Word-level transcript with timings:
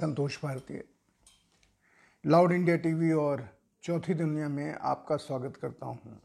संतोष 0.00 0.42
भारतीय 0.42 0.84
loud 2.26 2.52
India 2.52 2.76
TV 2.76 3.12
और 3.12 3.48
चौथी 3.82 4.14
दुनिया 4.14 4.48
में 4.48 4.74
आपका 4.74 5.16
स्वागत 5.16 5.56
करता 5.56 5.86
हूँ। 5.86 6.20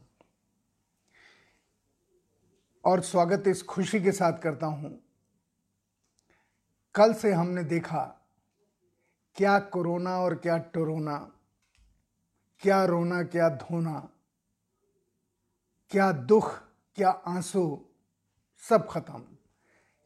और 2.84 3.00
स्वागत 3.00 3.48
इस 3.48 3.62
खुशी 3.62 4.00
के 4.00 4.12
साथ 4.12 4.38
करता 4.38 4.66
हूँ। 4.66 5.02
कल 6.94 7.14
से 7.14 7.32
हमने 7.32 7.64
देखा 7.64 8.26
क्या 9.36 9.58
कोरोना 9.58 10.18
और 10.20 10.34
क्या 10.34 10.58
टोरोना, 10.58 11.16
क्या 12.62 12.84
रोना, 12.84 13.22
क्या 13.22 13.48
धोना, 13.48 14.08
क्या 15.90 16.12
दुख, 16.12 16.62
क्या 16.94 17.10
आँसू, 17.10 17.84
सब 18.68 18.88
खत्म। 18.90 19.24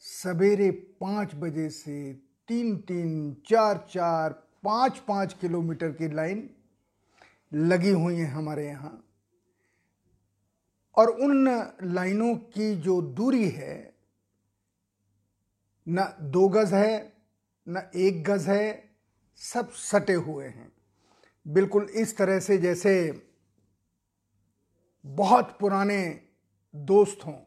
सवेरे 0.00 0.70
पाँच 0.70 1.34
बजे 1.34 1.70
से 1.70 2.27
तीन 2.48 2.76
तीन, 2.76 3.36
चार 3.46 3.86
चार, 3.90 4.32
पाँच 4.64 4.98
पाँच 4.98 5.32
किलोमीटर 5.32 5.90
की 5.92 6.08
लाइन 6.08 6.50
लगी 7.52 7.90
हुई 7.90 8.14
है 8.14 8.26
हमारे 8.26 8.66
यहाँ। 8.66 9.04
और 10.96 11.10
उन 11.10 11.48
लाइनों 11.82 12.34
की 12.36 12.74
जो 12.76 13.02
दूरी 13.02 13.48
है, 13.48 13.94
न 15.88 16.16
दो 16.20 16.48
गज 16.48 16.74
है, 16.74 17.12
न 17.68 17.90
एक 17.96 18.24
गज 18.24 18.48
है, 18.48 18.90
सब 19.36 19.70
सटे 19.70 20.14
हुए 20.14 20.46
हैं। 20.46 20.72
बिल्कुल 21.46 21.84
इस 21.84 22.16
तरह 22.16 22.40
से 22.40 22.58
जैसे 22.58 23.24
बहुत 25.06 25.56
पुराने 25.60 26.20
दोस्त 26.74 27.26
हों 27.26 27.38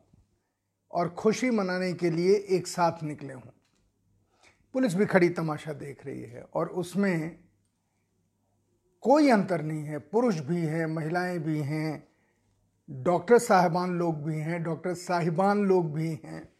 और 0.91 1.09
खुशी 1.09 1.49
मनाने 1.49 1.93
के 1.93 2.09
लिए 2.09 2.35
एक 2.49 2.67
साथ 2.67 3.03
निकले 3.03 3.33
हों। 3.33 3.51
पुलिस 4.73 4.95
भी 4.95 5.05
खड़ी 5.05 5.29
तमाशा 5.29 5.73
देख 5.73 6.05
रही 6.05 6.21
है 6.21 6.43
और 6.43 6.67
उसमें 6.69 7.39
कोई 9.01 9.29
अंतर 9.29 9.61
नहीं 9.61 9.83
है। 9.83 9.97
पुरुष 9.97 10.39
भी 10.39 10.61
हैं, 10.61 10.85
महिलाएँ 10.85 11.39
भी 11.39 11.59
हैं, 11.59 12.07
डॉक्टर 12.89 13.37
साहिबान 13.37 13.99
लोग 13.99 14.23
भी 14.23 14.37
हैं, 14.37 14.63
डॉक्टर 14.63 14.93
साहिबान 14.93 15.65
लोग 15.65 15.93
भी 15.93 16.09
हैं। 16.09 16.53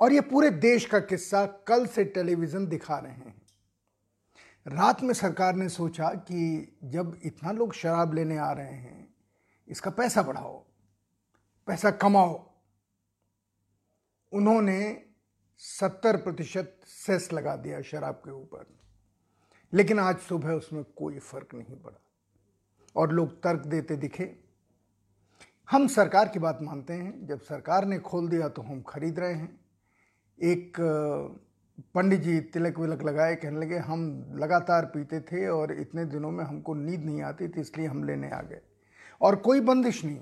और 0.00 0.12
ये 0.12 0.20
पूरे 0.20 0.50
देश 0.50 0.86
का 0.86 0.98
किस्सा 0.98 1.46
कल 1.46 1.86
से 1.86 2.04
टेलीविज़न 2.04 2.66
दिखा 2.66 2.98
रहे 2.98 3.12
हैं। 3.12 3.42
रात 4.66 5.02
में 5.02 5.14
सरकार 5.14 5.54
ने 5.54 5.68
सोचा 5.68 6.08
कि 6.08 6.76
जब 6.84 7.18
इतना 7.22 7.52
लोग 7.52 7.72
शराब 7.72 8.14
लेने 8.14 8.38
आ 8.38 8.52
रहे 8.52 8.72
हैं, 8.72 9.14
इसका 9.68 9.90
पैसा 9.90 10.22
बढ़ाओ, 10.22 10.64
पैसा 11.66 11.90
कमाओ। 11.90 12.50
उन्होंने 14.32 15.07
सत्तर 15.60 16.16
प्रतिशत 16.16 16.80
सेस 16.84 17.32
लगा 17.32 17.56
दिया 17.56 17.82
शराब 17.82 18.14
के 18.14 18.30
ऊपर। 18.30 18.66
लेकिन 19.72 19.98
आज 19.98 20.18
सुबह 20.18 20.52
उसमें 20.52 20.84
कोई 20.84 21.18
फ़र्क 21.18 21.54
नहीं 21.54 21.76
पड़ा। 21.76 22.00
और 22.96 23.12
लोग 23.12 23.42
तर्क 23.42 23.66
देते 23.66 23.96
दिखे। 23.96 24.38
हम 25.70 25.88
सरकार 25.88 26.28
की 26.28 26.38
बात 26.38 26.58
मानते 26.62 26.92
हैं। 26.92 27.26
जब 27.26 27.40
सरकार 27.40 27.84
ने 27.84 27.98
खोल 27.98 28.28
दिया 28.28 28.48
तो 28.48 28.62
हम 28.62 28.82
खरीद 28.82 29.18
रहे 29.18 29.34
हैं। 29.34 29.60
एक 30.42 30.76
पंडित 31.94 32.20
जी 32.20 32.40
तिलक 32.40 32.78
विलक 32.78 33.02
लगाए, 33.02 33.36
कहने 33.36 33.60
लगे, 33.60 33.76
हम 33.76 34.32
लगातार 34.34 34.86
पीते 34.86 35.20
थे 35.20 35.48
और 35.48 35.72
इतने 35.72 36.04
दिनों 36.04 36.30
में 36.30 36.44
हमको 36.44 36.74
नींद 36.74 37.04
नहीं 37.04 37.22
आती 37.22 37.48
थी, 37.48 37.60
इसलिए 37.60 37.86
हम 37.86 38.04
लेने 38.04 38.30
आ 38.30 38.42
गए। 38.42 38.60
और 39.20 39.36
कोई 39.36 39.60
बंदिश 39.60 40.04
नहीं। 40.04 40.20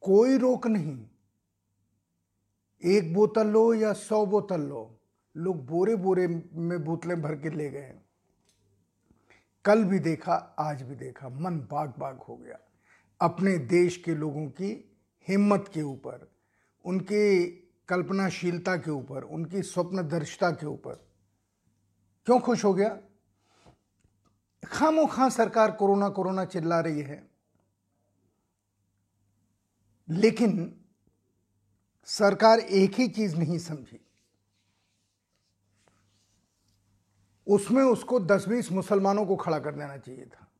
कोई 0.00 0.38
रोक 0.38 0.66
नहीं। 0.66 1.06
एक 2.84 3.14
बोतल 3.14 3.46
लो 3.46 3.74
या 3.74 3.92
सौ 3.92 4.26
बोतल 4.26 4.60
लो। 4.60 5.00
लोग 5.36 5.66
बोरे 5.66 5.96
बोरे 5.96 6.26
में 6.52 6.84
बोतलें 6.84 7.22
भर 7.22 7.34
के 7.34 7.50
ले 7.50 7.70
गए। 7.70 7.94
कल 9.64 9.84
भी 9.84 9.98
देखा, 9.98 10.34
आज 10.58 10.82
भी 10.82 10.94
देखा, 10.94 11.28
मन 11.28 11.58
बाग 11.58 11.94
बाग 11.98 12.18
हो 12.18 12.36
गया। 12.36 12.58
अपने 13.20 13.58
देश 13.58 13.96
के 13.96 14.14
लोगों 14.14 14.46
की 14.46 14.96
हिम्मत 15.28 15.70
के 15.74 15.82
ऊपर, 15.82 16.30
उनके 16.84 17.46
कल्पनाशीलता 17.88 18.76
के 18.76 18.90
ऊपर, 18.90 19.22
उनकी 19.22 19.62
स्वप्नदर्शिता 19.62 20.50
के 20.50 20.66
ऊपर। 20.66 21.08
क्यों 22.26 22.40
खुश 22.40 22.64
हो 22.64 22.74
गया? 22.74 22.98
खामो 24.66 25.06
खां 25.06 25.30
सरकार 25.30 25.72
कोरोना 25.72 26.08
कोरोना 26.08 26.44
चिल्ला 26.44 26.80
रही 26.80 27.00
है। 27.00 27.30
लेकिन 30.08 30.80
सरकार 32.06 32.58
एक 32.58 32.94
ही 32.94 33.08
चीज़ 33.08 33.36
नहीं 33.36 33.58
समझी। 33.58 34.00
उसमें 37.46 37.82
उसको 37.82 38.20
दस 38.20 38.48
बीस 38.48 38.72
मुसलमानों 38.72 39.26
को 39.26 39.36
खड़ा 39.36 39.58
कर 39.58 39.72
देना 39.72 39.96
चाहिए 39.96 40.26
था। 40.26 40.52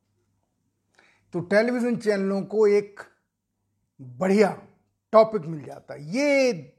तो 1.33 1.41
टेलीविज़न 1.41 1.97
चैनलों 1.97 2.43
को 2.43 2.67
एक 2.67 3.01
बढ़िया 4.01 4.63
टॉपिक 5.13 5.43
मिल 5.43 5.65
जाता। 5.65 5.95
ये 5.95 6.71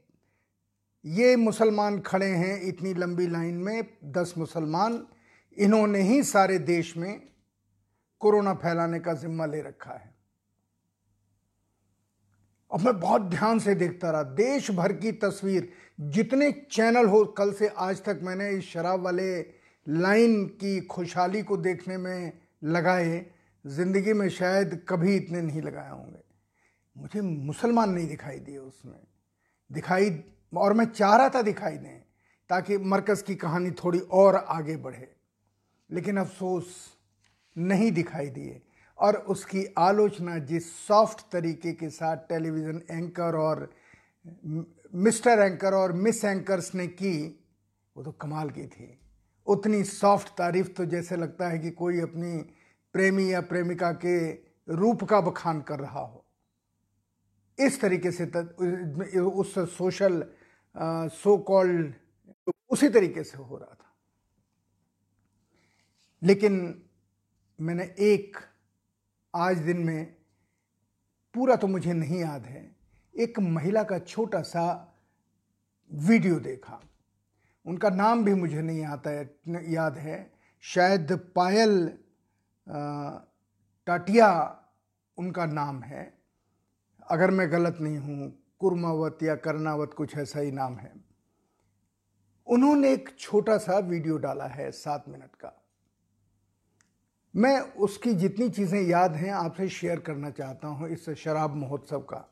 ये 1.04 1.36
मुसलमान 1.36 2.00
खड़े 2.00 2.26
हैं 2.26 2.62
इतनी 2.62 2.94
लंबी 2.94 3.26
लाइन 3.26 3.54
में, 3.54 3.98
दस 4.04 4.34
मुसलमान, 4.38 5.06
इन्होंने 5.58 6.00
ही 6.00 6.22
सारे 6.22 6.58
देश 6.58 6.96
में 6.96 7.28
कोरोना 8.20 8.54
फैलाने 8.54 9.00
का 9.00 9.12
जिम्मा 9.12 9.46
ले 9.46 9.62
रखा 9.62 9.92
है। 9.92 10.15
और 12.76 12.82
मैं 12.82 13.00
बहुत 13.00 13.22
ध्यान 13.22 13.58
से 13.58 13.74
देखता 13.74 14.10
रहा। 14.10 14.22
देश 14.22 14.70
भर 14.70 14.92
की 14.92 15.12
तस्वीर, 15.12 15.72
जितने 16.00 16.52
चैनल 16.70 17.06
हो, 17.06 17.24
कल 17.24 17.52
से 17.52 17.68
आज 17.68 18.04
तक 18.04 18.20
मैंने 18.22 18.50
इस 18.50 18.64
शराब 18.64 19.00
वाले 19.00 19.40
लाइन 19.88 20.46
की 20.46 20.80
खुशहाली 20.80 21.42
को 21.42 21.56
देखने 21.56 21.98
में 21.98 22.32
लगाए, 22.64 23.26
ज़िंदगी 23.66 24.12
में 24.12 24.28
शायद 24.28 24.86
कभी 24.88 25.16
इतने 25.16 25.42
नहीं 25.42 25.62
लगाए 25.62 25.90
होंगे। 25.90 26.20
मुझे 26.96 27.20
मुसलमान 27.20 27.90
नहीं 27.90 28.08
दिखाई 28.08 28.38
दिए 28.38 28.58
उसमें। 28.58 29.00
दिखाई, 29.72 30.24
और 30.56 30.72
मैं 30.72 30.84
चाह 30.84 31.16
रहा 31.16 31.28
था 31.28 31.42
दिखाई 31.42 31.76
दें, 31.76 32.02
ताकि 32.48 32.78
मरकज़ 32.78 33.24
की 33.24 33.34
कहानी 33.34 33.70
थोड़ी 33.70 33.98
और 33.98 34.36
आगे 34.36 34.76
बढ़े। 34.76 35.16
लेकिन 35.90 36.16
अफसोस 36.16 36.66
नहीं 37.58 37.92
दिखाई 37.92 38.26
दिए। 38.26 38.62
और 38.98 39.16
उसकी 39.28 39.64
आलोचना 39.78 40.38
जिस 40.38 40.72
सॉफ्ट 40.86 41.20
तरीके 41.32 41.72
के 41.72 41.88
साथ 41.90 42.16
टेलीविज़न 42.28 42.82
एंकर 42.90 43.36
और 43.36 43.70
मिस्टर 44.94 45.40
एंकर 45.40 45.74
और 45.74 45.92
मिस 45.92 46.24
एंकर्स 46.24 46.74
ने 46.74 46.86
की, 46.86 47.44
वो 47.96 48.02
तो 48.04 48.12
कमाल 48.12 48.50
की 48.50 48.66
थी। 48.66 48.98
उतनी 49.46 49.82
सॉफ्ट 49.84 50.28
तारीफ़ 50.28 50.68
तो 50.68 50.84
जैसे 50.84 51.16
लगता 51.16 51.48
है 51.48 51.58
कि 51.58 51.70
कोई 51.70 52.00
अपनी 52.00 52.36
प्रेमी 52.94 53.32
या 53.32 53.40
प्रेमिका 53.40 53.90
के 54.04 54.16
रूप 54.68 55.04
का 55.04 55.20
बखान 55.20 55.60
कर 55.60 55.78
रहा 55.80 56.00
हो। 56.00 56.24
इस 57.58 57.80
तरीके 57.80 58.10
से 58.10 58.24
उस 59.20 59.54
सोशल 59.76 60.24
सो 61.12 61.36
कॉल्ड 61.38 61.94
उसी 62.70 62.88
तरीके 62.88 63.22
से 63.24 63.38
हो 63.38 63.56
रहा 63.56 63.74
था। 63.74 63.94
लेकिन 66.22 66.82
मैंने 67.58 67.84
एक 67.98 68.36
आज 69.36 69.58
दिन 69.58 69.78
में 69.78 70.04
पूरा 71.34 71.56
तो 71.56 71.66
मुझे 71.66 71.92
नहीं 71.92 72.18
याद 72.20 72.44
है, 72.44 72.64
एक 73.14 73.38
महिला 73.40 73.82
का 73.82 73.98
छोटा 73.98 74.40
सा 74.42 74.94
वीडियो 75.90 76.38
देखा। 76.40 76.80
उनका 77.66 77.88
नाम 77.90 78.24
भी 78.24 78.34
मुझे 78.34 78.62
नहीं 78.62 78.84
आता 78.86 79.10
है 79.10 79.72
याद 79.72 79.98
है। 79.98 80.18
शायद 80.64 81.12
पायल 81.36 81.86
टाटिया 83.86 84.28
उनका 85.18 85.46
नाम 85.46 85.82
है। 85.82 86.12
अगर 87.06 87.30
मैं 87.30 87.50
गलत 87.52 87.78
नहीं 87.80 87.98
हूँ, 87.98 88.32
कुर्मावत 88.60 89.22
या 89.22 89.34
करनावत 89.36 89.94
कुछ 89.96 90.16
ऐसा 90.18 90.40
ही 90.40 90.50
नाम 90.52 90.76
है। 90.76 90.92
उन्होंने 92.46 92.92
एक 92.92 93.08
छोटा 93.18 93.58
सा 93.58 93.78
वीडियो 93.78 94.16
डाला 94.16 94.46
है 94.46 94.70
सात 94.72 95.04
मिनट 95.08 95.34
का। 95.34 95.52
मैं 97.36 97.60
उसकी 97.60 98.14
जितनी 98.14 98.48
चीज़ें 98.48 98.82
याद 98.82 99.12
हैं, 99.12 99.30
आपसे 99.30 99.68
शेयर 99.68 100.00
करना 100.00 100.30
चाहता 100.30 100.68
हूँ 100.68 100.88
इस 100.88 101.10
शराब 101.10 101.54
महोत्सव 101.54 102.00
का। 102.00 102.28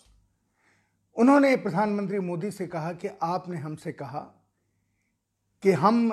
उन्होंने 1.17 1.57
प्रधानमंत्री 1.57 2.19
मोदी 2.19 2.51
से 2.51 2.67
कहा 2.67 2.93
कि 2.93 3.09
आपने 3.23 3.57
हमसे 3.57 3.93
कहा 3.93 4.21
कि 5.63 5.73
हम 5.73 6.13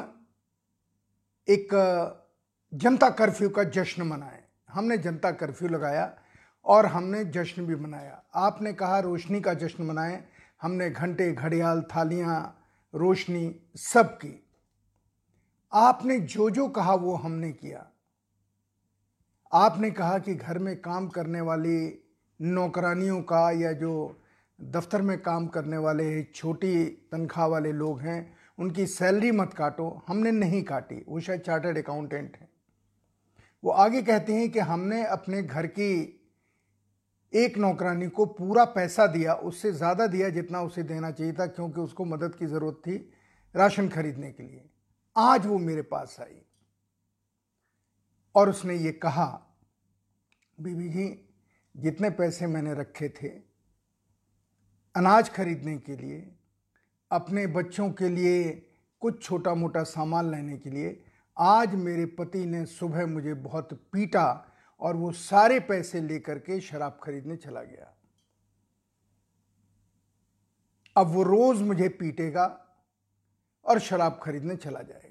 एक, 1.50 1.68
जनता 2.74 3.10
कर्फ्यू 3.10 3.50
का 3.50 3.64
जश्न 3.64 4.04
मनाएँ। 4.04 4.44
हमने 4.70 4.98
जनता 4.98 5.32
कर्फ्यू 5.32 5.70
लगाया 5.70 6.18
और 6.66 6.86
हमने 6.86 7.26
जश्न 7.26 7.66
भी 7.66 7.76
मनाया। 7.76 8.24
आपने 8.36 8.74
कहा 8.74 9.00
रोशनी 9.00 9.42
का 9.42 9.54
जश्न 9.54 9.84
मनाएँ। 9.84 10.24
हमने 10.62 10.90
घंटे, 10.90 11.32
घड़ियाल, 11.32 11.82
थालियाँ, 11.82 12.66
रोशनी, 12.96 13.56
सब 13.76 14.18
की। 14.18 14.48
आपने 15.74 16.20
जो 16.20 16.50
जो 16.50 16.68
कहा 16.68 16.94
वो 16.94 17.16
हमने 17.16 17.52
किया। 17.52 17.91
आपने 19.52 19.90
कहा 19.92 20.18
कि 20.18 20.34
घर 20.36 20.58
में 20.58 20.76
काम 20.82 21.08
करने 21.08 21.42
वाली 21.42 21.78
नौकरानियों 22.40 23.22
का 23.22 23.50
या 23.52 23.72
जो 23.72 23.94
दफ्तर 24.60 25.02
में 25.02 25.18
काम 25.22 25.48
करने 25.48 25.78
वाले 25.78 26.24
छोटी 26.26 26.86
तनख्वाह 27.12 27.48
वाले 27.48 27.72
लोग 27.72 28.00
हैं, 28.02 28.34
उनकी 28.58 28.86
सैलरी 28.88 29.32
मत 29.32 29.54
काटो। 29.54 29.88
हमने 30.08 30.32
नहीं 30.32 30.62
काटी। 30.64 31.04
वो 31.08 31.20
शायद 31.20 31.42
चार्टर्ड 31.42 31.78
अकाउंटेंट 31.78 32.38
हैं। 32.38 32.50
वो 33.64 33.72
आगे 33.72 34.02
कहते 34.02 34.34
हैं 34.34 34.50
कि 34.52 34.60
हमने 34.60 35.04
अपने 35.06 35.42
घर 35.44 35.68
की 35.68 36.18
एक 37.34 37.58
नौकरानी 37.58 38.08
को 38.08 38.26
पूरा 38.28 38.66
पैसा 38.66 39.08
दिया, 39.08 39.34
उससे 39.34 39.72
ज़्यादा 39.72 40.08
दिया 40.08 40.30
जितना 40.30 40.62
उसे 40.62 40.84
देना 40.84 41.12
चाहिए 41.12 41.34
था, 41.34 41.46
क्योंकि 41.46 41.82
उसको 41.82 42.06
मदद 42.06 42.36
की 42.36 42.46
ज़रूरत 42.46 42.82
थी 42.88 42.96
राशन 43.56 43.90
खरीदने 43.90 44.32
के 44.32 44.44
लिए। 44.44 44.70
आज 45.16 45.46
वो 45.46 45.58
मेरे 45.58 45.82
पास 45.82 46.18
आई। 46.22 46.42
और 48.36 48.50
उसने 48.50 48.76
ये 48.76 48.92
कहा 48.92 49.48
बीबी 50.62 50.90
जी, 50.90 51.30
जितने 51.78 52.10
पैसे 52.10 52.48
मैंने 52.48 52.74
रखे 52.74 53.10
थे, 53.10 53.28
अनाज 54.96 55.30
खरीदने 55.30 55.78
के 55.78 55.96
लिए, 55.96 56.36
अपने 57.12 57.48
बच्चों 57.48 57.92
के 57.92 58.10
लिए, 58.10 58.52
कुछ 59.00 59.24
छोटा 59.24 59.54
मोटा 59.56 59.84
सामान 59.84 60.32
लेने 60.32 60.58
के 60.58 60.70
लिए, 60.70 61.04
आज 61.40 61.76
मेरे 61.76 62.06
पति 62.06 62.46
ने 62.46 62.66
सुबह 62.66 63.06
मुझे 63.06 63.34
बहुत 63.34 63.74
पीटा 63.74 64.48
और 64.80 64.96
वो 64.96 65.12
सारे 65.12 65.60
पैसे 65.60 66.02
लेकर 66.02 66.40
के 66.40 66.60
शराब 66.62 67.00
खरीदने 67.04 67.36
चला 67.36 67.64
गया। 67.64 67.98
अब 70.98 71.08
वो 71.08 71.24
रोज 71.24 71.62
मुझे 71.62 71.90
पीटेगा 71.90 72.46
और 73.66 73.80
शराब 73.80 74.20
खरीदने 74.24 74.56
चला 74.56 74.82
जाएगा। 74.82 75.11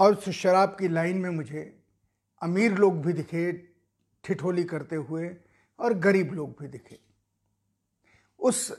और 0.00 0.14
उस 0.14 0.28
शराब 0.30 0.76
की 0.78 0.88
लाइन 0.88 1.16
में 1.16 1.30
मुझे 1.30 1.62
अमीर 2.42 2.74
लोग 2.74 3.00
भी 3.02 3.12
दिखे, 3.12 3.52
ठिठोली 4.24 4.64
करते 4.64 4.96
हुए 4.96 5.28
और 5.78 5.94
गरीब 5.98 6.32
लोग 6.34 6.50
भी 6.60 6.68
दिखे। 6.68 6.98
उस 8.40 8.70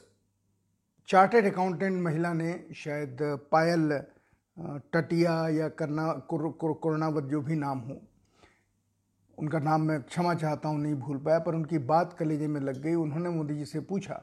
चार्टेड 1.10 1.46
अकाउंटेंट 1.46 2.02
महिला 2.04 2.34
ने 2.34 2.54
शायद 2.76 3.18
पायल 3.52 4.02
टटिया 4.94 5.34
या 5.50 5.68
करना 5.70 6.12
कोरोनावत 6.30 7.24
जो 7.24 7.42
भी 7.42 7.56
नाम 7.56 7.80
हो, 7.80 8.02
उनका 9.38 9.60
नाम 9.60 9.82
मैं 9.82 10.02
क्षमा 10.04 10.34
चाहता 10.36 10.70
हूँ, 10.70 10.80
नहीं 10.80 10.96
भूल 10.96 11.18
पाया, 11.18 11.40
पर 11.40 11.56
उनकी 11.56 11.78
बात 11.78 12.14
कलेजे 12.20 12.48
में 12.48 12.62
लग 12.62 12.82
गई। 12.82 12.94
उन्होंने 12.96 13.30
मोदी 13.30 13.56
जी 13.56 13.66
से 13.66 13.80
पूछा, 13.82 14.22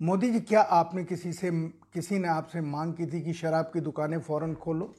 मोदी 0.00 0.30
जी, 0.32 0.40
क्या 0.40 0.60
आपने 0.60 1.04
किसी 1.04 1.32
से, 1.32 1.50
किसी 1.94 2.18
ने 2.18 2.28
आपसे 2.28 2.60
मांग 2.60 2.94
की 2.94 3.06
थी 3.06 3.20
कि 3.22 3.32
शराब 3.32 3.70
की 3.74 3.80
दुकानें 3.80 4.20
फ़ौरन 4.20 4.54
खोलो? 4.54 4.94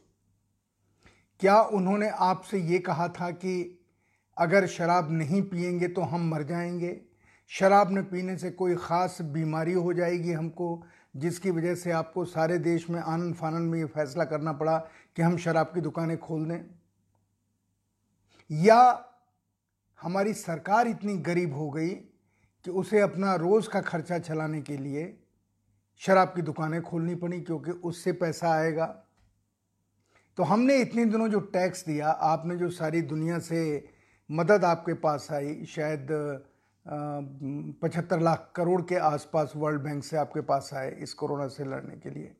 क्या 1.42 1.62
उन्होंने 1.62 2.10
आपसे 2.10 2.60
ये 2.60 2.80
कहा 2.80 3.08
था 3.08 3.32
कि 3.32 3.80
अगर 4.38 4.68
शराब 4.68 5.12
नहीं 5.12 5.42
पिएँगे 5.42 5.88
तो 5.88 6.02
हम 6.02 6.30
मर 6.30 6.44
जाएँगे? 6.44 7.02
शराब 7.48 7.92
न 7.92 8.04
पीने 8.04 8.38
से 8.38 8.52
कोई 8.52 8.76
ख़ास 8.76 9.18
बीमारी 9.22 9.74
हो 9.74 9.94
जाएगी 9.94 10.32
हमको, 10.32 10.84
जिसकी 11.16 11.52
वजह 11.52 11.76
से 11.76 11.92
आपको 11.92 12.26
सारे 12.26 12.58
देश 12.58 12.90
में 12.90 13.00
आनंद 13.02 13.36
फानंद 13.36 13.72
में 13.72 13.80
ये 13.80 13.86
फैसला 13.86 14.24
करना 14.24 14.54
पड़ा 14.54 14.78
कि 15.16 15.22
हम 15.22 15.38
शराब 15.38 15.66
की 15.66 15.82
दुकानें 15.82 16.18
खोल 16.18 16.46
दें? 16.46 16.66
या 18.52 19.06
हमारी 20.02 20.34
सरकार 20.34 20.88
इतनी 20.88 21.18
गरीब 21.18 21.56
हो 21.56 21.70
गई 21.70 21.90
कि 22.64 22.72
उसे 22.72 23.00
अपना 23.00 23.36
रोज़ 23.36 23.70
का 23.70 23.82
खर्चा 23.82 24.20
चलाने 24.20 24.62
के 24.62 24.78
लिए 24.78 25.24
शराब 25.98 26.28
की 26.28 26.42
दुकानें 26.42 26.82
खोलनी 26.82 27.16
पड़ी, 27.16 27.42
क्योंकि 27.42 27.72
उससे 27.72 28.12
पैसा 28.12 28.52
आएगा? 28.52 29.04
तो 30.42 30.46
हमने 30.46 30.76
इतने 30.82 31.04
दिनों 31.06 31.28
जो 31.30 31.40
टैक्स 31.54 31.86
दिया, 31.86 32.10
आपने 32.10 32.56
जो 32.58 32.70
सारी 32.70 33.02
दुनिया 33.04 33.38
से 33.40 33.60
मदद 34.30 34.64
आपके 34.66 34.94
पास 34.94 35.28
आई, 35.32 35.66
शायद 35.66 36.08
पचहत्तर 37.82 38.20
लाख 38.20 38.50
करोड़ 38.56 38.82
के 38.82 38.96
आसपास 38.98 39.54
वर्ल्ड 39.56 39.82
बैंक 39.82 40.04
से 40.04 40.18
आपके 40.18 40.42
पास 40.42 40.70
आए 40.74 40.90
इस 41.00 41.14
कोरोना 41.14 41.48
से 41.48 41.66
लड़ने 41.66 41.96
के 41.98 42.10
लिए। 42.10 42.32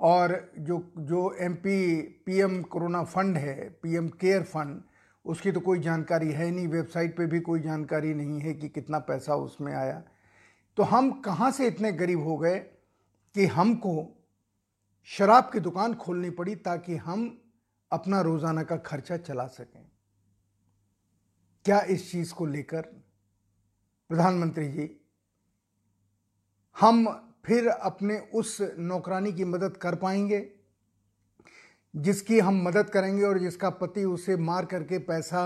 और 0.00 0.50
जो 0.58 0.82
जो 0.98 1.30
P 1.40 1.54
M 1.56 2.00
P 2.26 2.40
M 2.40 2.60
corona 2.62 3.04
fund 3.04 3.36
है 3.36 3.68
पी 3.82 3.96
एम 3.96 4.08
केयर 4.16 4.42
फंड, 4.44 4.80
उसकी 5.24 5.52
तो 5.52 5.60
कोई 5.60 5.80
जानकारी 5.80 6.32
है 6.32 6.50
नहीं, 6.50 6.68
वेबसाइट 6.68 7.16
पे 7.16 7.26
भी 7.26 7.40
कोई 7.40 7.60
जानकारी 7.60 8.14
नहीं 8.14 8.40
है 8.40 8.54
कि 8.54 8.68
कितना 8.70 8.98
पैसा 9.04 9.34
उसमें 9.36 9.74
आया। 9.74 10.02
तो 10.78 10.82
हम 10.84 11.10
कहाँ 11.20 11.50
से 11.50 11.66
इतने 11.66 11.92
गरीब 11.94 12.24
हो 12.24 12.38
गए 12.38 12.58
कि 13.34 13.46
हमको 13.48 14.15
शराब 15.08 15.50
की 15.52 15.60
दुकान 15.60 15.94
खोलनी 15.94 16.30
पड़ी 16.30 16.54
ताकि 16.56 16.96
हम 16.96 17.20
अपना 17.90 18.20
रोज़ाना 18.20 18.62
का 18.62 18.76
खर्चा 18.76 19.16
चला 19.16 19.46
सकें। 19.46 19.84
क्या 21.64 21.80
इस 21.80 22.10
चीज़ 22.12 22.32
को 22.34 22.46
लेकर 22.46 22.82
प्रधानमंत्री 24.10 24.68
जी, 24.68 24.88
हम 26.76 27.06
फिर 27.44 27.68
अपने 27.68 28.18
उस 28.34 28.58
नौकरानी 28.78 29.32
की 29.32 29.44
मदद 29.44 29.76
कर 29.76 29.94
पाएँगे, 29.94 30.44
जिसकी 31.94 32.38
हम 32.38 32.62
मदद 32.62 32.90
करेंगे 32.90 33.22
और 33.22 33.38
जिसका 33.38 33.70
पति 33.72 34.04
उसे 34.04 34.36
मार 34.36 34.64
करके 34.64 34.98
पैसा 34.98 35.42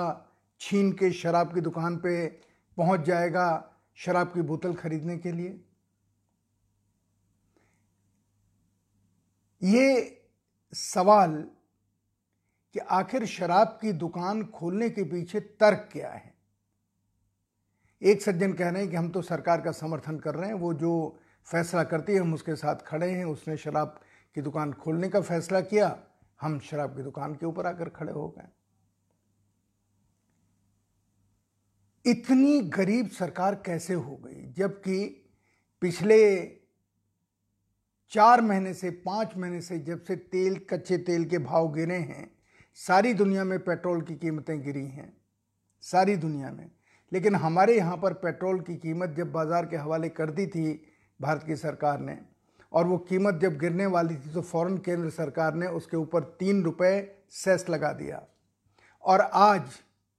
छीन 0.61 0.93
के 0.93 1.11
शराब 1.13 1.55
की 1.55 1.61
दुकान 1.61 1.97
पे 1.97 2.27
पहुँच 2.77 3.01
जाएगा 3.01 3.47
शराब 3.99 4.27
की 4.27 4.43
बोतल 4.43 4.75
खरीदने 4.75 5.19
के 5.19 5.33
लिए? 5.33 5.61
ये 9.63 10.23
सवाल 10.73 11.51
कि 12.73 12.79
आखिर 12.79 13.27
शराब 13.27 13.79
की 13.83 13.93
दुकान 13.93 14.45
खोलने 14.45 14.91
के 14.91 15.03
पीछे 15.03 15.41
तर्क 15.41 15.89
क्या 15.93 16.11
है? 16.11 16.35
एक 18.03 18.23
सज्जन 18.23 18.53
कह 18.53 18.69
रहे 18.69 18.83
हैं 18.83 18.91
कि 18.91 18.97
हम 18.97 19.09
तो 19.09 19.23
सरकार 19.23 19.61
का 19.61 19.73
समर्थन 19.73 20.19
कर 20.19 20.35
रहे 20.35 20.47
हैं, 20.47 20.55
वो 20.55 20.75
जो 20.75 21.21
फैसला 21.45 21.85
करती 21.85 22.13
है, 22.13 22.19
हम 22.19 22.35
उसके 22.35 22.57
साथ 22.57 22.77
खड़े 22.77 23.11
हैं, 23.11 23.25
उसने 23.25 23.57
शराब 23.57 24.01
की 24.35 24.41
दुकान 24.41 24.73
खोलने 24.73 25.09
का 25.09 25.21
फैसला 25.21 25.61
किया, 25.61 26.03
हम 26.41 26.61
शराब 26.61 26.97
की 26.97 27.03
दुकान 27.03 27.35
के 27.35 27.47
ऊपर 27.47 27.67
आकर 27.67 27.89
खड़े 27.89 28.13
हो 28.13 28.29
गए। 28.29 28.49
इतनी 32.11 32.61
गरीब 32.61 33.09
सरकार 33.09 33.55
कैसे 33.55 33.95
हो 33.95 34.17
गई, 34.17 34.53
जबकि 34.53 35.31
पिछले 35.81 36.41
चार 38.13 38.41
महीने 38.41 38.73
से, 38.75 38.91
पाँच 38.91 39.37
महीने 39.37 39.61
से 39.61 39.79
जब 39.79 40.03
से 40.03 40.17
तेल, 40.17 40.57
कच्चे 40.71 40.97
तेल 40.99 41.25
के 41.25 41.39
भाव 41.39 41.73
गिरे 41.73 41.97
हैं, 41.97 42.31
सारी 42.79 43.13
दुनिया 43.15 43.45
में 43.45 43.59
पेट्रोल 43.59 44.01
की 44.03 44.15
कीमतें 44.15 44.61
गिरी 44.63 44.87
हैं। 44.87 45.13
सारी 45.83 46.17
दुनिया 46.17 46.51
में। 46.51 46.71
लेकिन 47.13 47.35
हमारे 47.35 47.77
यहाँ 47.77 47.97
पर 47.97 48.13
पेट्रोल 48.15 48.61
की 48.61 48.75
कीमत 48.77 49.15
जब 49.17 49.31
बाज़ार 49.33 49.67
के 49.67 49.77
हवाले 49.77 50.09
कर 50.09 50.31
दी 50.31 50.47
थी 50.47 50.73
भारत 51.21 51.43
की 51.43 51.57
सरकार 51.57 52.01
ने, 52.01 52.19
और 52.73 52.87
वो 52.87 52.99
कीमत 53.01 53.41
जब 53.43 53.59
गिरने 53.59 53.87
वाली 53.87 54.15
थी 54.15 54.33
तो 54.33 54.43
फ़ौरन 54.43 54.77
केंद्र 54.79 55.11
सरकार 55.11 55.55
ने 55.55 55.67
उसके 55.69 55.97
ऊपर 55.97 56.23
तीन 56.41 56.63
रुपये 56.63 57.01
सेस 57.33 57.69
लगा 57.71 57.93
दिया। 57.93 58.23
और 59.05 59.21
आज 59.21 59.63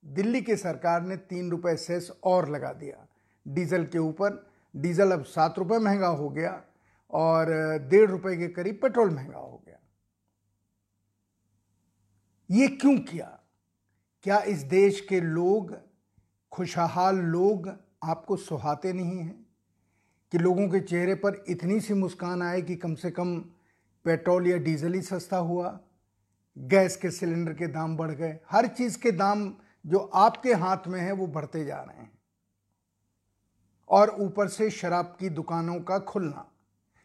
दिल्ली 0.04 0.42
की 0.42 0.56
सरकार 0.56 1.02
ने 1.02 1.18
तीन 1.18 1.52
रुपये 1.52 1.76
सेस 1.78 2.12
और 2.24 2.50
लगा 2.50 2.74
दिया। 2.74 3.06
डीजल 3.46 3.86
के 3.86 3.98
ऊपर। 4.00 4.46
डीजल 4.76 5.12
अब 5.12 5.24
सात 5.26 5.60
रुपये 5.60 5.80
महँगा 5.80 6.08
हो 6.08 6.30
गया। 6.30 6.62
और 7.12 7.48
डेढ़ 7.78 8.12
रुपए 8.12 8.38
के 8.38 8.48
करीब 8.48 8.80
पेट्रोल 8.82 9.10
महँगा 9.10 9.40
हो 9.40 9.64
गया। 9.66 9.78
ये 12.52 12.68
क्यों 12.68 13.00
किया? 13.00 13.40
क्या 14.24 14.40
इस 14.40 14.60
देश 14.60 15.06
के 15.10 15.22
लोग, 15.22 15.78
खुशहाल 16.52 17.16
लोग 17.16 17.78
आपको 18.04 18.36
सुहाते 18.36 18.94
नहीं 18.94 19.20
हैं? 19.20 19.46
कि 20.32 20.38
लोगों 20.38 20.70
के 20.70 20.80
चेहरे 20.80 21.16
पर 21.16 21.44
इतनी 21.50 21.80
सी 21.80 21.94
मुस्कान 21.94 22.42
आए 22.42 22.62
कि 22.62 22.76
कम 22.76 22.96
से 22.96 23.12
कम 23.12 23.40
पेट्रोल 24.04 24.48
या 24.48 24.58
डीजल 24.58 24.94
ही 24.94 25.02
सस्ता 25.02 25.38
हुआ? 25.38 25.80
गैस 26.58 26.98
के 26.98 27.12
सिलेंडर 27.12 27.54
के 27.54 27.68
दाम 27.68 27.98
बढ़ 27.98 28.12
गए। 28.12 28.40
हर 28.52 28.68
चीज़ 28.68 29.00
के 29.00 29.12
दाम 29.12 29.56
जो 29.86 29.98
आपके 29.98 30.54
हाथ 30.54 30.78
में 30.88 31.02
है, 31.02 31.12
वो 31.12 31.28
बढ़ते 31.28 31.66
जा 31.66 31.82
रहे 31.82 31.98
हैं। 31.98 32.20
और 33.90 34.10
ऊपर 34.10 34.48
से 34.48 34.70
शराब 34.70 35.18
की 35.20 35.30
दुकानों 35.30 35.80
का 35.80 36.00
खुलना। 36.00 36.51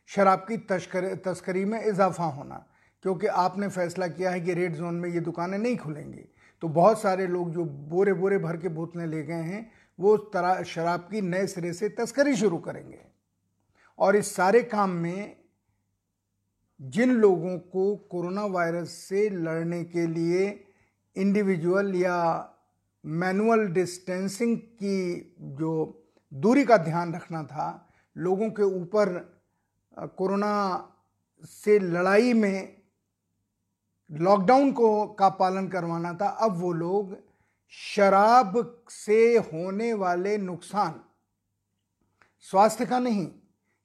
शराब 0.08 0.38
की 0.38 0.56
तस्कर 0.56 1.14
तस्करी 1.14 1.64
में 1.64 1.82
इजाफा 1.84 2.24
होना, 2.24 2.64
क्योंकि 3.04 3.26
आपने 3.26 3.68
फैसला 3.68 4.06
किया 4.08 4.30
है 4.30 4.40
कि 4.40 4.54
रेड 4.54 4.74
जोन 4.74 4.94
में 4.94 5.08
ये 5.10 5.20
दुकानें 5.20 5.58
नहीं 5.58 5.76
खुलेंगी। 5.76 6.24
तो 6.62 6.68
बहुत 6.68 7.00
सारे 7.00 7.26
लोग 7.26 7.50
जो 7.50 7.64
बोरे 7.64 8.12
बोरे 8.12 8.38
भर 8.38 8.56
के 8.56 8.68
बोतलें 8.68 9.06
ले 9.06 9.22
गए 9.22 9.34
हैं, 9.34 9.70
वो 9.98 10.16
तरह 10.16 10.62
शराब 10.62 11.00
की 11.00 11.20
नए 11.20 11.46
सिरे 11.46 11.72
से 11.72 11.88
तस्करी 11.88 12.36
शुरू 12.36 12.58
करेंगे। 12.58 12.98
और 13.98 14.16
इस 14.16 14.34
सारे 14.34 14.62
काम 14.62 14.90
में 14.90 15.36
जिन 16.80 17.10
लोगों 17.10 17.58
को 17.58 17.94
कोरोना 18.10 18.44
वायरस 18.44 18.90
से 18.90 19.28
लड़ने 19.30 19.82
के 19.84 20.06
लिए 20.06 20.48
इंडिविजुअल 21.16 21.94
या 21.94 22.16
मैनुअल 23.04 23.66
डिस्टेंसिंग 23.68 24.56
की 24.58 25.34
जो 25.40 25.72
दूरी 26.32 26.64
का 26.64 26.76
ध्यान 26.76 27.14
रखना 27.14 27.42
था, 27.42 27.88
लोगों 28.16 28.50
के 28.50 28.62
ऊपर 28.62 29.35
कोरोना 29.96 30.52
से 31.44 31.78
लड़ाई 31.78 32.32
में 32.32 32.76
लॉकडाउन 34.10 34.72
को, 34.72 35.06
का 35.06 35.28
पालन 35.28 35.68
करवाना 35.68 36.12
था, 36.14 36.28
अब 36.28 36.56
वो 36.56 36.72
लोग 36.72 37.16
शराब 37.72 38.82
से 38.90 39.36
होने 39.36 39.92
वाले 39.94 40.36
नुकसान, 40.38 41.00
स्वास्थ्य 42.44 42.86
का 42.86 42.98
नहीं, 42.98 43.26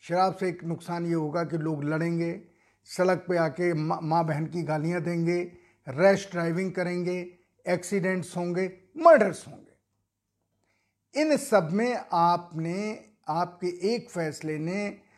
शराब 0.04 0.36
से 0.36 0.50
एक 0.50 0.64
नुकसान 0.64 1.06
ये 1.06 1.14
होगा 1.14 1.44
कि 1.44 1.58
लोग 1.58 1.84
लड़ेंगे, 1.84 2.42
सड़क 2.88 3.26
पे 3.30 3.38
आके 3.38 3.74
माँ 3.74 4.26
बहन 4.26 4.46
की 4.46 4.64
गालियाँ 4.64 5.02
देंगे, 5.02 5.42
रैश 5.88 6.28
ड्राइविंग 6.32 6.72
करेंगे, 6.72 7.20
एक्सीडेंट्स 7.66 8.36
होंगे, 8.38 8.66
मर्डर्स 8.98 9.48
होंगे। 9.48 11.22
इन 11.22 11.38
सब 11.38 11.70
में 11.72 11.96
आपने, 12.14 13.06
आपके 13.28 13.68
एक 13.96 14.10
फैसले 14.10 14.58
ने 14.58 15.11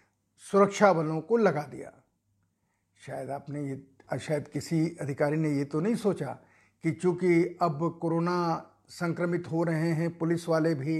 सुरक्षा 0.51 0.91
बलों 0.93 1.19
को 1.21 1.37
लगा 1.37 1.61
दिया। 1.61 1.91
शायद 3.01 3.29
आपने 3.29 3.61
ये, 3.61 3.81
शायद 4.19 4.47
किसी 4.47 4.97
अधिकारी 5.01 5.37
ने 5.37 5.49
ये 5.49 5.65
तो 5.65 5.79
नहीं 5.79 5.95
सोचा 5.95 6.37
कि 6.83 6.91
चूँकि 6.91 7.57
अब 7.61 7.99
कोरोना 8.01 8.37
संक्रमित 8.89 9.51
हो 9.51 9.63
रहे 9.63 9.91
हैं, 9.91 10.17
पुलिस 10.17 10.47
वाले 10.49 10.73
भी, 10.75 10.97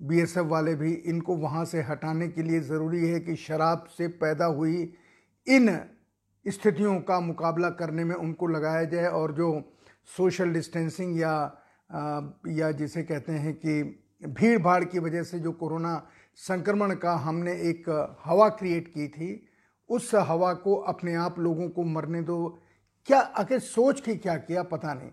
बीएसएफ 0.00 0.46
वाले 0.46 0.74
भी, 0.74 0.92
इनको 0.92 1.36
वहाँ 1.36 1.64
से 1.64 1.82
हटाने 1.82 2.28
के 2.28 2.42
लिए 2.42 2.60
ज़रूरी 2.60 3.08
है 3.08 3.20
कि 3.20 3.36
शराब 3.36 3.86
से 3.98 4.08
पैदा 4.08 4.44
हुई 4.44 4.92
इन 5.46 5.78
स्थितियों 6.46 7.00
का 7.00 7.20
मुकाबला 7.20 7.70
करने 7.70 8.04
में 8.04 8.14
उनको 8.14 8.46
लगाया 8.46 8.84
जाए 8.84 9.06
और 9.06 9.32
जो 9.32 9.48
सोशल 10.16 10.52
डिस्टेंसिंग 10.52 11.18
या 11.20 11.34
या 12.48 12.70
जिसे 12.72 13.02
कहते 13.02 13.32
हैं 13.32 13.54
कि 13.54 13.82
भीड़ 14.28 14.58
भाड़ 14.62 14.84
की 14.84 14.98
वजह 14.98 15.22
से 15.22 15.38
जो 15.38 15.52
कोरोना 15.52 15.94
संक्रमण 16.34 16.94
का 16.94 17.14
हमने 17.14 17.52
एक 17.52 18.16
हवा 18.24 18.48
क्रिएट 18.48 18.88
की 18.88 19.08
थी। 19.08 19.46
उस 19.88 20.14
हवा 20.14 20.54
को 20.54 20.76
अपने 20.76 21.14
आप 21.14 21.38
लोगों 21.38 21.68
को 21.68 21.84
मरने 21.84 22.22
दो। 22.22 22.62
क्या, 23.06 23.20
आखिर 23.20 23.58
सोच 23.58 24.00
के 24.00 24.14
क्या 24.14 24.36
किया, 24.36 24.62
पता 24.62 24.94
नहीं। 24.94 25.10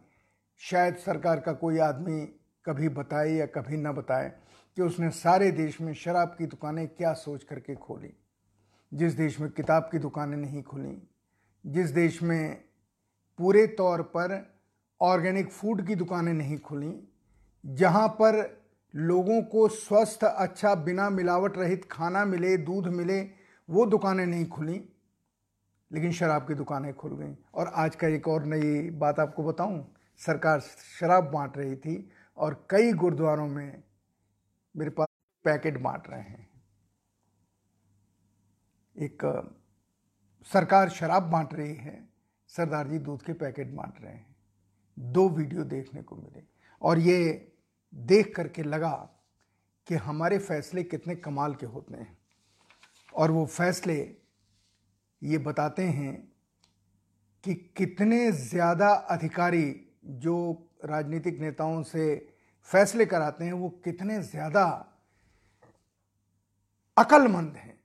शायद 0.57 0.95
सरकार 0.95 1.39
का 1.39 1.53
कोई 1.53 1.77
आदमी 1.77 2.21
कभी 2.65 2.89
बताए 2.89 3.29
या 3.29 3.45
कभी 3.45 3.77
ना 3.77 3.91
बताए 3.91 4.33
कि 4.75 4.81
उसने 4.81 5.09
सारे 5.09 5.51
देश 5.51 5.81
में 5.81 5.93
शराब 5.93 6.27
की 6.27 6.45
दुकानें 6.45 6.87
क्या 6.87 7.13
सोच 7.13 7.43
करके 7.43 7.75
खोली। 7.75 8.13
जिस 8.93 9.13
देश 9.13 9.39
में 9.39 9.49
किताब 9.49 9.89
की 9.91 9.99
दुकानें 9.99 10.37
नहीं 10.37 10.63
खुली, 10.63 11.09
जिस 11.65 11.89
देश 11.89 12.23
में 12.23 12.63
पूरे 13.37 13.67
तौर 13.67 14.01
पर 14.01 14.59
ऑर्गेनिक 15.01 15.51
फ़ूड 15.51 15.87
की 15.87 15.95
दुकानें 15.95 16.33
नहीं 16.33 16.57
खुली, 16.57 17.07
जहाँ 17.65 18.07
पर 18.07 18.58
लोगों 18.95 19.41
को 19.41 19.67
स्वस्थ 19.67 20.23
अच्छा 20.23 20.75
बिना 20.75 21.09
मिलावट 21.09 21.57
रहित 21.57 21.87
खाना 21.91 22.25
मिले, 22.25 22.57
दूध 22.57 22.87
मिले, 22.87 23.21
वो 23.69 23.85
दुकानें 23.85 24.25
नहीं 24.25 24.45
खुली, 24.45 24.89
लेकिन 25.91 26.11
शराब 26.11 26.47
की 26.47 26.53
दुकानें 26.53 26.93
खुल 26.93 27.17
गई। 27.17 27.35
और 27.53 27.67
आज 27.67 27.95
का 27.95 28.07
एक 28.07 28.27
और 28.27 28.45
नई 28.45 28.89
बात 28.89 29.19
आपको 29.19 29.43
बताऊँ, 29.43 29.95
सरकार 30.17 30.59
शराब 30.99 31.31
बांट 31.31 31.57
रही 31.57 31.75
थी 31.75 32.09
और 32.37 32.67
कई 32.69 32.93
गुरुद्वारों 32.93 33.47
में 33.47 33.83
मेरे 34.77 34.91
पास 34.91 35.07
पैकेट 35.43 35.77
बांट 35.77 36.09
रहे 36.09 36.19
हैं। 36.19 36.49
एक, 38.97 39.51
सरकार 40.53 40.89
शराब 40.89 41.23
बांट 41.23 41.53
रही 41.53 41.75
है, 41.75 42.09
सरदार 42.47 42.87
जी 42.87 42.99
दूध 42.99 43.23
के 43.23 43.33
पैकेट 43.33 43.71
बांट 43.71 43.93
रहे 44.01 44.13
हैं। 44.13 44.35
दो 44.99 45.29
वीडियो 45.29 45.63
देखने 45.63 46.01
को 46.01 46.15
मिले। 46.15 46.43
और 46.81 46.99
ये 46.99 47.48
देख 47.93 48.33
करके 48.35 48.63
लगा 48.63 48.93
कि 49.87 49.95
हमारे 49.97 50.37
फैसले 50.39 50.83
कितने 50.83 51.15
कमाल 51.17 51.53
के 51.55 51.65
होते 51.65 51.97
हैं। 51.97 52.17
और 53.13 53.31
वो 53.31 53.45
फैसले 53.47 53.95
ये 55.21 55.37
बताते 55.39 55.83
हैं 55.83 56.13
कि 57.43 57.53
कितने 57.77 58.31
ज़्यादा 58.31 58.89
अधिकारी 58.89 59.65
जो 60.05 60.35
राजनीतिक 60.85 61.39
नेताओं 61.39 61.81
से 61.83 62.15
फैसले 62.69 63.05
कराते 63.05 63.45
हैं, 63.45 63.53
वो 63.53 63.69
कितने 63.85 64.21
ज़्यादा 64.23 64.65
अकलमंद 66.97 67.55
हैं, 67.55 67.77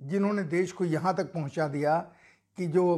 जिन्होंने 0.00 0.42
देश 0.44 0.72
को 0.72 0.84
यहाँ 0.84 1.14
तक 1.16 1.32
पहुँचा 1.32 1.66
दिया 1.68 1.98
कि 2.58 2.66
जो 2.68 2.96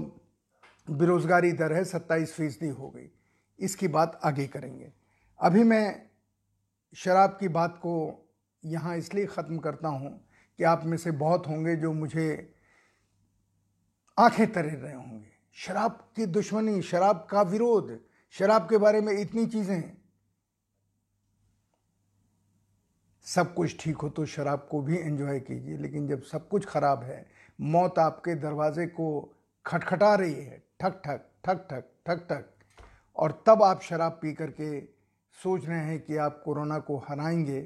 बेरोज़गारी 0.88 1.52
दर 1.52 1.72
है 1.72 1.84
सत्ताईस 1.84 2.34
फ़ीसदी 2.34 2.68
हो 2.68 2.90
गई। 2.90 3.08
इसकी 3.58 3.88
बात 3.88 4.20
आगे 4.24 4.46
करेंगे। 4.46 4.92
अभी 5.40 5.62
मैं 5.64 6.10
शराब 6.96 7.36
की 7.40 7.48
बात 7.48 7.76
को 7.76 7.94
यहाँ 8.62 8.96
इसलिए 8.96 9.26
ख़त्म 9.26 9.58
करता 9.58 9.88
हूँ 9.88 10.10
कि 10.58 10.64
आप 10.64 10.84
में 10.84 10.96
से 10.96 11.10
बहुत 11.10 11.46
होंगे 11.46 11.74
जो 11.76 11.92
मुझे 11.92 12.54
आँखें 14.18 14.52
तरे 14.52 14.70
रहे 14.70 14.94
होंगे। 14.94 15.32
शराब 15.56 15.98
की 16.16 16.26
दुश्मनी, 16.26 16.80
शराब 16.82 17.26
का 17.30 17.42
विरोध, 17.42 17.98
शराब 18.34 18.68
के 18.70 18.78
बारे 18.78 19.00
में 19.00 19.12
इतनी 19.12 19.46
चीज़ें। 19.46 19.92
सब 23.26 23.54
कुछ 23.54 23.76
ठीक 23.80 23.96
हो 23.96 24.08
तो 24.08 24.26
शराब 24.26 24.66
को 24.70 24.80
भी 24.82 24.96
एंजॉय 24.96 25.40
कीजिए, 25.40 25.76
लेकिन 25.76 26.08
जब 26.08 26.22
सब 26.22 26.48
कुछ 26.48 26.66
खराब 26.66 27.02
है, 27.02 27.26
मौत 27.58 27.98
आपके 27.98 28.34
दरवाजे 28.34 28.86
को 28.86 29.34
खटखटा 29.66 30.14
रही 30.14 30.34
है। 30.34 30.62
ठक 30.80 31.00
ठक 31.04 31.30
ठक 31.44 31.66
ठक 31.70 31.90
ठक 32.06 32.26
ठक। 32.30 32.50
और 33.16 33.42
तब 33.46 33.62
आप 33.62 33.82
शराब 33.82 34.18
पी 34.22 34.32
करके 34.32 34.93
सोच 35.42 35.66
रहे 35.66 35.80
हैं 35.80 36.00
कि 36.00 36.16
आप 36.16 36.42
कोरोना 36.44 36.78
को 36.78 36.96
हराएँगे 36.98 37.62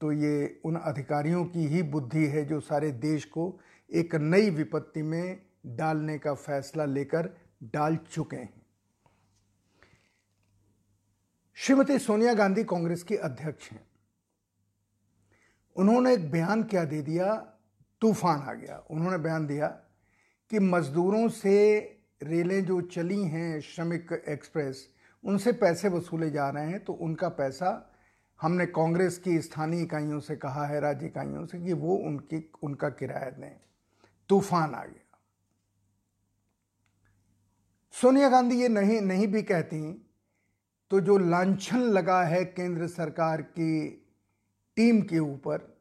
तो 0.00 0.12
ये 0.12 0.60
उन 0.64 0.76
अधिकारियों 0.76 1.44
की 1.44 1.66
ही 1.66 1.82
बुद्धि 1.82 2.26
है 2.26 2.44
जो 2.44 2.60
सारे 2.60 2.92
देश 2.92 3.24
को 3.24 3.60
एक 3.92 4.14
नई 4.14 4.50
विपत्ति 4.50 5.02
में 5.02 5.42
डालने 5.66 6.18
का 6.18 6.34
फैसला 6.34 6.84
लेकर 6.84 7.30
डाल 7.62 7.96
चुके 7.96 8.36
हैं। 8.36 8.62
श्रीमती 11.54 11.98
सोनिया 11.98 12.34
गांधी 12.34 12.64
कांग्रेस 12.64 13.02
की 13.02 13.16
अध्यक्ष 13.16 13.70
हैं। 13.70 13.86
उन्होंने 15.76 16.14
एक 16.14 16.30
बयान 16.30 16.62
क्या 16.62 16.84
दे 16.84 17.02
दिया? 17.02 17.34
तूफ़ान 18.00 18.40
आ 18.40 18.52
गया। 18.52 18.84
उन्होंने 18.90 19.18
बयान 19.18 19.46
दिया 19.46 19.66
कि 20.50 20.58
मजदूरों 20.58 21.28
से 21.28 21.78
रेलें 22.22 22.64
जो 22.64 22.80
चली 22.80 23.24
हैं 23.24 23.60
श्रमिक 23.60 24.24
एक्सप्रेस 24.28 24.93
उनसे 25.24 25.52
पैसे 25.52 25.88
वसूले 25.88 26.30
जा 26.30 26.48
रहे 26.50 26.68
हैं 26.68 26.84
तो 26.84 26.92
उनका 26.92 27.28
पैसा 27.28 27.90
हमने 28.40 28.66
कांग्रेस 28.66 29.18
की 29.18 29.40
स्थानीय 29.42 29.82
इकाइयों 29.82 30.20
से 30.20 30.36
कहा 30.36 30.66
है, 30.66 30.80
राज्य 30.80 31.06
इकाइयों 31.06 31.44
से 31.46 31.60
कि 31.60 31.72
वो 31.72 31.96
उनकी, 31.96 32.50
उनका 32.62 32.88
किराया 32.88 33.30
दें। 33.30 33.60
तूफ़ान 34.28 34.74
आ 34.74 34.84
गया। 34.84 35.18
सोनिया 37.94 38.28
गांधी 38.28 38.60
ये 38.62 38.68
नहीं 38.68 39.00
नहीं 39.00 39.26
भी 39.28 39.42
कहती 39.42 40.10
तो 40.90 41.00
जो 41.00 41.18
लांछन 41.18 41.78
लगा 41.78 42.22
है 42.22 42.44
केंद्र 42.44 42.86
सरकार 42.86 43.42
की 43.42 43.88
टीम 44.76 45.00
के 45.02 45.18
ऊपर 45.18 45.72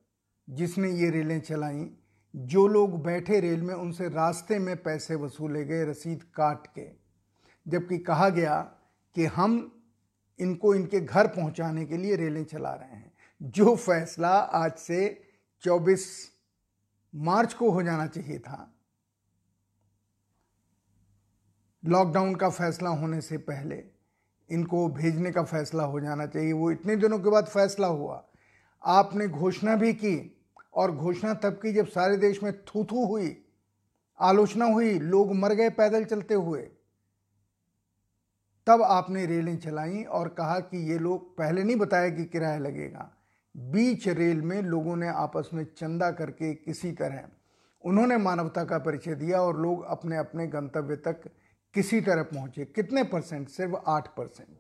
जिसने 0.47 0.89
ये 0.91 1.09
रेलें 1.09 1.39
चलाई, 1.41 1.89
जो 2.33 2.67
लोग 2.67 3.01
बैठे 3.03 3.39
रेल 3.39 3.61
में, 3.61 3.73
उनसे 3.75 4.07
रास्ते 4.09 4.59
में 4.59 4.75
पैसे 4.83 5.15
वसूले 5.15 5.63
गए 5.65 5.83
रसीद 5.85 6.23
काट 6.35 6.67
के, 6.67 6.87
जबकि 7.67 7.97
कहा 7.97 8.29
गया 8.29 8.55
कि 9.15 9.25
हम 9.25 9.81
इनको 10.39 10.75
इनके 10.75 10.99
घर 10.99 11.27
पहुँचाने 11.27 11.85
के 11.85 11.97
लिए 11.97 12.15
रेलें 12.15 12.43
चला 12.43 12.73
रहे 12.73 12.95
हैं। 12.95 13.13
जो 13.41 13.75
फैसला 13.75 14.29
आज 14.29 14.73
से 14.73 15.21
24 15.61 16.31
मार्च 17.15 17.53
को 17.53 17.71
हो 17.71 17.83
जाना 17.83 18.07
चाहिए 18.07 18.39
था, 18.39 18.75
लॉकडाउन 21.85 22.35
का 22.35 22.49
फैसला 22.49 22.89
होने 22.89 23.21
से 23.21 23.37
पहले 23.37 23.83
इनको 24.49 24.87
भेजने 24.87 25.31
का 25.31 25.43
फैसला 25.43 25.83
हो 25.83 25.99
जाना 25.99 26.25
चाहिए। 26.25 26.53
वो 26.53 26.71
इतने 26.71 26.95
दिनों 26.95 27.19
के 27.19 27.29
बाद 27.29 27.45
फैसला 27.45 27.87
हुआ। 27.87 28.27
आपने 28.85 29.27
घोषणा 29.27 29.75
भी 29.75 29.93
की 29.93 30.43
और 30.73 30.91
घोषणा 30.91 31.33
तब 31.33 31.53
की 31.53 31.73
जब 31.73 31.87
सारे 31.87 32.17
देश 32.17 32.43
में 32.43 32.61
थू 32.61 32.83
थू 32.83 33.05
हुई, 33.05 33.45
आलोचना 34.19 34.65
हुई, 34.65 34.99
लोग 34.99 35.33
मर 35.35 35.53
गए 35.53 35.69
पैदल 35.69 36.05
चलते 36.05 36.33
हुए। 36.33 36.69
तब 38.67 38.81
आपने 38.81 39.25
रेलें 39.25 39.59
चलाई 39.59 40.03
और 40.03 40.29
कहा 40.29 40.59
कि 40.59 40.91
ये 40.91 40.99
लोग 40.99 41.37
पहले 41.37 41.63
नहीं 41.63 41.75
बताया 41.75 42.09
कि 42.09 42.25
किराया 42.25 42.57
लगेगा। 42.57 43.15
बीच 43.57 44.07
रेल 44.07 44.41
में 44.41 44.61
लोगों 44.61 44.95
ने 44.95 45.07
आपस 45.07 45.49
में 45.53 45.63
चंदा 45.77 46.11
करके 46.11 46.53
किसी 46.53 46.91
तरह, 46.91 47.29
उन्होंने 47.85 48.17
मानवता 48.17 48.63
का 48.63 48.77
परिचय 48.77 49.15
दिया 49.15 49.41
और 49.41 49.59
लोग 49.59 49.83
अपने 49.83 50.17
अपने 50.17 50.47
गंतव्य 50.47 50.95
तक 50.95 51.31
किसी 51.73 52.01
तरह 52.01 52.23
पहुँचे। 52.23 52.65
कितने 52.65 53.03
परसेंट? 53.03 53.49
सिर्फ़ 53.49 53.75
आठ 53.87 54.07
परसेंट। 54.07 54.59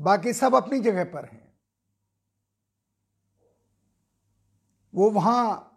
बाकी 0.00 0.32
सब 0.32 0.54
अपनी 0.54 0.80
जगह 0.80 1.04
पर 1.04 1.24
हैं। 1.24 1.52
वो 4.94 5.10
वहाँ 5.10 5.72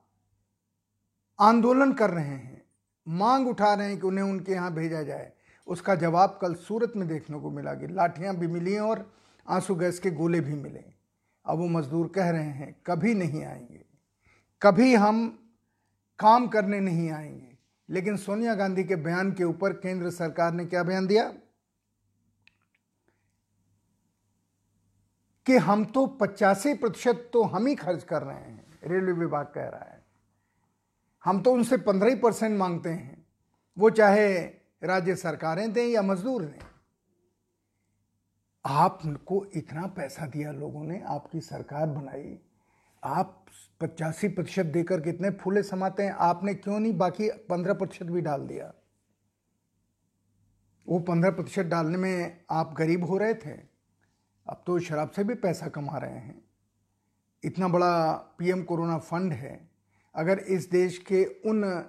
आंदोलन 1.39 1.93
कर 1.93 2.09
रहे 2.09 2.25
हैं। 2.25 2.65
मांग 3.07 3.47
उठा 3.47 3.73
रहे 3.73 3.87
हैं 3.87 3.99
कि 3.99 4.07
उन्हें 4.07 4.25
उनके 4.25 4.51
यहाँ 4.51 4.73
भेजा 4.73 5.03
जाए। 5.03 5.33
उसका 5.69 5.95
जवाब 5.95 6.39
कल 6.41 6.53
सूरत 6.53 6.93
में 6.95 7.07
देखने 7.07 7.39
को 7.39 7.49
मिला 7.51 7.73
कि 7.73 7.87
लाठियाँ 7.87 8.35
भी 8.35 8.47
मिली 8.47 8.77
और 8.77 9.13
आँसू 9.49 9.75
गैस 9.75 9.99
के 9.99 10.11
गोले 10.11 10.39
भी 10.39 10.53
मिले 10.53 10.83
अब 11.45 11.57
वो 11.57 11.67
मज़दूर 11.67 12.07
कह 12.07 12.29
रहे 12.29 12.43
हैं, 12.43 12.81
कभी 12.85 13.13
नहीं 13.13 13.43
आएँगे। 13.43 13.85
कभी 14.61 14.95
हम 14.95 15.49
काम 16.19 16.47
करने 16.47 16.79
नहीं 16.79 17.11
आएँगे। 17.11 17.57
लेकिन 17.89 18.17
सोनिया 18.17 18.55
गांधी 18.55 18.83
के 18.83 18.95
बयान 18.95 19.31
के 19.31 19.43
ऊपर 19.43 19.73
केंद्र 19.73 20.11
सरकार 20.11 20.53
ने 20.53 20.65
क्या 20.65 20.83
बयान 20.83 21.07
दिया? 21.07 21.33
कि 25.45 25.57
हम 25.57 25.85
तो 25.85 26.07
पचासी 26.07 26.73
प्रतिशत 26.73 27.29
तो 27.33 27.43
हम 27.43 27.67
ही 27.67 27.75
खर्च 27.75 28.03
कर 28.03 28.21
रहे 28.21 28.35
हैं, 28.35 28.79
रेलवे 28.83 29.11
विभाग 29.11 29.45
कह 29.45 29.67
रहा 29.67 29.91
है। 29.91 30.05
हम 31.25 31.41
तो 31.41 31.51
उनसे 31.51 31.77
पंद्रह 31.77 32.15
परसेंट 32.15 32.57
मांगते 32.57 32.89
हैं। 32.89 33.25
वो 33.77 33.89
चाहे 33.89 34.58
राज्य 34.83 35.15
सरकारें 35.15 35.73
दें 35.73 35.87
या 35.87 36.01
मजदूर 36.01 36.45
दें। 36.45 36.59
आपको 38.65 39.45
इतना 39.45 39.87
पैसा 39.87 40.25
दिया 40.25 40.51
लोगों 40.51 40.83
ने, 40.83 41.01
आपकी 41.01 41.41
सरकार 41.41 41.87
बनाई। 41.87 42.39
आप 43.03 43.45
पचासी 43.81 44.27
प्रतिशत 44.27 44.65
देकर 44.65 45.01
कितने 45.01 45.29
फूले 45.29 45.63
समाते 45.63 46.03
हैं? 46.03 46.11
आपने 46.11 46.53
क्यों 46.53 46.79
नहीं 46.79 46.97
बाकी 46.97 47.29
पंद्रह 47.29 47.73
प्रतिशत 47.73 48.05
भी 48.05 48.21
डाल 48.21 48.47
दिया? 48.47 48.73
वो 50.87 50.99
पंद्रह 50.99 51.31
प्रतिशत 51.31 51.63
डालने 51.63 51.97
में 51.97 52.45
आप 52.51 52.73
गरीब 52.73 53.03
हो 53.03 53.17
रहे 53.17 53.33
थे। 53.33 53.57
अब 54.47 54.63
तो 54.67 54.79
शराब 54.79 55.09
से 55.09 55.23
भी 55.23 55.33
पैसा 55.33 55.67
कमा 55.67 55.97
रहे 55.97 56.17
हैं। 56.17 56.41
इतना 57.43 57.67
बड़ा 57.67 58.11
पीएम 58.13 58.63
कोरोना 58.63 58.97
फंड 58.97 59.33
है। 59.33 59.69
अगर 60.15 60.39
इस 60.39 60.69
देश 60.69 60.97
के 60.97 61.25
उन 61.25 61.85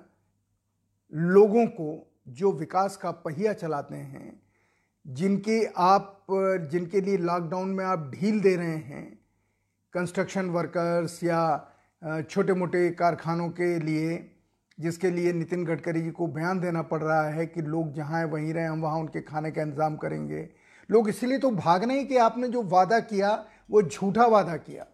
लोगों 1.14 1.66
को 1.66 2.09
जो 2.30 2.52
विकास 2.52 2.96
का 2.96 3.10
पहिया 3.10 3.52
चलाते 3.52 3.96
हैं, 3.96 4.40
जिनके 5.06 5.64
आप, 5.78 6.26
जिनके 6.70 7.00
लिए 7.00 7.16
लॉकडाउन 7.18 7.68
में 7.68 7.84
आप 7.84 8.10
ढील 8.14 8.40
दे 8.40 8.54
रहे 8.56 8.76
हैं 8.86 9.04
कंस्ट्रक्शन 9.94 10.50
वर्कर्स 10.50 11.22
या 11.24 11.40
छोटे 12.22 12.54
मोटे 12.54 12.90
कारखानों 12.90 13.48
के 13.50 13.78
लिए, 13.78 14.18
जिसके 14.78 15.10
लिए 15.10 15.32
नितिन 15.32 15.64
गडकरी 15.64 16.00
जी 16.02 16.10
को 16.10 16.26
बयान 16.28 16.60
देना 16.60 16.82
पड़ 16.82 17.02
रहा 17.02 17.28
है 17.28 17.46
कि 17.46 17.62
लोग 17.62 17.92
जहाँ 17.94 18.18
हैं, 18.18 18.26
वहीं 18.26 18.52
रहें, 18.54 18.68
हम 18.68 18.82
वहाँ 18.82 18.98
उनके 18.98 19.20
खाने 19.20 19.50
का 19.50 19.62
इंतज़ाम 19.62 19.96
करेंगे। 19.96 20.48
लोग 20.90 21.08
इसलिए 21.08 21.38
तो 21.38 21.50
भाग 21.50 21.84
नहीं 21.84 22.06
कि 22.06 22.16
आपने 22.18 22.48
जो 22.48 22.62
वादा 22.62 23.00
किया, 23.00 23.32
वो 23.70 23.82
झूठा 23.82 24.26
वादा 24.26 24.56
किया। 24.58 24.86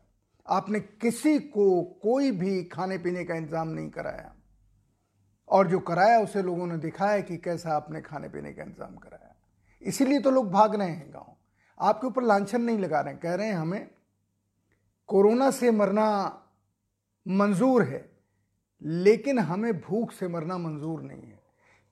आपने 0.46 0.80
किसी 0.80 1.38
को 1.38 1.82
कोई 2.02 2.30
भी 2.30 2.62
खाने 2.64 2.98
पीने 2.98 3.24
का 3.24 3.34
इंतज़ाम 3.34 3.68
नहीं 3.68 3.90
कराया। 3.90 4.32
और 5.48 5.68
जो 5.68 5.78
कराया, 5.78 6.20
उसे 6.20 6.42
लोगों 6.42 6.66
ने 6.66 6.76
दिखाया 6.76 7.20
कि 7.20 7.36
कैसा 7.36 7.70
आपने 7.70 8.00
खाने 8.00 8.28
पीने 8.28 8.52
का 8.52 8.62
इंतज़ाम 8.62 8.96
कराया। 8.96 9.34
इसीलिए 9.82 10.20
तो 10.20 10.30
लोग 10.30 10.50
भाग 10.50 10.74
रहे 10.74 10.88
हैं 10.88 11.10
गाँव। 11.14 11.36
आपके 11.80 12.06
ऊपर 12.06 12.22
लाछन 12.22 12.62
नहीं 12.62 12.78
लगा 12.78 13.00
रहे 13.00 13.12
हैं। 13.12 13.20
कह 13.22 13.34
रहे 13.34 13.46
हैं, 13.46 13.54
हमें 13.54 13.90
कोरोना 15.08 15.50
से 15.50 15.70
मरना 15.70 16.42
मंजूर 17.28 17.82
है, 17.82 18.10
लेकिन 18.82 19.38
हमें 19.38 19.80
भूख 19.80 20.12
से 20.12 20.28
मरना 20.28 20.58
मंजूर 20.58 21.02
नहीं 21.02 21.22
है। 21.22 21.40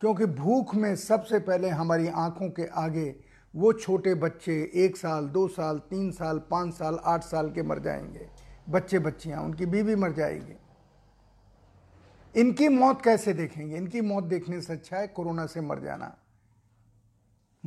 क्योंकि 0.00 0.26
भूख 0.26 0.74
में 0.74 0.96
सबसे 0.96 1.38
पहले 1.38 1.68
हमारी 1.68 2.08
आँखों 2.08 2.50
के 2.50 2.66
आगे 2.66 3.16
वो 3.54 3.72
छोटे 3.72 4.14
बच्चे 4.14 4.72
एक 4.74 4.96
साल, 4.96 5.28
दो 5.28 5.48
साल, 5.48 5.78
तीन 5.78 6.10
साल, 6.10 6.38
पाँच 6.38 6.74
साल, 6.74 6.98
आठ 7.04 7.22
साल 7.22 7.50
के 7.50 7.62
मर 7.62 7.78
जाएँगे। 7.78 8.28
बच्चे 8.68 8.98
बच्चियाँ 8.98 9.42
उनकी 9.42 9.66
बीवी 9.66 9.94
मर 9.94 10.12
जाएगी। 10.12 10.56
इनकी 12.36 12.68
मौत 12.68 13.02
कैसे 13.02 13.32
देखेंगे? 13.32 13.76
इनकी 13.76 14.00
मौत 14.00 14.24
देखने 14.24 14.60
से 14.60 14.72
अच्छा 14.72 14.96
है 14.96 15.08
कोरोना 15.08 15.46
से 15.46 15.60
मर 15.60 15.80
जाना। 15.80 16.18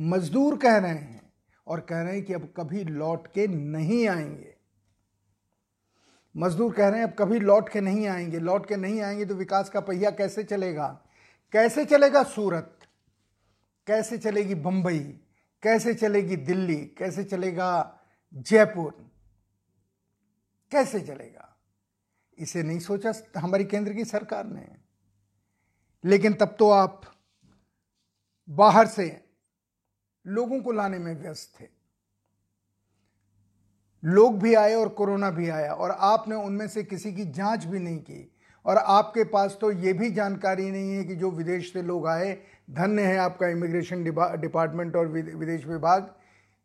मजदूर 0.00 0.56
कह 0.56 0.76
रहे 0.76 0.94
हैं 0.94 1.32
और 1.66 1.80
कह 1.80 2.02
रहे 2.02 2.14
हैं 2.14 2.24
कि 2.24 2.32
अब 2.32 2.54
कभी 2.56 2.84
लौट 2.84 3.26
के 3.26 3.46
नहीं 3.46 4.08
आएँगे। 4.08 4.54
मजदूर 6.36 6.72
कह 6.72 6.88
रहे 6.88 7.00
हैं, 7.00 7.06
अब 7.06 7.16
कभी 7.18 7.38
लौट 7.38 7.68
के 7.68 7.80
नहीं 7.80 8.06
आएँगे। 8.06 8.38
लौट 8.38 8.66
के 8.66 8.76
नहीं 8.76 9.00
आएँगे 9.00 9.24
तो 9.24 9.34
विकास 9.34 9.70
का 9.70 9.80
पहिया 9.80 10.10
कैसे 10.10 10.44
चलेगा? 10.44 11.00
कैसे 11.52 11.84
चलेगा 11.84 12.22
सूरत? 12.22 12.78
कैसे 13.86 14.18
चलेगी 14.18 14.54
बंबई? 14.54 14.98
कैसे 15.62 15.94
चलेगी 15.94 16.36
दिल्ली? 16.36 16.76
कैसे 16.76 17.24
चलेगा 17.24 18.00
जयपुर? 18.34 19.10
कैसे 20.70 21.00
चलेगा? 21.00 21.47
इसे 22.38 22.62
नहीं 22.62 22.78
सोचा, 22.78 23.12
हमारी 23.36 23.64
केंद्र 23.64 23.92
की 23.92 24.04
सरकार 24.04 24.44
ने। 24.44 24.68
लेकिन 26.04 26.34
तब 26.34 26.56
तो 26.58 26.70
आप 26.70 27.02
बाहर 28.48 28.86
से 28.86 29.24
लोगों 30.26 30.60
को 30.60 30.72
लाने 30.72 30.98
में 30.98 31.22
व्यस्त 31.22 31.60
थे। 31.60 31.66
लोग 34.04 34.38
भी 34.38 34.54
आए 34.54 34.74
और 34.74 34.88
कोरोना 34.88 35.30
भी 35.30 35.48
आया, 35.48 35.72
और 35.72 35.90
आपने 35.90 36.34
उनमें 36.34 36.68
से 36.68 36.84
किसी 36.84 37.12
की 37.12 37.24
जाँच 37.24 37.64
भी 37.64 37.78
नहीं 37.78 37.98
की। 37.98 38.32
और 38.66 38.76
आपके 38.76 39.24
पास 39.24 39.58
तो 39.60 39.72
ये 39.72 39.92
भी 39.92 40.10
जानकारी 40.10 40.70
नहीं 40.70 40.92
है 40.92 41.04
कि 41.04 41.16
जो 41.16 41.30
विदेश 41.30 41.72
से 41.72 41.82
लोग 41.82 42.06
आए, 42.06 42.42
धन्य 42.70 43.02
है 43.02 43.16
आपका 43.16 43.48
इमिग्रेशन 43.48 44.04
डिपार्टमेंट 44.40 44.96
और 44.96 45.08
विदेश 45.08 45.66
विभाग, 45.66 46.14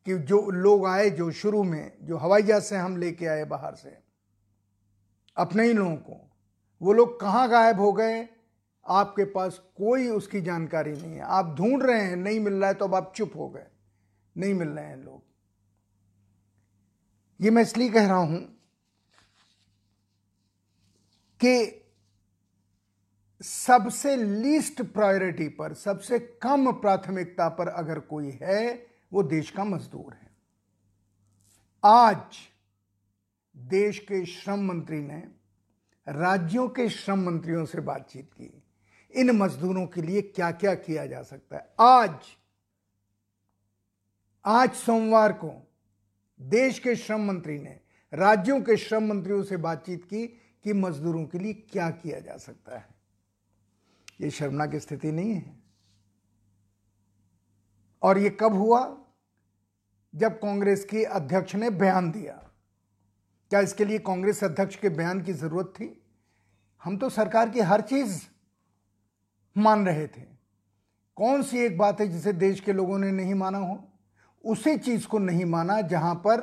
कि 0.06 0.18
जो 0.18 0.50
लोग 0.50 0.86
आए 0.86 1.10
जो 1.10 1.32
शुरू 1.32 1.64
में, 1.64 1.98
जो 2.02 2.18
हवाई 2.18 2.42
जहाज़ 2.42 2.64
से 2.64 2.78
हम 2.78 2.98
लेके 2.98 3.26
आए 3.26 3.44
बाहर 3.44 3.76
से। 3.76 4.03
अपने 5.38 5.64
ही 5.64 5.74
लोगों 5.74 5.96
को। 5.96 6.30
वो 6.82 6.94
लोग 6.94 7.20
कहाँ 7.20 7.50
गायब 7.50 7.80
हो 7.80 7.92
गए, 7.94 8.28
आपके 8.86 9.24
पास 9.24 9.58
कोई 9.78 10.08
उसकी 10.08 10.42
जानकारी 10.42 10.92
नहीं 10.92 11.14
है। 11.14 11.20
आप 11.20 11.56
ढूंढ 11.58 11.84
रहे 11.84 12.02
हैं, 12.02 12.16
नहीं 12.16 12.40
मिल 12.40 12.54
रहा 12.54 12.68
है 12.68 12.74
तो 12.74 12.86
अब 12.86 12.96
आप 12.96 13.14
चुप 13.16 13.32
हो 13.36 13.50
गए। 13.50 13.68
नहीं 14.38 14.54
मिल 14.54 14.68
रहे 14.68 14.86
हैं 14.86 14.98
लोग। 14.98 15.22
ये 17.40 17.52
मैं 17.52 17.62
इसलिए 17.62 17.90
कह 17.90 18.08
रहा 18.08 18.18
हूँ 18.18 18.40
कि 21.40 21.80
सबसे 23.42 24.16
लीस्ट 24.16 24.82
प्रायोरिटी 24.82 25.48
पर, 25.48 25.74
सबसे 25.74 26.20
कम 26.20 26.72
प्राथमिकता 26.72 27.50
पर 27.50 27.68
अगर 27.68 28.00
कोई 28.00 28.40
है, 28.42 28.88
वो 29.14 29.24
देश 29.24 29.50
का 29.50 29.64
मजदूर 29.64 30.14
है। 30.14 30.32
आज 31.84 32.38
देश 33.58 34.00
के 34.00 34.26
श्रम 34.26 34.60
मंत्री 34.60 35.00
ने 35.00 35.32
राज्यों 36.08 36.70
के 36.70 36.90
श्रम 36.90 37.20
मंत्रियों 37.20 37.66
से 37.66 37.82
बातचीत 37.82 38.34
की। 38.34 38.64
इन 39.16 39.32
मजदूरों 39.32 39.88
के 39.88 40.02
लिए 40.02 40.22
क्या 40.22 40.52
क्या 40.52 40.76
किया 40.76 41.06
जा 41.06 41.24
सकता 41.24 41.58
है? 41.58 41.74
आज 41.80 42.20
आज 44.46 44.74
सोमवार 44.74 45.34
को 45.34 45.72
देश 46.42 46.80
के 46.80 46.96
श्रम 46.96 47.22
मंत्री 47.22 47.60
ने 47.60 47.80
राज्यों 48.14 48.62
के 48.62 48.78
श्रम 48.78 49.04
मंत्रियों 49.04 49.44
से 49.44 49.58
बातचीत 49.58 50.04
की 50.04 50.28
कि 50.64 50.74
मजदूरों 50.74 51.26
के 51.26 51.40
लिए 51.40 51.54
क्या 51.54 51.90
किया 51.90 52.20
जा 52.20 52.38
सकता 52.38 52.78
है। 52.78 52.90
यह 54.22 54.30
शर्मनाक 54.30 54.76
स्थिति 54.76 55.12
नहीं 55.12 55.34
है। 55.34 55.56
और 58.02 58.18
यह 58.18 58.38
कब 58.40 58.54
हुआ? 58.54 58.98
जब 60.16 60.40
कांग्रेस 60.40 60.86
के 60.86 61.04
अध्यक्ष 61.04 61.56
ने 61.56 61.70
बयान 61.70 62.12
दिया। 62.12 62.50
क्या 63.52 63.60
इसके 63.60 63.86
लिए 63.86 64.00
कांग्रेस 64.00 64.44
अध्यक्ष 64.44 64.76
के 64.76 64.90
बयान 64.90 65.22
की 65.22 65.34
ज़रूरत 65.34 65.74
थी? 65.76 65.90
हम 66.84 66.98
तो 66.98 67.10
सरकार 67.10 67.50
की 67.50 67.60
हर 67.60 67.82
चीज़ 67.82 68.22
मान 69.56 69.86
रहे 69.86 70.08
थे। 70.08 70.22
कौन 71.18 71.44
सी 71.44 71.60
एक 71.60 71.78
बात 71.78 72.00
है 72.02 72.08
जिसे 72.08 72.34
देश 72.34 72.60
के 72.60 72.74
लोगों 72.74 72.98
ने 73.00 73.12
नहीं 73.12 73.34
माना 73.34 73.58
हो? 73.58 73.78
उसी 74.44 74.78
चीज़ 74.78 75.08
को 75.08 75.20
नहीं 75.20 75.46
माना 75.46 75.80
जहाँ 75.82 76.16
पर 76.16 76.42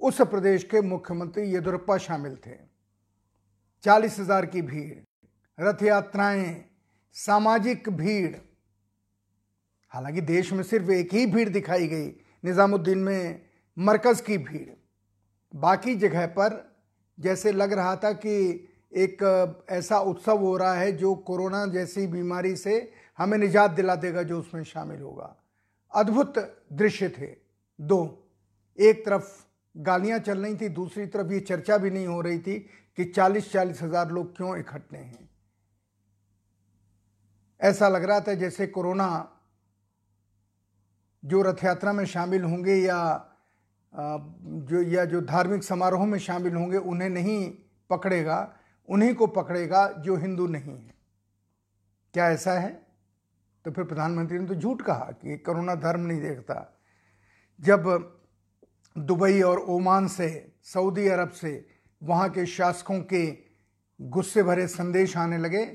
उस 0.00 0.20
प्रदेश 0.20 0.64
के 0.64 0.80
मुख्यमंत्री 0.80 1.42
येदुरप्पा 1.44 1.96
शामिल 1.98 2.36
थे। 2.36 2.56
चालीस 3.84 4.18
हज़ार 4.18 4.46
की 4.46 4.62
भीड़, 4.62 4.96
रथ 5.58 5.82
यात्राएँ, 5.82 6.64
सामाजिक 7.16 7.88
भीड़। 7.88 8.36
हालाँकि 9.92 10.20
देश 10.20 10.52
में 10.52 10.62
सिर्फ़ 10.62 10.90
एक 10.90 11.14
ही 11.14 11.26
भीड़ 11.26 11.48
दिखाई 11.48 11.86
गई, 11.86 12.06
निजामुद्दीन 12.44 12.98
में 12.98 13.42
मरकज 13.76 14.20
की 14.20 14.38
भीड़। 14.38 14.68
बाकी 15.54 15.94
जगह 15.96 16.26
पर 16.28 16.62
जैसे 17.18 17.52
लग 17.52 17.72
रहा 17.72 17.94
था 17.96 18.12
कि 18.14 18.36
एक 18.96 19.22
ऐसा 19.70 19.98
उत्सव 20.00 20.38
हो 20.38 20.56
रहा 20.56 20.74
है 20.74 20.92
जो 20.92 21.14
कोरोना 21.26 21.64
जैसी 21.66 22.06
बीमारी 22.06 22.54
से 22.56 22.74
हमें 23.18 23.36
निजात 23.38 23.70
दिला 23.70 23.94
देगा 23.96 24.22
जो 24.22 24.38
उसमें 24.38 24.62
शामिल 24.64 25.00
होगा। 25.00 25.34
अद्भुत 25.92 26.38
दृश्य 26.72 27.08
थे 27.08 27.26
दो। 27.78 27.98
एक 28.78 29.04
तरफ़ 29.06 29.28
गालियाँ 29.74 30.18
चल 30.18 30.38
रही 30.38 30.54
थी, 30.56 30.68
दूसरी 30.68 31.06
तरफ़ 31.06 31.32
ये 31.32 31.40
चर्चा 31.40 31.76
भी 31.78 31.90
नहीं 31.90 32.06
हो 32.06 32.20
रही 32.20 32.38
थी 32.38 32.58
कि 32.98 33.04
चालीस 33.06 33.52
चालीस 33.52 33.82
हज़ार 33.82 34.10
लोग 34.10 34.36
क्यों 34.36 34.56
इकट्ठे 34.58 34.96
हैं। 34.96 35.28
ऐसा 37.60 37.88
लग 37.88 38.04
रहा 38.04 38.20
था 38.20 38.34
जैसे 38.34 38.66
कोरोना 38.66 39.08
जो 41.22 41.42
रथ 41.42 41.64
यात्रा 41.64 41.92
में 41.92 42.04
शामिल 42.06 42.44
होंगे 42.44 42.74
या 42.74 42.98
जो 43.98 44.82
या 44.82 45.04
जो 45.04 45.20
धार्मिक 45.20 45.64
समारोह 45.64 46.06
में 46.06 46.18
शामिल 46.18 46.54
होंगे, 46.54 46.76
उन्हें 46.76 47.10
नहीं 47.10 47.54
पकड़ेगा, 47.90 48.56
उन्हीं 48.88 49.14
को 49.14 49.26
पकड़ेगा 49.26 49.92
जो 49.92 50.16
हिंदू 50.16 50.46
नहीं 50.46 50.78
है। 50.78 50.94
क्या 52.14 52.30
ऐसा 52.30 52.52
है? 52.52 52.86
तो 53.64 53.70
फिर 53.70 53.84
प्रधानमंत्री 53.84 54.38
ने 54.38 54.46
तो 54.46 54.54
झूठ 54.54 54.82
कहा 54.82 55.04
कि 55.22 55.36
कोरोना 55.36 55.74
धर्म 55.74 56.00
नहीं 56.00 56.20
देखता। 56.20 56.78
जब 57.60 58.12
दुबई 58.98 59.40
और 59.40 59.58
ओमान 59.58 60.08
से, 60.08 60.52
सऊदी 60.62 61.08
अरब 61.08 61.30
से 61.30 61.68
वहाँ 62.02 62.28
के 62.28 62.46
शासकों 62.46 63.00
के 63.00 63.38
गुस्से 64.00 64.42
भरे 64.42 64.66
संदेश 64.66 65.16
आने 65.16 65.38
लगे, 65.38 65.66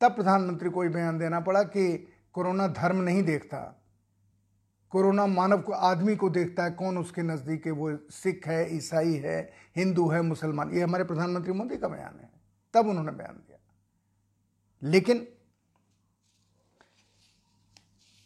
तब 0.00 0.14
प्रधानमंत्री 0.14 0.70
को 0.70 0.84
ये 0.84 0.90
बयान 0.90 1.18
देना 1.18 1.40
पड़ा 1.40 1.62
कि 1.62 2.08
कोरोना 2.32 2.68
धर्म 2.68 2.96
नहीं 2.96 3.22
देखता। 3.22 3.79
कोरोना 4.92 5.26
मानव 5.26 5.60
को, 5.60 5.72
आदमी 5.72 6.16
को 6.16 6.28
देखता 6.30 6.64
है, 6.64 6.70
कौन 6.70 6.98
उसके 6.98 7.22
नज़दीक 7.22 7.66
है, 7.66 7.72
वो 7.72 7.96
सिख 8.10 8.46
है, 8.46 8.76
ईसाई 8.76 9.12
है, 9.14 9.40
हिंदू 9.76 10.08
है, 10.08 10.22
मुसलमान, 10.22 10.70
ये 10.70 10.82
हमारे 10.82 11.04
प्रधानमंत्री 11.04 11.52
मोदी 11.52 11.76
का 11.76 11.88
बयान 11.88 12.18
है, 12.20 12.30
तब 12.74 12.88
उन्होंने 12.88 13.12
बयान 13.12 13.36
दिया। 13.36 13.58
लेकिन 14.82 15.26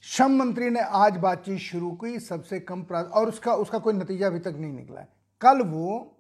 श्रम 0.05 0.33
मंत्री 0.33 0.71
ने 0.71 0.81
आज 0.81 1.17
बातचीत 1.17 1.59
शुरू 1.59 1.91
की, 1.95 2.19
सबसे 2.21 2.61
कम 2.61 2.83
और 2.83 3.29
उसका 3.29 3.55
उसका 3.55 3.79
कोई 3.79 3.95
नतीजा 3.95 4.27
अभी 4.27 4.39
तक 4.39 4.55
नहीं 4.57 4.73
निकला 4.73 5.01
है। 5.01 5.09
कल 5.41 5.63
वो 5.63 6.11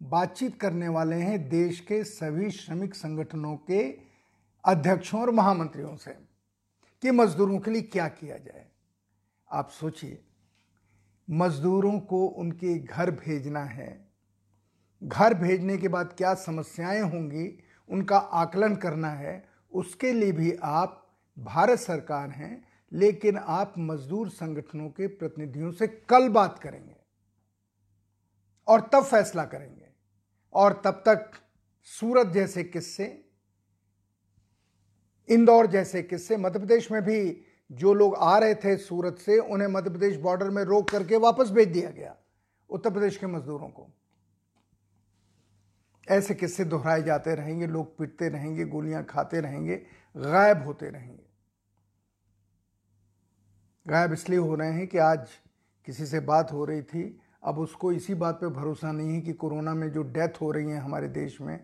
बातचीत 0.00 0.60
करने 0.60 0.88
वाले 0.88 1.16
हैं 1.16 1.48
देश 1.48 1.80
के 1.80 2.02
सभी 2.04 2.50
श्रमिक 2.50 2.94
संगठनों 2.94 3.56
के 3.56 3.82
अध्यक्षों 4.64 5.20
और 5.20 5.30
महामंत्रियों 5.30 5.96
से, 5.96 6.10
कि 7.02 7.10
मजदूरों 7.10 7.58
के 7.58 7.70
लिए 7.70 7.82
क्या 7.82 8.08
किया 8.08 8.38
जाए। 8.38 8.66
आप 9.52 9.70
सोचिए, 9.70 10.24
मजदूरों 11.30 12.00
को 12.00 12.26
उनके 12.26 12.78
घर 12.78 13.10
भेजना 13.10 13.64
है। 13.64 14.08
घर 15.04 15.34
भेजने 15.34 15.78
के 15.78 15.88
बाद 15.88 16.14
क्या 16.18 16.34
समस्याएँ 16.34 17.00
होंगी, 17.00 17.58
उनका 17.88 18.18
आकलन 18.18 18.76
करना 18.76 19.10
है, 19.10 19.48
उसके 19.72 20.12
लिए 20.12 20.32
भी 20.32 20.56
आप, 20.62 21.16
भारत 21.38 21.78
सरकार 21.78 22.30
हैं, 22.30 22.68
लेकिन 22.92 23.36
आप 23.36 23.74
मजदूर 23.78 24.28
संगठनों 24.28 24.88
के 24.88 25.06
प्रतिनिधियों 25.06 25.72
से 25.72 25.86
कल 25.86 26.28
बात 26.28 26.58
करेंगे 26.58 26.96
और 28.68 28.80
तब 28.80 29.04
फैसला 29.04 29.44
करेंगे। 29.44 29.88
और 30.52 30.82
तब 30.84 30.90
तक 30.90 31.30
सूरत 31.82 32.26
जैसे 32.26 32.64
किस्से, 32.64 33.24
इंदौर 35.28 35.66
जैसे 35.66 36.02
किस्से, 36.02 36.36
मध्य 36.36 36.58
प्रदेश 36.58 36.90
में 36.92 37.02
भी 37.02 37.44
जो 37.70 37.94
लोग 37.94 38.14
आ 38.16 38.36
रहे 38.38 38.54
थे 38.54 38.76
सूरत 38.76 39.18
से, 39.18 39.38
उन्हें 39.38 39.68
मध्य 39.68 39.90
प्रदेश 39.90 40.16
बॉर्डर 40.16 40.50
में 40.50 40.62
रोक 40.64 40.90
करके 40.90 41.16
वापस 41.18 41.50
भेज 41.50 41.68
दिया 41.68 41.90
गया, 41.90 42.14
उत्तर 42.70 42.90
प्रदेश 42.90 43.16
के 43.16 43.26
मजदूरों 43.26 43.68
को। 43.68 43.90
ऐसे 46.08 46.34
किस्से 46.34 46.64
दोहराए 46.64 47.02
जाते 47.02 47.34
रहेंगे, 47.34 47.66
लोग 47.66 47.96
पिटते 47.98 48.28
रहेंगे, 48.28 48.64
गोलियाँ 48.64 49.04
खाते 49.04 49.40
रहेंगे, 49.40 49.76
गायब 50.14 50.64
होते 50.64 50.88
रहेंगे। 50.88 51.22
गायब 53.86 54.12
इसलिए 54.12 54.38
हो 54.38 54.54
रहे 54.54 54.72
हैं 54.72 54.86
कि 54.86 54.98
आज 54.98 55.28
किसी 55.88 56.06
से 56.06 56.20
बात 56.22 56.52
हो 56.52 56.64
रही 56.64 56.82
थी, 56.82 57.20
अब 57.42 57.58
उसको 57.58 57.92
इसी 57.92 58.14
बात 58.14 58.34
पे 58.34 58.48
भरोसा 58.50 58.92
नहीं 58.92 59.14
है 59.14 59.20
कि 59.20 59.32
कोरोना 59.32 59.74
में 59.74 59.90
जो 59.92 60.02
डेथ 60.02 60.40
हो 60.40 60.50
रही 60.50 60.70
है 60.70 60.78
हमारे 60.78 61.08
देश 61.10 61.40
में, 61.40 61.58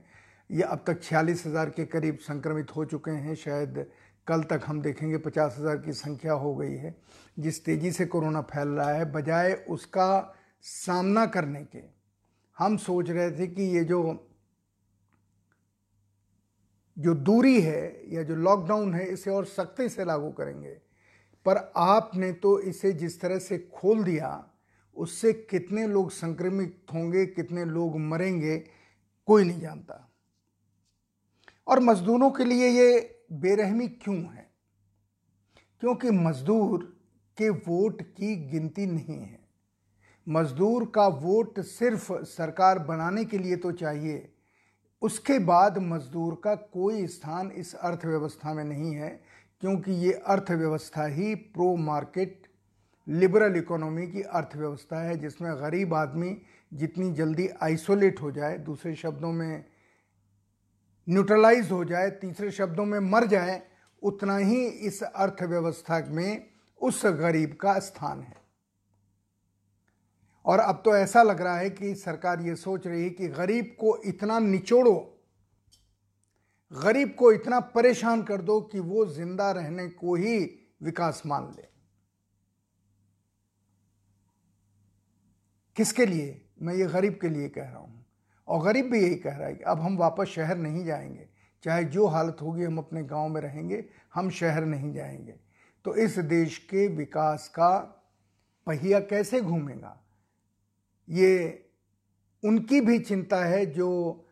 ये 0.51 0.63
अब 0.63 0.83
तक 0.87 1.03
छियालीस 1.03 1.47
हज़ार 1.47 1.71
के 1.71 1.85
करीब 1.87 2.17
संक्रमित 2.19 2.77
हो 2.77 2.85
चुके 2.85 3.11
हैं, 3.11 3.35
शायद 3.35 3.87
कल 4.31 4.43
तक 4.43 4.63
हम 4.67 4.81
देखेंगे 4.83 5.19
पचास 5.19 5.57
हज़ार 5.59 5.77
की 5.77 5.93
संख्या 5.93 6.33
हो 6.33 6.55
गई 6.55 6.75
है, 6.75 6.95
जिस 7.39 7.65
तेज़ी 7.65 7.91
से 7.93 8.07
कोरोना 8.07 8.41
फैल 8.43 8.69
रहा 8.69 8.91
है, 8.91 9.05
बजाय 9.13 9.53
उसका 9.69 10.35
सामना 10.65 11.27
करने 11.27 11.63
के। 11.65 11.83
हम 12.57 12.77
सोच 12.79 13.11
रहे 13.11 13.31
थे 13.31 13.47
कि 13.47 13.63
ये 13.77 13.85
जो 13.85 14.27
जो 16.97 17.15
दूरी 17.17 17.61
है 17.61 18.15
या 18.15 18.23
जो 18.23 18.35
लॉकडाउन 18.37 18.95
है, 18.95 19.07
इसे 19.07 19.31
और 19.31 19.45
सख्ती 19.47 19.89
से 19.89 20.05
लागू 20.05 20.31
करेंगे। 20.31 20.77
पर 21.47 21.57
आपने 21.77 22.33
तो 22.33 22.59
इसे 22.61 22.93
जिस 22.93 23.21
तरह 23.21 23.39
से 23.39 23.59
खोल 23.75 24.03
दिया, 24.05 24.51
उससे 24.97 25.33
कितने 25.33 25.87
लोग 25.89 26.11
संक्रमित 26.11 26.87
होंगे, 26.95 27.25
कितने 27.27 27.65
लोग 27.65 27.99
मरेंगे, 28.01 28.57
कोई 29.29 29.45
नहीं 29.45 29.61
जानता। 29.61 30.07
और 31.67 31.81
मजदूरों 31.81 32.31
के 32.31 32.45
लिए 32.45 32.69
ये 32.69 32.99
बेरहमी 33.33 33.89
क्यों 33.89 34.23
है? 34.23 34.51
क्योंकि 35.81 36.11
मजदूर 36.11 36.99
के 37.39 37.51
वोट 37.51 38.03
की 38.03 38.37
गिनती 38.37 38.87
नहीं 38.87 39.21
है। 39.21 39.39
मजदूर 40.29 40.93
का 40.95 41.07
वोट 41.07 41.61
सिर्फ़ 41.61 42.13
सरकार 42.13 42.79
बनाने 42.79 43.25
के 43.25 43.39
लिए 43.39 43.57
तो 43.57 43.73
चाहिए। 43.73 44.33
उसके 45.03 45.39
बाद 45.39 45.79
मजदूर 45.79 46.41
का 46.45 46.55
कोई 46.55 47.07
स्थान 47.07 47.51
इस 47.51 47.75
अर्थव्यवस्था 47.75 48.55
में 48.55 48.65
नहीं 48.65 48.95
है, 48.95 49.21
क्योंकि 49.61 49.93
ये 49.93 50.13
अर्थव्यवस्था 50.13 51.07
ही 51.07 51.35
प्रो 51.35 51.77
मार्केट 51.77 52.43
लिबरल 53.09 53.57
इकोनॉमी 53.57 54.07
की 54.07 54.23
अर्थव्यवस्था 54.23 55.01
है, 55.01 55.17
जिसमें 55.17 55.53
गरीब 55.55 55.95
आदमी 55.95 56.43
जितनी 56.75 57.13
जल्दी 57.13 57.49
आइसोलेट 57.63 58.23
हो 58.23 58.31
जाए, 58.31 58.59
दूसरे 58.59 58.95
शब्दों 58.95 59.33
में 59.33 59.65
न्यूट्रलाइज 61.11 61.71
हो 61.71 61.85
जाए, 61.85 62.11
तीसरे 62.11 62.51
शब्दों 62.51 62.85
में 62.85 62.99
मर 63.01 63.27
जाए, 63.27 63.63
उतना 64.03 64.37
ही 64.37 64.65
इस 64.67 65.03
अर्थव्यवस्था 65.03 65.99
में 66.09 66.51
उस 66.81 67.05
गरीब 67.07 67.57
का 67.61 67.79
स्थान 67.79 68.23
है। 68.23 68.39
और 70.45 70.59
अब 70.59 70.83
तो 70.85 70.97
ऐसा 70.97 71.23
लग 71.23 71.41
रहा 71.41 71.57
है 71.57 71.71
कि 71.71 71.95
सरकार 71.95 72.41
ये 72.41 72.55
सोच 72.57 72.87
रही 72.87 73.03
है 73.03 73.11
कि 73.11 73.29
गरीब 73.29 73.75
को 73.81 73.97
इतना 74.05 74.39
निचोड़ो, 74.39 74.95
गरीब 76.73 77.15
को 77.19 77.33
इतना 77.33 77.61
परेशान 77.75 78.23
कर 78.23 78.43
दो 78.43 78.61
कि 78.63 78.81
वो 78.81 79.05
ज़िंदा 79.07 79.51
रहने 79.53 79.89
को 79.89 80.15
ही 80.15 80.39
विकास 80.83 81.23
मान 81.27 81.53
ले। 81.57 81.69
किसके 85.77 86.07
लिए? 86.07 86.41
मैं 86.63 86.75
ये 86.75 86.87
गरीब 86.87 87.19
के 87.23 87.29
लिए 87.29 87.49
कह 87.49 87.63
रहा 87.63 87.79
हूँ। 87.79 88.00
और 88.51 88.65
गरीब 88.65 88.91
भी 88.91 89.01
यही 89.03 89.15
कह 89.15 89.37
रहा 89.37 89.49
है 89.49 89.55
कि 89.55 89.65
अब 89.65 89.81
हम 89.81 89.97
वापस 89.97 90.27
शहर 90.27 90.57
नहीं 90.57 90.85
जाएँगे। 90.85 91.29
चाहे 91.63 91.85
जो 91.85 92.07
हालत 92.07 92.37
होगी, 92.43 92.65
हम 92.65 92.79
अपने 92.79 93.03
गाँव 93.03 93.29
में 93.29 93.41
रहेंगे, 93.41 93.85
हम 94.15 94.31
शहर 94.31 94.65
नहीं 94.65 94.93
जाएँगे। 94.93 95.35
तो 95.85 95.95
इस 95.95 96.19
देश 96.19 96.59
के 96.59 96.89
विकास 96.89 97.49
का 97.49 97.79
पहिया 98.67 99.01
कैसे 99.01 99.41
घूमेगा? 99.41 100.01
ये 101.09 101.65
उनकी 102.45 102.81
भी 102.81 102.99
चिंता 102.99 103.45
है 103.45 103.67
जो 103.67 104.25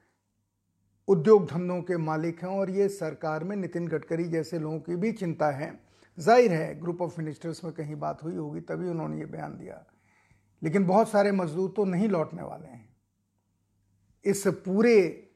उद्योग 1.08 1.50
धंधों 1.50 1.82
के 1.82 1.96
मालिक 1.96 2.42
हैं 2.42 2.50
और 2.50 2.70
ये 2.70 2.88
सरकार 2.88 3.44
में 3.44 3.56
नितिन 3.56 3.88
गडकरी 3.88 4.24
जैसे 4.24 4.58
लोगों 4.58 4.80
की 4.80 4.96
भी 4.96 5.12
चिंता 5.12 5.50
है। 5.50 5.80
ज़ाहिर 6.18 6.52
है, 6.52 6.80
ग्रुप 6.80 7.02
ऑफ़ 7.02 7.20
मिनिस्टर्स 7.20 7.64
में 7.64 7.72
कहीं 7.72 7.96
बात 7.96 8.22
हुई 8.22 8.34
होगी, 8.34 8.60
तभी 8.60 8.88
उन्होंने 8.88 9.18
ये 9.18 9.26
बयान 9.26 9.58
दिया। 9.58 9.84
लेकिन 10.62 10.86
बहुत 10.86 11.08
सारे 11.08 11.32
मजदूर 11.32 11.70
तो 11.76 11.84
नहीं 11.84 12.08
लौटने 12.08 12.42
वाले 12.42 12.68
हैं। 12.68 12.87
इस 14.24 14.46
पूरे 14.46 15.28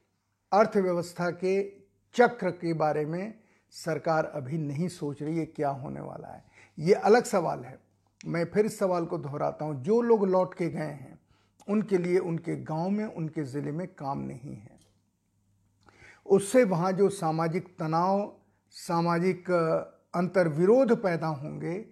अर्थव्यवस्था 0.53 1.29
के 1.29 1.63
चक्र 2.13 2.51
के 2.51 2.73
बारे 2.73 3.05
में 3.05 3.33
सरकार 3.71 4.25
अभी 4.25 4.57
नहीं 4.57 4.87
सोच 4.87 5.21
रही 5.21 5.37
है 5.37 5.45
क्या 5.45 5.69
होने 5.69 6.01
वाला 6.01 6.27
है। 6.27 6.45
ये 6.79 6.93
अलग 6.93 7.23
सवाल 7.23 7.59
है। 7.59 7.79
मैं 8.25 8.45
फिर 8.45 8.65
इस 8.65 8.79
सवाल 8.79 9.05
को 9.05 9.17
दोहराता 9.17 9.65
हूँ। 9.65 9.83
जो 9.83 10.01
लोग 10.01 10.27
लौट 10.27 10.53
के 10.53 10.69
गए 10.69 10.79
हैं, 10.79 11.19
उनके 11.69 11.97
लिए, 11.97 12.19
उनके 12.19 12.55
गाँव 12.55 12.89
में, 12.89 13.05
उनके 13.05 13.43
ज़िले 13.43 13.71
में 13.71 13.87
काम 13.87 14.19
नहीं 14.19 14.55
है। 14.55 14.79
उससे 16.25 16.63
वहाँ 16.63 16.91
जो 16.91 17.09
सामाजिक 17.09 17.67
तनाव, 17.79 18.35
सामाजिक, 18.71 19.51
अंतर्विरोध 20.15 21.03
पैदा 21.03 21.27
होंगे, 21.27 21.85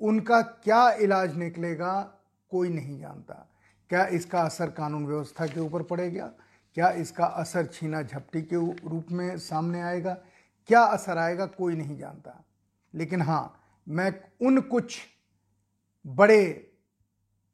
उनका 0.00 0.40
क्या 0.42 0.90
इलाज 0.90 1.36
निकलेगा, 1.36 2.18
कोई 2.50 2.68
नहीं 2.68 2.98
जानता। 2.98 3.48
क्या 3.90 4.06
इसका 4.06 4.42
असर 4.42 4.70
कानून 4.70 5.06
व्यवस्था 5.06 5.46
के 5.46 5.60
ऊपर 5.60 5.82
पड़ेगा? 5.82 6.26
क्या 6.74 6.90
इसका 6.90 7.24
असर 7.24 7.66
छीना 7.66 8.02
झपटी 8.02 8.42
के 8.42 8.56
रूप 8.88 9.06
में 9.10 9.38
सामने 9.38 9.80
आएगा? 9.80 10.14
क्या 10.66 10.80
असर 10.80 11.18
आएगा? 11.18 11.46
कोई 11.46 11.76
नहीं 11.76 11.98
जानता। 11.98 12.44
लेकिन 12.94 13.22
हाँ 13.22 13.60
मैं 13.88 14.14
उन 14.46 14.60
कुछ 14.60 14.98
बड़े 16.06 16.72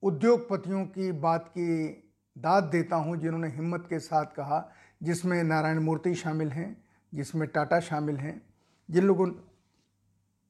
उद्योगपतियों 0.02 0.84
की 0.84 1.12
बात 1.12 1.48
की 1.48 1.88
दाद 2.38 2.64
देता 2.64 2.96
हूँ 2.96 3.16
जिन्होंने 3.16 3.48
हिम्मत 3.48 3.86
के 3.90 3.98
साथ 3.98 4.24
कहा, 4.24 4.72
जिसमें 5.02 5.44
नारायण 5.44 5.78
मूर्ति 5.78 6.14
शामिल 6.14 6.48
हैं, 6.48 6.84
जिसमें 7.14 7.48
टाटा 7.48 7.80
शामिल 7.80 8.16
हैं, 8.16 8.42
जिन 8.90 9.04
लोगों 9.04 9.26
ने 9.26 9.34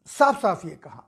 साफ़ 0.06 0.40
साफ़ 0.40 0.66
ये 0.66 0.76
कहा 0.76 1.04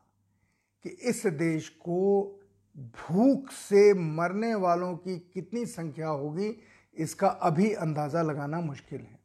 कि 0.83 0.89
इस 0.89 1.27
देश 1.27 1.69
को 1.69 2.41
भूख 2.77 3.51
से 3.51 3.93
मरने 3.95 4.55
वालों 4.55 4.97
की 4.97 5.19
कितनी 5.35 5.67
संख्या 5.67 6.09
होगी, 6.09 6.55
इसका 6.97 7.29
अभी 7.29 7.73
अंदाज़ा 7.73 8.23
लगाना 8.23 8.61
मुश्किल 8.61 9.01
है। 9.01 9.19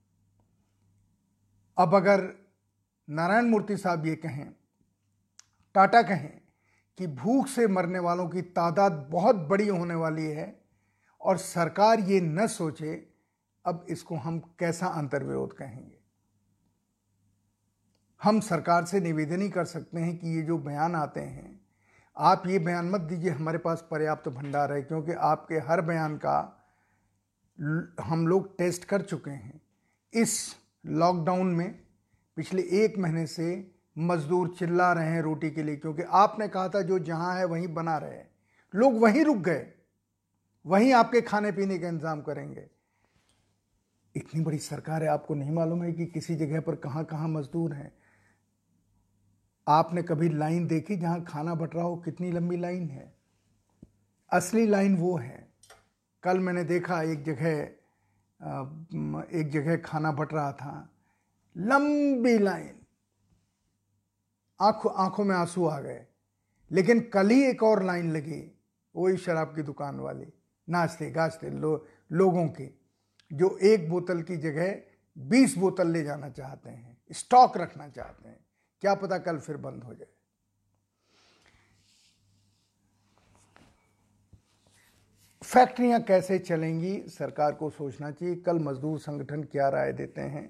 अब 1.77 1.95
अगर 1.95 2.27
नारायण 3.07 3.45
मूर्ति 3.45 3.77
साहब 3.77 4.05
ये 4.05 4.15
कहें, 4.15 4.51
टाटा 5.75 6.01
कहें 6.01 6.41
कि 6.97 7.07
भूख 7.07 7.47
से 7.47 7.67
मरने 7.67 7.99
वालों 7.99 8.27
की 8.29 8.41
तादाद 8.41 9.07
बहुत 9.11 9.35
बड़ी 9.35 9.67
होने 9.67 9.95
वाली 9.95 10.25
है 10.25 10.61
और 11.21 11.37
सरकार 11.37 11.99
ये 11.99 12.21
न 12.21 12.47
सोचे, 12.47 12.93
अब 13.65 13.85
इसको 13.89 14.15
हम 14.15 14.39
कैसा 14.59 14.87
अंतर्विरोध 14.87 15.53
कहेंगे? 15.53 15.97
हम 18.21 18.39
सरकार 18.39 18.85
से 18.85 18.99
निवेदन 18.99 19.41
ही 19.41 19.49
कर 19.49 19.65
सकते 19.65 19.99
हैं 19.99 20.17
कि 20.17 20.27
ये 20.27 20.41
जो 20.41 20.57
बयान 20.57 20.95
आते 20.95 21.19
हैं 21.19 21.58
आप 22.19 22.43
ये 22.47 22.59
बयान 22.59 22.89
मत 22.89 23.01
दीजिए, 23.01 23.31
हमारे 23.31 23.57
पास 23.57 23.87
पर्याप्त 23.91 24.23
तो 24.23 24.31
भंडार 24.31 24.71
है, 24.71 24.81
क्योंकि 24.81 25.11
आपके 25.13 25.55
हर 25.67 25.81
बयान 25.81 26.15
का 26.17 26.37
हम 28.03 28.27
लोग 28.27 28.57
टेस्ट 28.57 28.85
कर 28.85 29.01
चुके 29.01 29.31
हैं। 29.31 29.61
इस 30.13 30.55
लॉकडाउन 30.85 31.47
में 31.47 31.71
पिछले 32.37 32.61
एक 32.83 32.97
महीने 32.97 33.25
से 33.27 33.45
मजदूर 33.97 34.53
चिल्ला 34.59 34.91
रहे 34.93 35.09
हैं 35.09 35.21
रोटी 35.21 35.49
के 35.51 35.63
लिए, 35.63 35.75
क्योंकि 35.75 36.03
आपने 36.03 36.47
कहा 36.47 36.67
था 36.69 36.81
जो 36.81 36.99
जहाँ 37.01 37.35
है 37.37 37.45
वहीं 37.45 37.73
बना 37.73 37.97
रहे। 37.97 38.21
लोग 38.73 38.99
वहीं 39.01 39.23
रुक 39.25 39.37
गए, 39.37 39.65
वहीं 40.65 40.93
आपके 40.93 41.21
खाने 41.21 41.51
पीने 41.51 41.77
का 41.79 41.87
इंतज़ाम 41.87 42.21
करेंगे। 42.21 42.67
इतनी 44.15 44.41
बड़ी 44.41 44.57
सरकार 44.59 45.03
है, 45.03 45.09
आपको 45.09 45.35
नहीं 45.35 45.51
मालूम 45.51 45.83
है 45.83 45.91
कि 45.93 46.05
किसी 46.07 46.35
जगह 46.35 46.61
पर 46.61 46.75
कहाँ 46.77 47.03
कहाँ 47.05 47.27
मजदूर 47.29 47.73
हैं। 47.73 47.91
आपने 49.67 50.03
कभी 50.03 50.29
लाइन 50.29 50.67
देखी 50.67 50.95
जहाँ 50.95 51.23
खाना 51.23 51.55
बट 51.55 51.75
रहा 51.75 51.83
हो? 51.83 51.95
कितनी 51.97 52.31
लंबी 52.31 52.57
लाइन 52.57 52.89
है? 52.89 53.13
असली 54.31 54.67
लाइन 54.67 54.97
वो 54.97 55.17
है। 55.17 55.47
कल 56.23 56.39
मैंने 56.39 56.63
देखा 56.63 57.01
एक 57.01 57.23
जगह 57.23 57.51
एक 59.39 59.49
जगह 59.49 59.77
खाना 59.77 60.11
बट 60.11 60.33
रहा 60.33 60.51
था। 60.51 60.89
लंबी 61.57 62.37
लाइन। 62.37 62.75
आँखों 64.61 64.91
आँखों 64.95 65.23
में 65.25 65.35
आँसू 65.35 65.65
आ 65.65 65.79
गए। 65.79 66.05
लेकिन 66.71 66.99
कल 66.99 67.29
ही 67.29 67.43
एक 67.43 67.63
और 67.63 67.83
लाइन 67.83 68.11
लगी 68.11 68.59
वही 68.95 69.17
शराब 69.17 69.55
की 69.55 69.61
दुकान 69.61 69.99
वाली। 69.99 70.25
नाचते 70.69 71.11
गाचते 71.11 71.49
लो, 71.49 71.87
लोगों 72.11 72.47
की 72.47 72.79
जो 73.33 73.57
एक 73.57 73.89
बोतल 73.89 74.21
की 74.21 74.37
जगह 74.37 74.75
बीस 75.17 75.57
बोतल 75.57 75.87
ले 75.87 76.03
जाना 76.03 76.29
चाहते 76.29 76.69
हैं 76.69 76.97
स्टॉक 77.11 77.57
रखना 77.57 77.87
चाहते 77.87 78.29
हैं। 78.29 78.39
क्या 78.83 78.93
पता 78.95 79.17
कल 79.17 79.37
फिर 79.37 79.57
बंद 79.57 79.83
हो 79.83 79.93
जाए। 79.93 80.07
फैक्ट्रियाँ 85.41 86.01
कैसे 86.01 86.37
चलेंगी, 86.39 86.97
सरकार 87.09 87.51
को 87.51 87.69
सोचना 87.69 88.11
चाहिए, 88.11 88.35
कल 88.35 88.59
मजदूर 88.59 88.99
संगठन 88.99 89.43
क्या 89.43 89.69
राय 89.69 89.91
देते 89.93 90.21
हैं, 90.21 90.49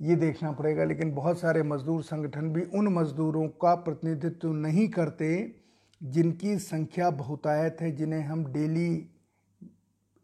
ये 0.00 0.16
देखना 0.16 0.52
पड़ेगा, 0.52 0.84
लेकिन 0.84 1.14
बहुत 1.14 1.38
सारे 1.40 1.62
मजदूर 1.62 2.02
संगठन 2.02 2.52
भी 2.52 2.62
उन 2.74 2.88
मजदूरों 2.88 3.46
का 3.48 3.74
प्रतिनिधित्व 3.74 4.52
नहीं 4.54 4.88
करते 4.88 5.28
जिनकी 6.00 6.58
संख्या 6.58 7.10
बहुतायत 7.12 7.76
है, 7.80 7.90
जिन्हें 7.92 8.22
हम 8.22 8.44
डेली 8.52 9.10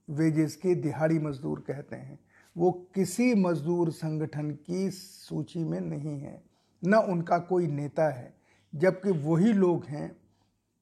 वेजेस 0.09 0.57
के 0.57 0.75
दिहाड़ी 0.75 1.19
मजदूर 1.19 1.61
कहते 1.61 1.97
हैं। 1.97 2.19
वो 2.57 2.71
किसी 2.95 3.35
मजदूर 3.35 3.91
संगठन 3.91 4.51
की 4.51 4.91
सूची 4.91 5.65
में 5.65 5.81
नहीं 5.81 6.19
है। 6.21 6.52
न 6.83 6.95
उनका 6.95 7.39
कोई 7.39 7.67
नेता 7.67 8.09
है, 8.11 8.33
जबकि 8.73 9.11
वही 9.11 9.53
लोग 9.53 9.85
हैं 9.85 10.17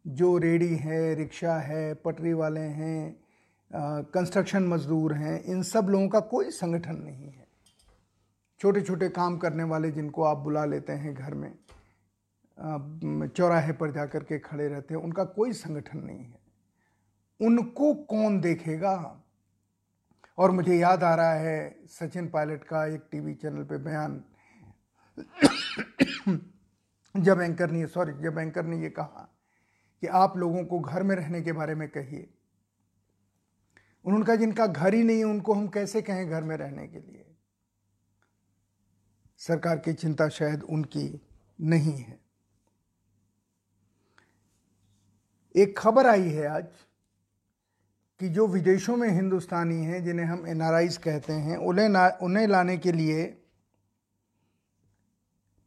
जो 0.05 0.37
रेडी 0.39 0.75
है, 0.77 1.15
रिक्शा 1.15 1.55
है, 1.57 1.95
पटरी 1.95 2.33
वाले 2.33 2.61
हैं 2.61 3.17
कंस्ट्रक्शन 4.15 4.63
मजदूर 4.63 5.15
हैं, 5.15 5.43
इन 5.45 5.63
सब 5.63 5.89
लोगों 5.91 6.09
का 6.09 6.21
कोई 6.21 6.51
संगठन 6.51 6.97
नहीं 6.97 7.27
है। 7.27 7.47
छोटे 8.61 8.81
छोटे 8.81 9.09
काम 9.09 9.37
करने 9.39 9.65
वाले 9.65 9.91
जिनको 9.91 10.23
आप 10.23 10.39
बुला 10.39 10.65
लेते 10.65 10.93
हैं 10.93 11.15
घर 11.15 11.35
में, 11.35 11.53
चौराहे 13.29 13.73
पर 13.73 13.91
जाकर 13.91 14.25
के 14.25 14.39
खड़े 14.39 14.69
रहते 14.69 14.95
हैं, 14.95 15.03
उनका 15.03 15.25
कोई 15.27 15.53
संगठन 15.53 15.99
नहीं 15.99 16.25
है। 16.25 16.39
उनको 17.41 17.93
कौन 17.95 18.41
देखेगा? 18.41 19.23
और 20.39 20.51
मुझे 20.51 20.77
याद 20.77 21.03
आ 21.05 21.15
रहा 21.15 21.33
है 21.35 21.87
सचिन 21.91 22.29
पायलट 22.29 22.65
का 22.65 22.85
एक 22.87 23.09
टीवी 23.11 23.35
चैनल 23.35 23.65
पे 23.65 23.77
बयान 23.79 24.23
जब 27.17 27.41
एंकर 27.41 27.71
ने, 27.71 27.87
सॉरी, 27.87 28.13
जब 28.13 28.39
एंकर 28.39 28.65
ने 28.65 28.83
ये 28.83 28.91
कहा 28.91 29.37
कि 30.01 30.07
आप 30.07 30.37
लोगों 30.37 30.65
को 30.65 30.81
घर 30.81 31.03
में 31.03 31.17
रहने 31.17 31.43
के 31.43 31.53
बारे 31.53 31.75
में 31.75 31.89
कहिए 31.89 32.35
उन्होंने 34.05 34.27
कहा 34.27 34.37
जिनका 34.37 34.67
घर 34.67 34.95
ही 34.95 35.03
नहीं 35.03 35.19
है, 35.19 35.25
उनको 35.25 35.55
हम 35.55 35.69
कैसे 35.69 36.03
कहें 36.03 36.31
घर 36.31 36.43
में 36.43 36.57
रहने 36.57 36.89
के 36.89 36.99
लिए? 36.99 37.37
सरकार 39.39 39.79
की 39.79 39.93
चिंता 39.93 40.29
शायद 40.29 40.63
उनकी 40.63 41.21
नहीं 41.61 41.99
है। 41.99 42.21
एक 45.57 45.79
खबर 45.79 46.07
आई 46.07 46.29
है 46.29 46.47
आज 46.47 46.67
कि 48.21 48.29
जो 48.29 48.47
विदेशों 48.47 48.97
में 48.97 49.09
हिंदुस्तानी 49.09 49.85
हैं, 49.85 50.05
जिन्हें 50.05 50.27
हम 50.27 50.47
एन 50.47 50.89
कहते 51.05 51.33
हैं, 51.33 51.57
उन्हें 51.57 51.89
उन्हें 52.19 52.47
लाने 52.47 52.77
के 52.77 52.93
लिए 52.93 53.40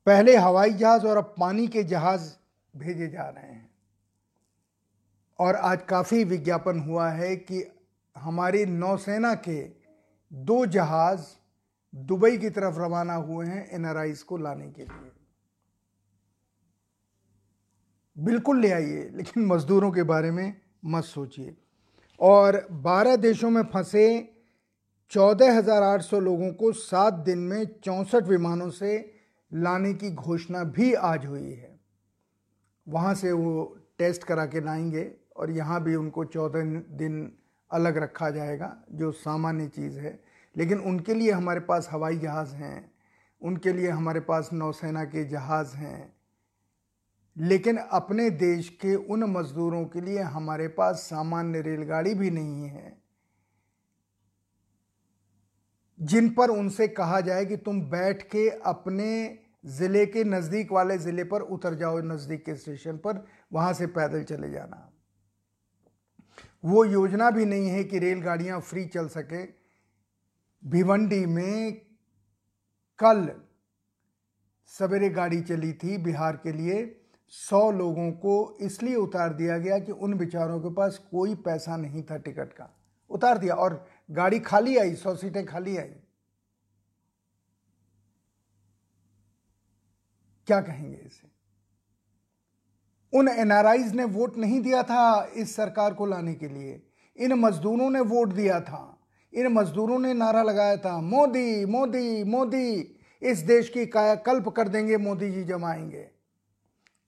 पहले 0.06 0.36
हवाई 0.38 0.74
जहाज़ 0.74 1.08
और 1.08 1.18
अब 1.18 1.36
पानी 1.40 1.68
के 1.68 1.84
जहाज़ 1.84 2.34
भेजे 2.78 3.08
जा 3.08 3.30
रहे 3.30 3.52
हैं। 3.54 3.70
और 5.40 5.56
आज 5.56 5.82
काफ़ी 5.82 6.24
विज्ञापन 6.24 6.80
हुआ 6.80 7.10
है 7.10 7.36
कि 7.36 7.72
हमारी 8.18 8.66
नौसेना 8.66 9.36
के 9.36 9.72
दो 10.34 10.66
जहाज़ 10.66 11.26
दुबई 11.96 12.38
की 12.38 12.50
तरफ़ 12.50 12.76
रवाना 12.76 13.14
हुए 13.14 13.46
हैं 13.46 13.70
एनआरआईज 13.72 14.24
को 14.24 14.38
लाने 14.38 14.72
के 14.72 14.82
लिए। 14.82 15.12
बिल्कुल 18.18 18.62
ले 18.62 18.72
आइए 18.72 19.10
लेकिन 19.14 19.46
मजदूरों 19.46 19.92
के 19.92 20.04
बारे 20.04 20.32
में 20.32 20.62
मत 20.86 21.04
सोचिए। 21.04 21.58
और 22.20 22.68
12 22.72 23.16
देशों 23.16 23.50
में 23.50 23.64
फंसे 23.64 24.34
14,800 25.12 26.20
लोगों 26.20 26.54
को 26.54 26.72
सात 26.72 27.14
दिन 27.14 27.40
में 27.40 27.66
चौंसठ 27.84 28.24
विमानों 28.24 28.70
से 28.70 29.23
लाने 29.54 29.94
की 29.94 30.12
घोषणा 30.12 30.64
भी 30.64 30.94
आज 30.94 31.26
हुई 31.26 31.54
है। 31.54 31.80
वहाँ 32.88 33.16
से 33.16 33.32
वो 33.32 33.78
टेस्ट 33.98 34.24
करा 34.24 34.46
के 34.46 34.62
लाएँगे 34.62 35.16
और 35.38 35.52
यहाँ 35.52 35.84
भी 35.84 35.96
उनको 35.96 36.26
चौदह 36.26 36.64
दिन 36.80 37.38
अलग 37.72 37.98
रखा 37.98 38.30
जाएगा, 38.30 38.84
जो 38.92 39.12
सामान्य 39.12 39.68
चीज़ 39.68 40.00
है। 40.00 40.24
लेकिन 40.58 40.78
उनके 40.78 41.14
लिए 41.14 41.32
हमारे 41.32 41.60
पास 41.60 41.88
हवाई 41.92 42.18
जहाज़ 42.18 42.56
हैं, 42.56 42.92
उनके 43.42 43.74
लिए 43.74 43.90
हमारे 43.90 44.20
पास 44.20 44.50
नौसेना 44.54 45.04
के 45.06 45.26
जहाज़ 45.26 45.76
हैं। 45.76 46.14
लेकिन 47.38 47.78
अपने 47.78 48.30
देश 48.30 48.70
के 48.70 48.96
उन 48.96 49.24
मज़दूरों 49.24 49.86
के 49.86 50.02
लिए 50.02 50.20
हमारे 50.20 50.68
पास 50.68 50.96
सामान्य 50.96 51.62
रेलगाड़ी 51.62 52.14
भी 52.14 52.32
नहीं 52.32 52.66
है। 52.66 53.02
जिन 56.02 56.30
पर 56.30 56.50
उनसे 56.50 56.88
कहा 56.88 57.22
जाए 57.22 57.46
कि 57.46 57.58
तुम 57.58 57.82
बैठ 57.82 58.24
के 58.24 58.50
अपने 58.50 59.43
ज़िले 59.64 60.06
के 60.06 60.24
नज़दीक 60.24 60.72
वाले 60.72 60.98
ज़िले 60.98 61.24
पर 61.24 61.42
उतर 61.42 61.74
जाओ, 61.74 62.00
नज़दीक 62.02 62.46
के 62.46 62.56
स्टेशन 62.56 62.98
पर, 62.98 63.26
वहाँ 63.54 63.74
से 63.74 63.88
पैदल 63.88 64.24
चले 64.24 64.50
जाना। 64.52 64.90
वो 66.66 66.84
योजना 66.86 67.30
भी 67.32 67.46
नहीं 67.46 67.70
है 67.70 67.84
कि 67.84 68.00
रेलगाड़ियाँ 68.00 68.60
फ्री 68.62 68.86
चल 68.86 69.08
सके। 69.10 69.44
भिवंडी 70.64 71.26
में 71.26 71.74
कल 73.00 73.30
सवेरे 74.72 75.10
गाड़ी 75.10 75.42
चली 75.42 75.72
थी 75.74 75.98
बिहार 75.98 76.36
के 76.44 76.52
लिए। 76.52 76.84
सौ 77.34 77.70
लोगों 77.72 78.12
को 78.12 78.58
इसलिए 78.62 78.96
उतार 78.96 79.34
दिया 79.34 79.58
गया 79.58 79.80
कि 79.80 79.92
उन 79.92 80.18
बेचारों 80.18 80.60
के 80.60 80.74
पास 80.74 80.98
कोई 81.12 81.36
पैसा 81.38 81.78
नहीं 81.78 82.04
था 82.04 82.18
टिकट 82.18 82.54
का। 82.54 82.70
उतार 83.12 83.38
दिया 83.38 83.56
और 83.56 83.86
गाड़ी 84.12 84.40
खाली 84.40 84.78
आई, 84.78 84.96
सौ 84.96 85.16
सीटें 85.16 85.46
खाली 85.46 85.78
आई। 85.78 85.92
क्या 90.48 90.62
कहेंगे 90.62 90.98
इसे? 90.98 91.34
उन 93.18 93.28
एनआरआईज 93.28 93.94
ने 93.94 94.04
वोट 94.04 94.38
नहीं 94.38 94.62
दिया 94.62 94.84
था 94.84 95.30
इस 95.36 95.56
सरकार 95.56 95.94
को 95.94 96.06
लाने 96.06 96.34
के 96.34 96.48
लिए। 96.48 96.88
इन 97.18 97.34
मजदूरों 97.34 97.90
ने 97.90 98.00
वोट 98.00 98.30
दिया 98.30 98.62
था। 98.62 99.00
इन 99.34 99.48
मजदूरों 99.48 100.00
ने 100.00 100.14
नारा 100.14 100.44
लगाया 100.44 100.78
था। 100.78 101.02
मोदी 101.02 101.66
मोदी 101.66 102.24
मोदी, 102.24 103.00
इस 103.22 103.38
देश 103.38 103.70
की 103.70 103.86
कायाकल्प 103.86 104.50
कर 104.50 104.68
देंगे, 104.68 104.98
मोदी 104.98 105.32
जी 105.32 105.44
जमाएँगे। 105.44 106.10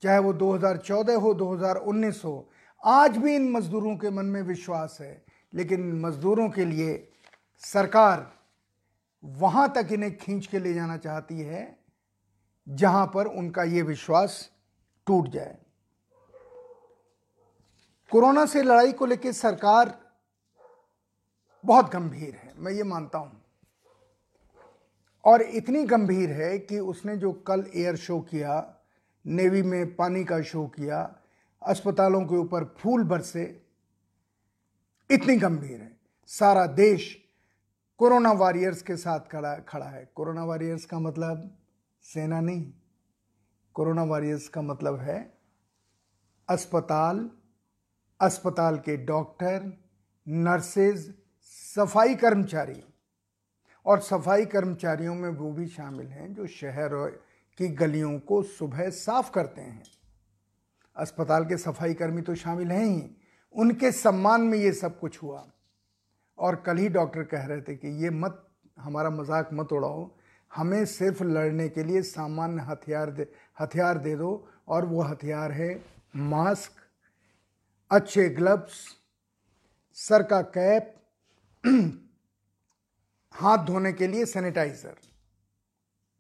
चाहे 0.02 0.20
वो 0.20 0.34
2014 0.34 1.16
हो 1.16 1.34
2019 1.34 2.22
हो, 2.26 2.50
आज 2.86 3.18
भी 3.18 3.36
इन 3.36 3.52
मजदूरों 3.52 3.98
के 3.98 4.10
मन 4.10 4.26
में 4.26 4.42
विश्वास 4.42 4.98
है। 5.02 5.26
लेकिन 5.54 5.94
मजदूरों 5.94 6.50
के 6.50 6.66
लिए 6.66 7.12
सरकार 7.58 8.34
वहाँ 9.24 9.74
तक 9.76 9.88
इन्हें 9.92 10.18
खींच 10.18 10.48
के 10.48 10.60
ले 10.60 10.74
जाना 10.74 10.98
चाहती 10.98 11.40
है। 11.40 11.85
जहाँ 12.68 13.06
पर 13.14 13.26
उनका 13.28 13.64
ये 13.64 13.82
विश्वास 13.82 14.50
टूट 15.08 15.28
जाए। 15.28 15.58
कोरोना 18.12 18.46
से 18.46 18.64
लड़ाई 18.64 18.92
को 18.92 19.06
लेकर 19.06 19.32
सरकार 19.32 19.98
बहुत 21.64 21.92
गंभीर 21.92 22.36
है, 22.36 22.54
मैं 22.58 22.72
ये 22.72 22.84
मानता 22.84 23.18
हूँ। 23.18 23.42
और 25.24 25.42
इतनी 25.42 25.84
गंभीर 25.84 26.32
है 26.32 26.58
कि 26.60 26.80
उसने 26.80 27.16
जो 27.18 27.32
कल 27.48 27.66
एयर 27.76 27.96
शो 27.96 28.20
किया, 28.22 28.82
नेवी 29.26 29.62
में 29.62 29.96
पानी 29.96 30.24
का 30.24 30.42
शो 30.42 30.66
किया, 30.68 31.00
अस्पतालों 31.62 32.22
के 32.22 32.36
ऊपर 32.36 32.64
फूल 32.80 33.04
बरसे, 33.04 33.44
इतनी 35.10 35.36
गंभीर 35.38 35.82
है। 35.82 35.92
सारा 36.30 36.66
देश 36.68 37.18
कोरोना 38.00 38.32
वॉरियर्स 38.32 38.82
के 38.82 38.96
साथ 38.96 39.20
खड़ा 39.20 39.56
खड़ा 39.60 39.86
है। 39.86 40.10
कोरोना 40.16 40.44
वॉरियर्स 40.44 40.86
का 40.86 41.00
मतलब 41.00 41.58
सेना 42.06 42.40
नहीं। 42.42 42.72
कोरोना 43.76 44.04
वॉरियर्स 44.04 44.48
का 44.48 44.62
मतलब 44.62 45.00
है 45.00 45.20
अस्पताल 46.50 47.30
अस्पताल 48.20 48.78
के 48.78 48.98
डॉक्टर 48.98 49.72
नर्सेज 50.28 51.14
सफ़ाई 51.42 52.16
कर्मचारी। 52.16 52.84
और 53.86 54.00
सफ़ाई 54.00 54.46
कर्मचारियों 54.46 55.16
में 55.16 55.30
वो 55.30 55.52
भी 55.52 55.68
शामिल 55.68 56.08
हैं 56.08 56.34
जो 56.34 56.48
शहर 56.48 56.90
की 57.60 57.68
गलियों 57.68 58.20
को 58.20 58.42
सुबह 58.44 58.90
साफ़ 58.90 59.32
करते 59.32 59.62
हैं। 59.62 59.84
अस्पताल 60.98 61.46
के 61.46 61.58
सफ़ाई 61.58 61.94
कर्मी 61.94 62.22
तो 62.22 62.36
शामिल 62.36 62.72
हैं 62.72 62.86
ही। 62.86 63.02
उनके 63.56 63.92
सम्मान 63.92 64.42
में 64.42 64.58
ये 64.58 64.72
सब 64.72 65.00
कुछ 65.00 65.22
हुआ। 65.24 65.46
और 66.38 66.56
कल 66.56 66.78
ही 66.78 66.90
डॉक्टर 66.90 67.24
कह 67.24 67.46
रहे 67.46 67.62
थे 67.62 67.76
कि 67.76 67.88
ये 68.04 68.10
मत, 68.10 68.48
हमारा 68.80 69.10
मज़ाक 69.10 69.50
मत 69.54 69.74
उड़ाओ। 69.74 70.15
हमें 70.56 70.86
सिर्फ़ 70.86 71.24
लड़ने 71.24 71.70
के 71.70 71.84
लिए 71.84 72.02
सामान्य 72.02 72.62
हथियार 72.62 73.12
दे 73.12 73.28
हथियार 73.60 73.98
दे 73.98 74.16
दो, 74.16 74.48
और 74.68 74.86
वो 74.86 75.02
हथियार 75.02 75.52
है 75.52 75.86
मास्क, 76.16 76.72
अच्छे 77.92 78.30
ग्लव्स, 78.30 78.96
सर 79.94 80.24
का 80.24 80.42
कैप, 80.42 80.96
हाथ 83.32 83.66
धोने 83.66 83.94
के 83.94 84.08
लिए 84.08 84.26
सैनिटाइजर। 84.26 84.96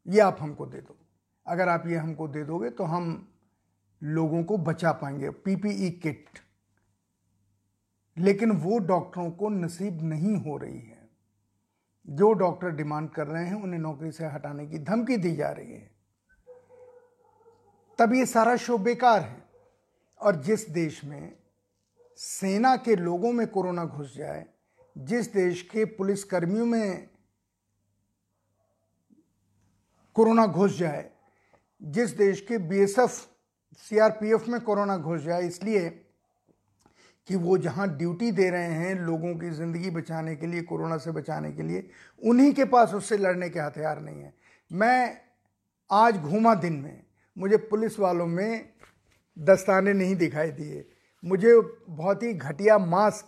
ये 0.08 0.19
आप 0.19 0.38
हमको 0.41 0.65
दे 0.65 0.82
दो। 0.82 0.98
अगर 1.48 1.69
आप 1.69 1.88
ये 1.88 1.95
हमको 1.95 2.28
दे 2.28 2.43
दोगे 2.43 2.69
तो 2.69 2.84
हम 2.84 3.32
लोगों 4.04 4.43
को 4.43 4.58
बचा 4.58 4.91
पाएँगे, 4.91 5.30
पीपीई 5.30 5.89
किट। 5.91 6.26
लेकिन 8.17 8.52
वो 8.52 8.78
डॉक्टरों 8.80 9.32
को 9.32 9.50
नसीब 9.50 10.02
नहीं 10.02 10.36
हो 10.38 10.58
रही 10.58 10.80
है। 10.80 10.94
जो 12.10 12.34
डॉक्टर 12.34 12.70
डिमांड 12.70 13.10
कर 13.10 13.28
रहे 13.28 13.46
हैं 13.46 13.56
उन्हें 13.56 13.80
नौकरी 13.80 14.12
से 14.12 14.26
हटाने 14.26 14.68
की 14.68 14.78
धमकी 14.78 15.18
दी 15.18 15.36
जा 15.36 15.50
रही 15.50 15.74
है। 15.74 15.91
तब 18.00 18.13
ये 18.13 18.26
सारा 18.26 18.56
शो 18.56 18.78
बेकार 18.78 19.22
है। 19.22 19.46
और 20.20 20.36
जिस 20.36 20.70
देश 20.70 21.06
में 21.06 21.38
सेना 22.18 22.78
के 22.78 22.96
लोगों 22.96 23.32
में 23.32 23.48
कोरोना 23.48 23.86
घुस 23.86 24.15
जाए, 24.15 24.46
जिस 24.98 25.34
देश 25.34 25.62
के 25.62 25.86
पुलिस 25.86 26.24
कर्मियों 26.24 26.65
में 26.65 27.10
कोरोना 30.13 30.48
घुस 30.48 30.78
जाए, 30.78 31.12
जिस 31.82 32.10
देश 32.10 32.41
के 32.41 32.58
बीएसएफ 32.58 33.10
सीआरपीएफ 33.78 34.48
में 34.48 34.62
कोरोना 34.62 34.98
घुस 34.98 35.22
जाए, 35.22 35.48
इसलिए 35.48 36.05
कि 37.27 37.35
वो 37.35 37.57
जहाँ 37.57 37.88
ड्यूटी 37.97 38.31
दे 38.31 38.49
रहे 38.49 38.73
हैं 38.73 38.95
लोगों 38.95 39.33
की 39.35 39.49
ज़िंदगी 39.49 39.89
बचाने 39.89 40.35
के 40.35 40.47
लिए, 40.47 40.61
कोरोना 40.61 40.97
से 40.97 41.11
बचाने 41.11 41.51
के 41.51 41.63
लिए, 41.63 41.88
उन्हीं 42.21 42.53
के 42.53 42.65
पास 42.65 42.93
उससे 42.93 43.17
लड़ने 43.17 43.49
के 43.49 43.59
हथियार 43.59 44.01
नहीं 44.01 44.21
है। 44.21 44.33
मैं 44.71 45.17
आज 45.89 46.17
घूमा 46.17 46.53
दिन 46.55 46.73
में, 46.73 47.01
मुझे 47.38 47.57
पुलिस 47.57 47.99
वालों 47.99 48.27
में 48.27 48.69
दस्ताने 49.38 49.93
नहीं 49.93 50.15
दिखाई 50.15 50.51
दिए। 50.51 50.85
मुझे 51.23 51.59
बहुत 51.89 52.23
ही 52.23 52.33
घटिया 52.33 52.77
मास्क, 52.77 53.25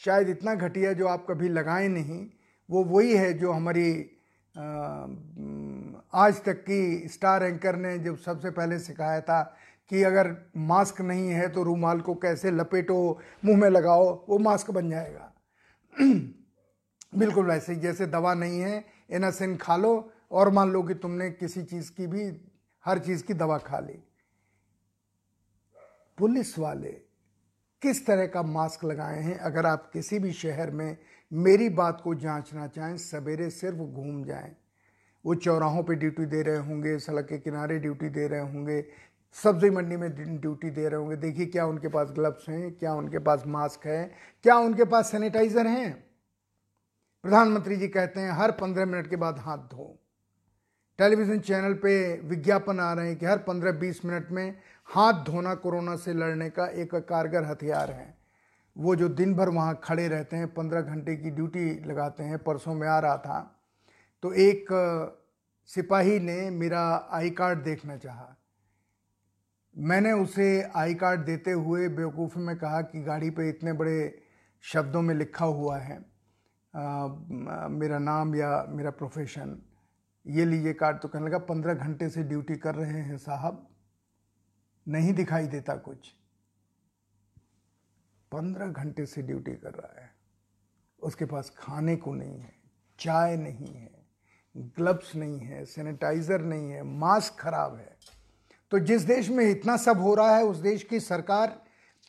शायद 0.00 0.28
इतना 0.28 0.54
घटिया 0.54 0.92
जो 0.92 1.06
आप 1.08 1.26
कभी 1.28 1.48
लगाए 1.48 1.88
नहीं, 1.88 2.26
वो 2.68 2.84
वही 2.84 3.16
है 3.16 3.32
जो 3.38 3.52
हमारी 3.52 3.90
आज 6.14 6.42
तक 6.44 6.62
की 6.62 7.08
स्टार 7.08 7.42
एंकर 7.42 7.76
ने 7.76 7.98
जब 7.98 8.16
सबसे 8.18 8.50
पहले 8.50 8.78
सिखाया 8.78 9.20
था 9.20 9.56
कि 9.92 10.02
अगर 10.02 10.36
मास्क 10.56 11.00
नहीं 11.00 11.28
है 11.28 11.48
तो 11.48 11.62
रूमाल 11.62 12.00
को 12.00 12.14
कैसे 12.14 12.50
लपेटो, 12.50 13.18
मुँह 13.44 13.58
में 13.58 13.70
लगाओ, 13.70 14.26
वो 14.28 14.38
मास्क 14.38 14.70
बन 14.70 14.90
जाएगा। 14.90 15.32
बिल्कुल 17.18 17.46
वैसे 17.46 17.74
जैसे 17.74 18.06
दवा 18.06 18.34
नहीं 18.34 18.60
है, 18.60 18.84
एनासिन 19.10 19.56
खा 19.56 19.76
लो 19.76 20.12
और 20.30 20.50
मान 20.50 20.70
लो 20.70 20.82
कि 20.82 20.94
तुमने 20.94 21.30
किसी 21.30 21.62
चीज़ 21.62 21.92
की 21.92 22.06
भी, 22.06 22.40
हर 22.84 22.98
चीज़ 22.98 23.24
की 23.24 23.34
दवा 23.34 23.58
खा 23.58 23.78
ली। 23.78 24.04
पुलिस 26.18 26.58
वाले 26.58 26.92
किस 27.82 28.06
तरह 28.06 28.26
का 28.26 28.42
मास्क 28.42 28.84
लगाए 28.84 29.20
हैं? 29.20 29.38
अगर 29.38 29.66
आप 29.66 29.90
किसी 29.92 30.18
भी 30.18 30.32
शहर 30.32 30.70
में 30.70 30.96
मेरी 31.32 31.68
बात 31.68 32.00
को 32.04 32.14
जांचना 32.14 32.66
चाहें, 32.66 32.96
सवेरे 32.96 33.50
सिर्फ़ 33.50 33.78
घूम 33.78 34.24
जाएँ। 34.24 34.56
वो 35.26 35.34
चौराहों 35.34 35.82
पे 35.82 35.94
ड्यूटी 35.94 36.26
दे 36.26 36.42
रहे 36.42 36.56
होंगे, 36.56 36.98
सड़क 36.98 37.26
के 37.28 37.38
किनारे 37.38 37.78
ड्यूटी 37.78 38.08
दे 38.08 38.28
रहे 38.28 38.40
होंगे 38.40 38.84
सब्ज़ी 39.36 39.70
मंडी 39.70 39.96
में 39.96 40.10
ड्यूटी 40.40 40.70
दे 40.70 40.88
रहे 40.88 41.00
होंगे। 41.00 41.16
देखिए 41.16 41.46
क्या 41.46 41.64
उनके 41.66 41.88
पास 41.88 42.10
ग्लव्स 42.10 42.48
हैं, 42.48 42.72
क्या 42.72 42.92
उनके 42.94 43.18
पास 43.18 43.42
मास्क 43.46 43.86
है, 43.86 44.10
क्या 44.44 44.56
उनके 44.58 44.84
पास 44.84 45.10
सैनिटाइजर 45.10 45.66
हैं। 45.66 45.92
प्रधानमंत्री 47.24 47.76
जी 47.76 47.88
कहते 47.88 48.20
हैं, 48.20 48.30
हर 48.32 48.50
पंद्रह 48.52 48.86
मिनट 48.86 49.06
के 49.06 49.16
बाद 49.16 49.38
हाथ 49.38 49.58
धो। 49.70 49.98
टेलीविज़न 50.98 51.38
चैनल 51.40 51.74
पे 51.74 51.92
विज्ञापन 52.20 52.80
आ 52.80 52.92
रहे 52.92 53.08
हैं 53.08 53.16
कि 53.18 53.26
हर 53.26 53.38
पंद्रह 53.38 53.72
बीस 53.74 54.04
मिनट 54.04 54.30
में 54.30 54.54
हाथ 54.88 55.24
धोना 55.24 55.54
कोरोना 55.56 55.96
से 55.96 56.12
लड़ने 56.14 56.48
का 56.50 56.66
एक 56.66 56.94
कारगर 57.04 57.44
हथियार 57.44 57.90
है। 57.90 58.14
वो 58.76 58.94
जो 58.96 59.08
दिन 59.10 59.34
भर 59.34 59.48
वहाँ 59.50 59.80
खड़े 59.84 60.06
रहते 60.08 60.36
हैं, 60.36 60.52
पंद्रह 60.54 60.80
घंटे 60.82 61.16
की 61.16 61.30
ड्यूटी 61.30 61.68
लगाते 61.86 62.22
हैं, 62.22 62.38
परसों 62.38 62.74
में 62.74 62.86
आ 62.88 62.98
रहा 62.98 63.16
था 63.18 63.40
तो 64.22 64.32
एक 64.34 64.66
सिपाही 65.70 66.18
ने 66.20 66.38
मेरा 66.50 66.84
आई 67.12 67.30
कार्ड 67.32 67.62
देखना 67.64 67.96
चाहा। 67.96 68.36
मैंने 69.76 70.12
उसे 70.12 70.46
आई 70.76 70.94
कार्ड 70.94 71.24
देते 71.24 71.50
हुए 71.50 71.88
बेवकूफ़ी 71.88 72.40
में 72.40 72.56
कहा 72.56 72.80
कि 72.82 73.00
गाड़ी 73.02 73.30
पे 73.30 73.48
इतने 73.48 73.72
बड़े 73.72 74.22
शब्दों 74.64 75.02
में 75.02 75.14
लिखा 75.14 75.44
हुआ 75.44 75.78
है 75.78 75.96
आ, 76.74 77.06
मेरा 77.68 77.98
नाम 77.98 78.34
या 78.36 78.64
मेरा 78.68 78.90
प्रोफेशन 78.90 79.56
ये 80.26 80.44
लीजिए 80.44 80.72
कार्ड। 80.72 81.00
तो 81.00 81.08
कहने 81.08 81.26
लगा 81.26 81.38
पंद्रह 81.44 81.74
घंटे 81.74 82.08
से 82.08 82.22
ड्यूटी 82.22 82.56
कर 82.56 82.74
रहे 82.74 83.00
हैं 83.00 83.16
साहब। 83.18 83.66
नहीं 84.86 85.12
दिखाई 85.14 85.46
देता 85.46 85.74
कुछ। 85.76 86.08
पंद्रह 88.32 88.66
घंटे 88.66 89.06
से 89.06 89.22
ड्यूटी 89.22 89.54
कर 89.54 89.74
रहा 89.74 90.00
है। 90.00 90.10
उसके 91.02 91.24
पास 91.24 91.52
खाने 91.58 91.96
को 91.96 92.14
नहीं 92.14 92.38
है 92.38 92.54
चाय 92.98 93.36
नहीं 93.36 93.74
है 93.74 93.90
ग्लव्स 94.78 95.14
नहीं 95.16 95.38
है 95.40 95.64
सैनिटाइज़र 95.64 96.42
नहीं 96.42 96.70
है 96.70 96.82
मास्क 96.98 97.38
खराब 97.40 97.76
है। 97.76 97.96
तो 98.72 98.78
जिस 98.78 99.02
देश 99.02 99.28
में 99.28 99.50
इतना 99.50 99.76
सब 99.76 99.98
हो 100.00 100.14
रहा 100.14 100.36
है, 100.36 100.44
उस 100.44 100.56
देश 100.56 100.82
की 100.82 101.00
सरकार 101.00 101.62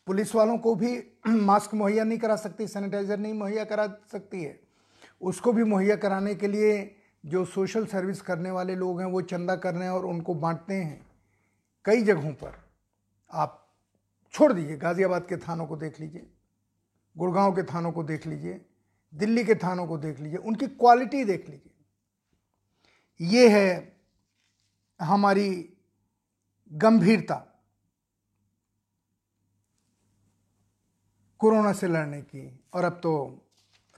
पुलिस 0.07 0.35
वालों 0.35 0.57
को 0.57 0.75
भी 0.75 0.97
मास्क 1.27 1.73
मुहैया 1.73 2.03
नहीं 2.03 2.19
करा 2.19 2.35
सकती, 2.35 2.67
सैनिटाइज़र 2.67 3.17
नहीं 3.17 3.33
मुहैया 3.33 3.63
करा 3.63 3.87
सकती 4.11 4.43
है। 4.43 4.59
उसको 5.21 5.53
भी 5.53 5.63
मुहैया 5.63 5.95
कराने 5.95 6.35
के 6.35 6.47
लिए 6.47 6.95
जो 7.25 7.45
सोशल 7.45 7.85
सर्विस 7.85 8.21
करने 8.21 8.51
वाले 8.51 8.75
लोग 8.75 8.99
हैं, 8.99 9.07
वो 9.07 9.21
चंदा 9.21 9.55
कर 9.55 9.73
रहे 9.73 9.83
हैं 9.83 9.91
और 9.91 10.05
उनको 10.05 10.33
बांटते 10.35 10.73
हैं 10.73 11.05
कई 11.85 12.03
जगहों 12.03 12.33
पर। 12.33 12.53
आप 13.31 13.75
छोड़ 14.31 14.53
दीजिए, 14.53 14.77
गाज़ियाबाद 14.77 15.25
के 15.27 15.37
थानों 15.37 15.65
को 15.65 15.75
देख 15.75 15.99
लीजिए, 15.99 16.29
गुड़गांव 17.17 17.55
के 17.55 17.63
थानों 17.63 17.91
को 17.91 18.03
देख 18.03 18.27
लीजिए, 18.27 18.65
दिल्ली 19.13 19.43
के 19.43 19.55
थानों 19.55 19.87
को 19.87 19.97
देख 19.97 20.19
लीजिए, 20.19 20.37
उनकी 20.37 20.67
क्वालिटी 20.67 21.23
देख 21.23 21.49
लीजिए। 21.49 21.73
ये 23.19 23.49
है 23.49 23.97
हमारी 25.01 25.72
गंभीरता 26.73 27.35
कोरोना 31.39 31.73
से 31.73 31.87
लड़ने 31.87 32.21
की। 32.21 32.59
और 32.73 32.83
अब 32.83 32.93
तो 32.93 33.41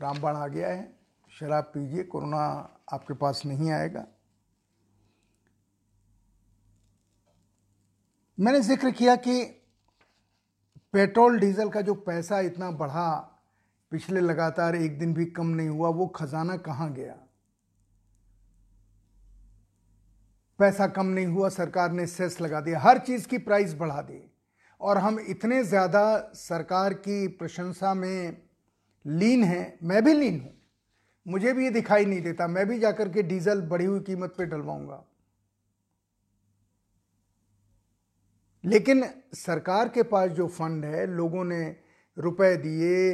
रामबाण 0.01 0.35
आ 0.35 0.47
गया 0.47 0.69
है। 0.69 0.95
शराब 1.31 1.63
पीजिए, 1.63 2.03
कोरोना 2.03 2.37
आपके 2.93 3.13
पास 3.13 3.41
नहीं 3.45 3.71
आएगा। 3.71 4.05
मैंने 8.39 8.61
ज़िक्र 8.61 8.91
किया 8.91 9.15
कि 9.15 9.43
पेट्रोल, 10.93 11.39
डीजल 11.39 11.69
का 11.69 11.81
जो 11.81 11.93
पैसा 11.93 12.39
इतना 12.39 12.71
बढ़ा, 12.71 13.15
पिछले 13.91 14.19
लगातार 14.19 14.75
एक 14.75 14.99
दिन 14.99 15.13
भी 15.13 15.25
कम 15.25 15.47
नहीं 15.47 15.69
हुआ, 15.69 15.89
वो 15.89 16.07
खजाना 16.07 16.57
कहाँ 16.57 16.93
गया? 16.93 17.24
पैसा 20.59 20.87
कम 20.87 21.05
नहीं 21.05 21.25
हुआ, 21.25 21.49
सरकार 21.49 21.91
ने 21.91 22.05
सेस 22.07 22.41
लगा 22.41 22.61
दिया, 22.61 22.79
हर 22.79 22.97
चीज़ 22.97 23.27
की 23.27 23.37
प्राइस 23.37 23.73
बढ़ा 23.73 24.01
दी। 24.01 24.31
और 24.81 24.97
हम 24.97 25.19
इतने 25.19 25.63
ज़्यादा 25.63 26.31
सरकार 26.33 26.93
की 26.93 27.27
प्रशंसा 27.27 27.93
में 27.93 28.37
लीन 29.05 29.43
हैं, 29.43 29.79
मैं 29.83 30.03
भी 30.03 30.13
लीन 30.13 30.39
हूँ। 30.39 30.53
मुझे 31.27 31.53
भी 31.53 31.63
ये 31.63 31.69
दिखाई 31.69 32.05
नहीं 32.05 32.21
देता, 32.21 32.47
मैं 32.47 32.67
भी 32.67 32.79
जाकर 32.79 33.09
के 33.09 33.23
डीजल 33.23 33.61
बढ़ी 33.61 33.85
हुई 33.85 33.99
कीमत 33.99 34.33
पे 34.37 34.45
डलवाऊँगा। 34.45 35.03
लेकिन 38.63 39.05
सरकार 39.33 39.89
के 39.89 40.03
पास 40.03 40.29
जो 40.29 40.47
फंड 40.47 40.85
है, 40.85 41.05
लोगों 41.07 41.43
ने 41.43 41.75
रुपए 42.17 42.55
दिए, 42.57 43.13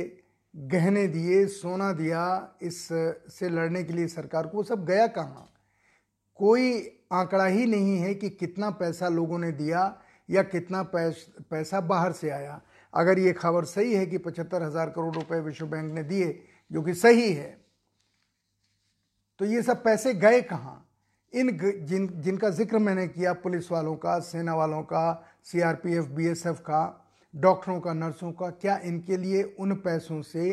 गहने 0.55 1.07
दिए, 1.07 1.45
सोना 1.47 1.91
दिया 1.93 2.55
इस 2.61 2.87
से 3.29 3.49
लड़ने 3.49 3.83
के 3.83 3.93
लिए 3.93 4.07
सरकार 4.07 4.47
को, 4.47 4.57
वो 4.57 4.63
सब 4.63 4.85
गया 4.85 5.07
कहाँ? 5.07 5.53
कोई 6.35 6.97
आंकड़ा 7.11 7.45
ही 7.45 7.65
नहीं 7.65 7.97
है 7.97 8.13
कि 8.15 8.29
कितना 8.31 8.69
पैसा 8.71 9.07
लोगों 9.09 9.39
ने 9.39 9.51
दिया 9.51 9.81
या 10.29 10.43
कितना 10.43 10.83
पैस, 10.83 11.25
पैसा 11.51 11.81
बाहर 11.81 12.11
से 12.11 12.29
आया। 12.29 12.61
अगर 12.93 13.19
ये 13.19 13.33
खबर 13.33 13.65
सही 13.65 13.93
है 13.93 14.05
कि 14.05 14.17
पचहत्तर 14.17 14.63
हज़ार 14.63 14.89
करोड़ 14.89 15.15
रुपए 15.15 15.39
विश्व 15.39 15.65
बैंक 15.67 15.91
ने 15.93 16.03
दिए 16.03 16.39
जो 16.71 16.81
कि 16.81 16.93
सही 16.93 17.31
है 17.33 17.59
तो 19.39 19.45
ये 19.45 19.61
सब 19.61 19.83
पैसे 19.83 20.13
गए 20.13 20.41
कहाँ? 20.43 20.87
इन 21.33 21.57
जिन 21.85 22.07
जिनका 22.21 22.49
ज़िक्र 22.49 22.79
मैंने 22.79 23.07
किया 23.07 23.33
पुलिस 23.33 23.71
वालों 23.71 23.95
का 23.95 24.17
सेना 24.19 24.55
वालों 24.55 24.81
का 24.83 25.03
सीआरपीएफ 25.43 26.07
बीएसएफ 26.07 26.59
का 26.59 26.81
डॉक्टरों 27.33 27.79
का 27.79 27.93
नर्सों 27.93 28.31
का 28.31 28.49
क्या 28.51 28.77
इनके 28.85 29.17
लिए 29.17 29.43
उन 29.59 29.75
पैसों 29.75 30.21
से 30.21 30.45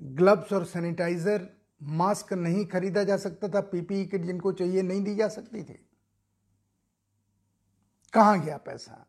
ग्लव्स 0.00 0.52
और 0.52 0.64
सैनिटाइज़र 0.64 1.48
मास्क 1.80 2.32
नहीं 2.32 2.64
खरीदा 2.66 3.04
जा 3.04 3.16
सकता 3.16 3.48
था, 3.48 3.60
पीपीई 3.60 4.04
किट 4.06 4.22
जिनको 4.22 4.52
चाहिए 4.52 4.82
नहीं 4.82 5.02
दी 5.04 5.14
जा 5.14 5.28
सकती 5.28 5.62
थी। 5.64 5.74
कहाँ 8.12 8.40
गया 8.40 8.56
पैसा? 8.56 9.06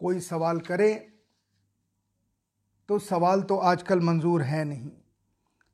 कोई 0.00 0.20
सवाल 0.20 0.60
करे 0.60 0.94
तो 2.88 2.98
सवाल 2.98 3.42
तो 3.42 3.56
आजकल 3.56 4.00
मंजूर 4.00 4.42
है 4.42 4.64
नहीं। 4.64 4.90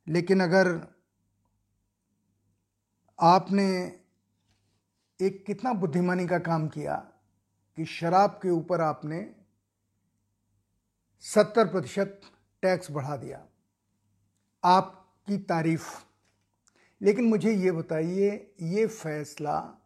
लेकिन 0.07 0.41
अगर 0.41 0.69
आपने 3.19 3.67
एक 5.21 5.45
कितना 5.47 5.73
बुद्धिमानी 5.73 6.27
का 6.27 6.39
काम 6.39 6.69
किया 6.69 6.95
कि 7.79 7.85
शराब 7.85 8.39
के 8.43 8.51
ऊपर 8.51 8.81
आपने 8.81 9.21
सत्तर 11.25 11.69
प्रतिशत 11.69 12.21
टैक्स 12.63 12.91
बढ़ा 12.91 13.17
दिया, 13.17 13.45
आपकी 14.65 15.39
तारीफ़ 15.39 15.89
लेकिन 17.03 17.25
मुझे 17.25 17.53
ये 17.53 17.73
बताइए, 17.73 18.55
ये 18.61 18.87
फैसला 18.87 19.77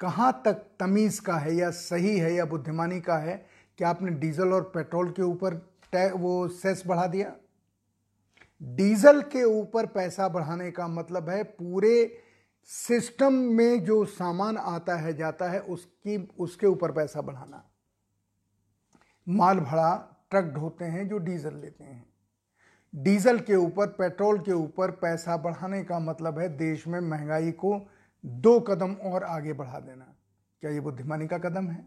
कहाँ 0.00 0.42
तक 0.44 0.54
तमीज़ 0.80 1.22
का 1.22 1.36
है 1.36 1.54
या 1.54 1.70
सही 1.70 2.18
है 2.18 2.34
या 2.34 2.44
बुद्धिमानी 2.44 3.00
का 3.00 3.16
है? 3.16 3.46
कि 3.78 3.84
आपने 3.84 4.10
डीजल 4.10 4.52
और 4.52 4.62
पेट्रोल 4.62 5.10
के 5.10 5.22
ऊपर 5.22 5.70
वो 6.16 6.48
सेस 6.48 6.82
बढ़ा 6.86 7.06
दिया? 7.06 7.36
डीजल 8.62 9.22
के 9.22 9.44
ऊपर 9.44 9.86
पैसा 9.86 10.28
बढ़ाने 10.28 10.70
का 10.70 10.88
मतलब 10.88 11.28
है 11.28 11.42
पूरे 11.42 12.18
सिस्टम 12.64 13.32
में 13.32 13.84
जो 13.84 14.04
सामान 14.04 14.56
आता 14.56 14.96
है, 14.96 15.16
जाता 15.16 15.50
है, 15.50 15.60
उसकी, 15.60 16.28
उसके 16.38 16.66
ऊपर 16.66 16.92
पैसा 16.92 17.20
बढ़ाना। 17.20 17.70
माल 19.28 19.60
भाड़ा, 19.60 20.16
ट्रक 20.30 20.44
ढोते 20.44 20.84
हैं 20.84 21.08
जो 21.08 21.18
डीजल 21.18 21.54
लेते 21.54 21.84
हैं। 21.84 22.09
डीजल 22.94 23.38
के 23.38 23.56
ऊपर, 23.56 23.86
पेट्रोल 23.88 24.38
के 24.38 24.52
ऊपर 24.52 24.90
पैसा 24.90 25.36
बढ़ाने 25.36 25.82
का 25.84 25.98
मतलब 25.98 26.38
है 26.38 26.48
देश 26.56 26.86
में 26.86 27.00
महँगाई 27.00 27.50
को 27.52 27.78
दो 28.24 28.58
कदम 28.60 28.92
और 29.04 29.24
आगे 29.24 29.52
बढ़ा 29.52 29.78
देना। 29.78 30.14
क्या 30.62 30.70
ये 30.70 30.80
बुद्धिमानी 30.80 31.26
का 31.26 31.38
कदम 31.38 31.68
है? 31.68 31.84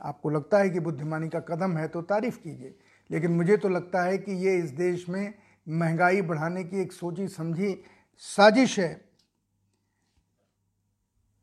आपको 0.00 0.30
लगता 0.30 0.58
है 0.58 0.70
कि 0.70 0.80
बुद्धिमानी 0.80 1.28
का 1.28 1.40
कदम 1.40 1.76
है 1.76 1.86
तो 1.88 2.02
तारीफ़ 2.02 2.38
कीजिए, 2.38 2.78
लेकिन 3.10 3.32
मुझे 3.32 3.56
तो 3.56 3.68
लगता 3.68 4.02
है 4.02 4.18
कि 4.18 4.32
ये 4.46 4.56
इस 4.56 4.70
देश 4.70 5.08
में 5.08 5.34
महँगाई 5.66 6.22
बढ़ाने 6.22 6.64
की 6.64 6.80
एक 6.82 6.92
सोची 6.92 7.28
समझी 7.28 7.74
साजिश 8.16 8.78
है 8.78 9.00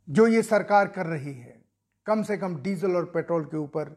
जो 0.07 0.27
ये 0.27 0.41
सरकार 0.43 0.87
कर 0.87 1.05
रही 1.05 1.33
है। 1.33 1.61
कम 2.05 2.23
से 2.23 2.37
कम 2.37 2.55
डीजल 2.61 2.95
और 2.95 3.05
पेट्रोल 3.05 3.45
के 3.45 3.57
ऊपर 3.57 3.89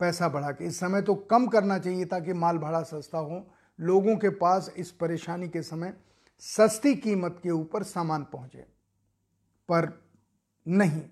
पैसा 0.00 0.28
बढ़ा 0.28 0.50
के, 0.50 0.64
इस 0.64 0.80
समय 0.80 1.02
तो 1.02 1.14
कम 1.14 1.46
करना 1.46 1.78
चाहिए 1.78 2.04
ताकि 2.04 2.32
माल 2.32 2.58
भाड़ा 2.58 2.82
सस्ता 2.82 3.18
हो 3.18 3.46
लोगों 3.82 4.16
के 4.16 4.28
पास 4.30 4.72
इस 4.76 4.90
परेशानी 4.90 5.48
के 5.48 5.62
समय 5.62 5.92
सस्ती 6.42 6.94
कीमत 6.94 7.38
के 7.42 7.50
ऊपर 7.50 7.82
सामान 7.82 8.22
पहुँचे, 8.22 8.58
पर 9.68 9.88
नहीं। 10.66 11.02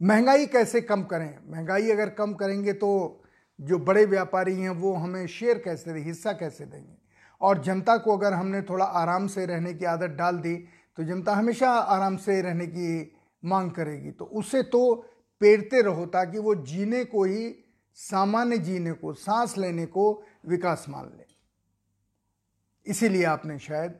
महँगाई 0.00 0.46
कैसे 0.46 0.80
कम 0.80 1.02
करें? 1.02 1.38
महँगाई 1.48 1.90
अगर 1.90 2.10
कम 2.10 2.32
करेंगे 2.34 2.72
तो 2.72 3.22
जो 3.58 3.78
बड़े 3.78 4.04
व्यापारी 4.04 4.54
हैं, 4.54 4.70
वो 4.70 4.94
हमें 4.94 5.26
शेयर 5.26 5.58
कैसे 5.58 5.92
दें, 5.92 6.00
हिस्सा 6.00 6.32
कैसे 6.32 6.64
देंगे? 6.64 6.94
और 7.40 7.62
जनता 7.62 7.96
को 7.96 8.16
अगर 8.16 8.32
हमने 8.32 8.62
थोड़ा 8.62 8.84
आराम 8.84 9.26
से 9.26 9.46
रहने 9.46 9.72
की 9.74 9.84
आदत 9.84 10.10
डाल 10.10 10.38
दी 10.38 10.56
तो 10.98 11.04
जनता 11.04 11.34
हमेशा 11.34 11.70
आराम 11.70 12.16
से 12.16 12.40
रहने 12.42 12.66
की 12.66 13.12
मांग 13.42 13.70
करेगी। 13.70 14.10
तो 14.10 14.24
उससे 14.24 14.62
तो 14.62 14.94
पेड़ते 15.40 15.80
रहो, 15.82 16.06
ताकि 16.06 16.38
वो 16.38 16.54
जीने 16.54 17.04
को 17.04 17.24
ही 17.24 17.48
सामान्य 17.96 18.58
जीने 18.58 18.92
को, 18.92 19.12
सांस 19.14 19.56
लेने 19.58 19.86
को 19.86 20.22
विकास 20.46 20.84
मान 20.88 21.06
ले। 21.16 21.24
इसीलिए 22.86 23.24
आपने 23.24 23.58
शायद 23.58 23.98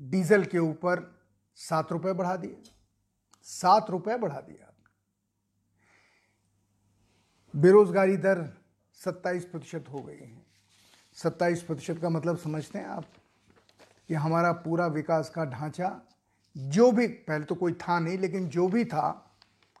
डीजल 0.00 0.44
के 0.44 0.58
ऊपर 0.58 1.02
सात 1.56 1.92
रुपए 1.92 2.12
बढ़ा 2.12 2.36
दिए। 2.36 2.62
सात 3.42 3.90
रुपए 3.90 4.16
बढ़ा 4.16 4.40
दिया 4.40 4.64
बेरोजगारी 7.54 8.16
दर 8.16 8.44
सत्ताईस 8.94 9.44
प्रतिशत 9.44 9.84
हो 9.92 9.98
गई 9.98 10.16
है। 10.16 10.46
सत्ताईस 11.16 11.62
प्रतिशत 11.62 11.98
का 12.02 12.08
मतलब 12.08 12.36
समझते 12.36 12.78
हैं 12.78 12.86
आप 12.86 13.04
कि 14.08 14.14
हमारा 14.14 14.52
पूरा 14.52 14.86
विकास 14.86 15.30
का 15.30 15.44
ढांचा 15.44 16.00
जो 16.56 16.90
भी, 16.92 17.06
पहले 17.06 17.44
तो 17.44 17.54
कोई 17.54 17.72
था 17.72 17.98
नहीं, 17.98 18.18
लेकिन 18.18 18.48
जो 18.48 18.68
भी 18.68 18.84
था 18.84 19.27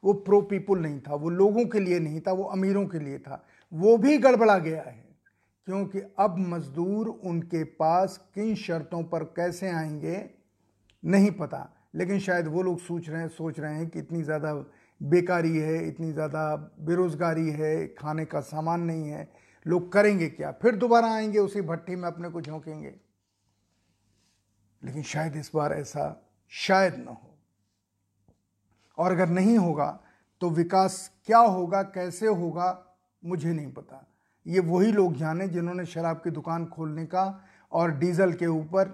वो 0.04 0.12
प्रो 0.12 0.40
पीपुल 0.40 0.78
नहीं 0.78 1.00
था, 1.00 1.14
वो 1.14 1.28
लोगों 1.28 1.64
के 1.64 1.80
लिए 1.80 1.98
नहीं 1.98 2.20
था, 2.20 2.32
वो 2.32 2.44
अमीरों 2.44 2.86
के 2.86 2.98
लिए 2.98 3.18
था। 3.18 3.44
वो 3.72 3.96
भी 3.96 4.18
गड़बड़ा 4.18 4.58
गया 4.58 4.82
है, 4.82 5.04
क्योंकि 5.66 6.00
अब 6.18 6.38
मजदूर 6.38 7.08
उनके 7.08 7.64
पास 7.64 8.16
किन 8.34 8.54
शर्तों 8.54 9.02
पर 9.04 9.24
कैसे 9.36 9.70
आएँगे, 9.70 10.30
नहीं 11.04 11.30
पता। 11.30 11.74
लेकिन 11.94 12.18
शायद 12.18 12.46
वो 12.46 12.62
लोग 12.62 12.78
सोच 12.78 13.08
रहे 13.08 13.20
हैं, 13.20 13.28
सोच 13.28 13.60
रहे 13.60 13.74
हैं 13.74 13.88
कि 13.88 13.98
इतनी 13.98 14.22
ज़्यादा 14.22 14.54
बेकारी 15.00 15.56
है, 15.56 15.88
इतनी 15.88 16.12
ज़्यादा 16.12 16.74
बेरोज़गारी 16.80 17.50
है, 17.50 17.86
खाने 17.88 18.24
का 18.24 18.40
सामान 18.40 18.80
नहीं 18.80 19.08
है, 19.08 19.28
लोग 19.66 19.92
करेंगे 19.92 20.28
क्या? 20.28 20.50
फिर 20.52 20.76
दोबारा 20.76 21.12
आएँगे, 21.12 21.38
उसी 21.38 21.60
भट्टी 21.60 21.96
में 21.96 22.08
अपने 22.08 22.28
को 22.28 22.40
झोंकेंगे। 22.40 22.94
लेकिन 24.82 25.02
शायद 25.02 25.36
इस 25.36 25.50
बार 25.54 25.72
ऐसा 25.72 26.30
शायद 26.48 26.96
ना 26.96 27.10
हो। 27.10 27.27
और 28.98 29.12
अगर 29.12 29.28
नहीं 29.28 29.56
होगा 29.58 29.98
तो 30.40 30.50
विकास 30.50 31.10
क्या 31.26 31.38
होगा, 31.38 31.82
कैसे 31.82 32.26
होगा, 32.26 32.84
मुझे 33.22 33.52
नहीं 33.52 33.72
पता। 33.72 34.04
ये 34.46 34.60
वही 34.60 34.92
लोग 34.92 35.14
जाने 35.16 35.48
जिन्होंने 35.48 35.84
शराब 35.86 36.16
की 36.16 36.30
दुकान 36.30 36.66
खोलने 36.66 37.06
का 37.06 37.24
और 37.72 37.90
डीजल 37.90 38.32
के 38.32 38.46
ऊपर 38.46 38.84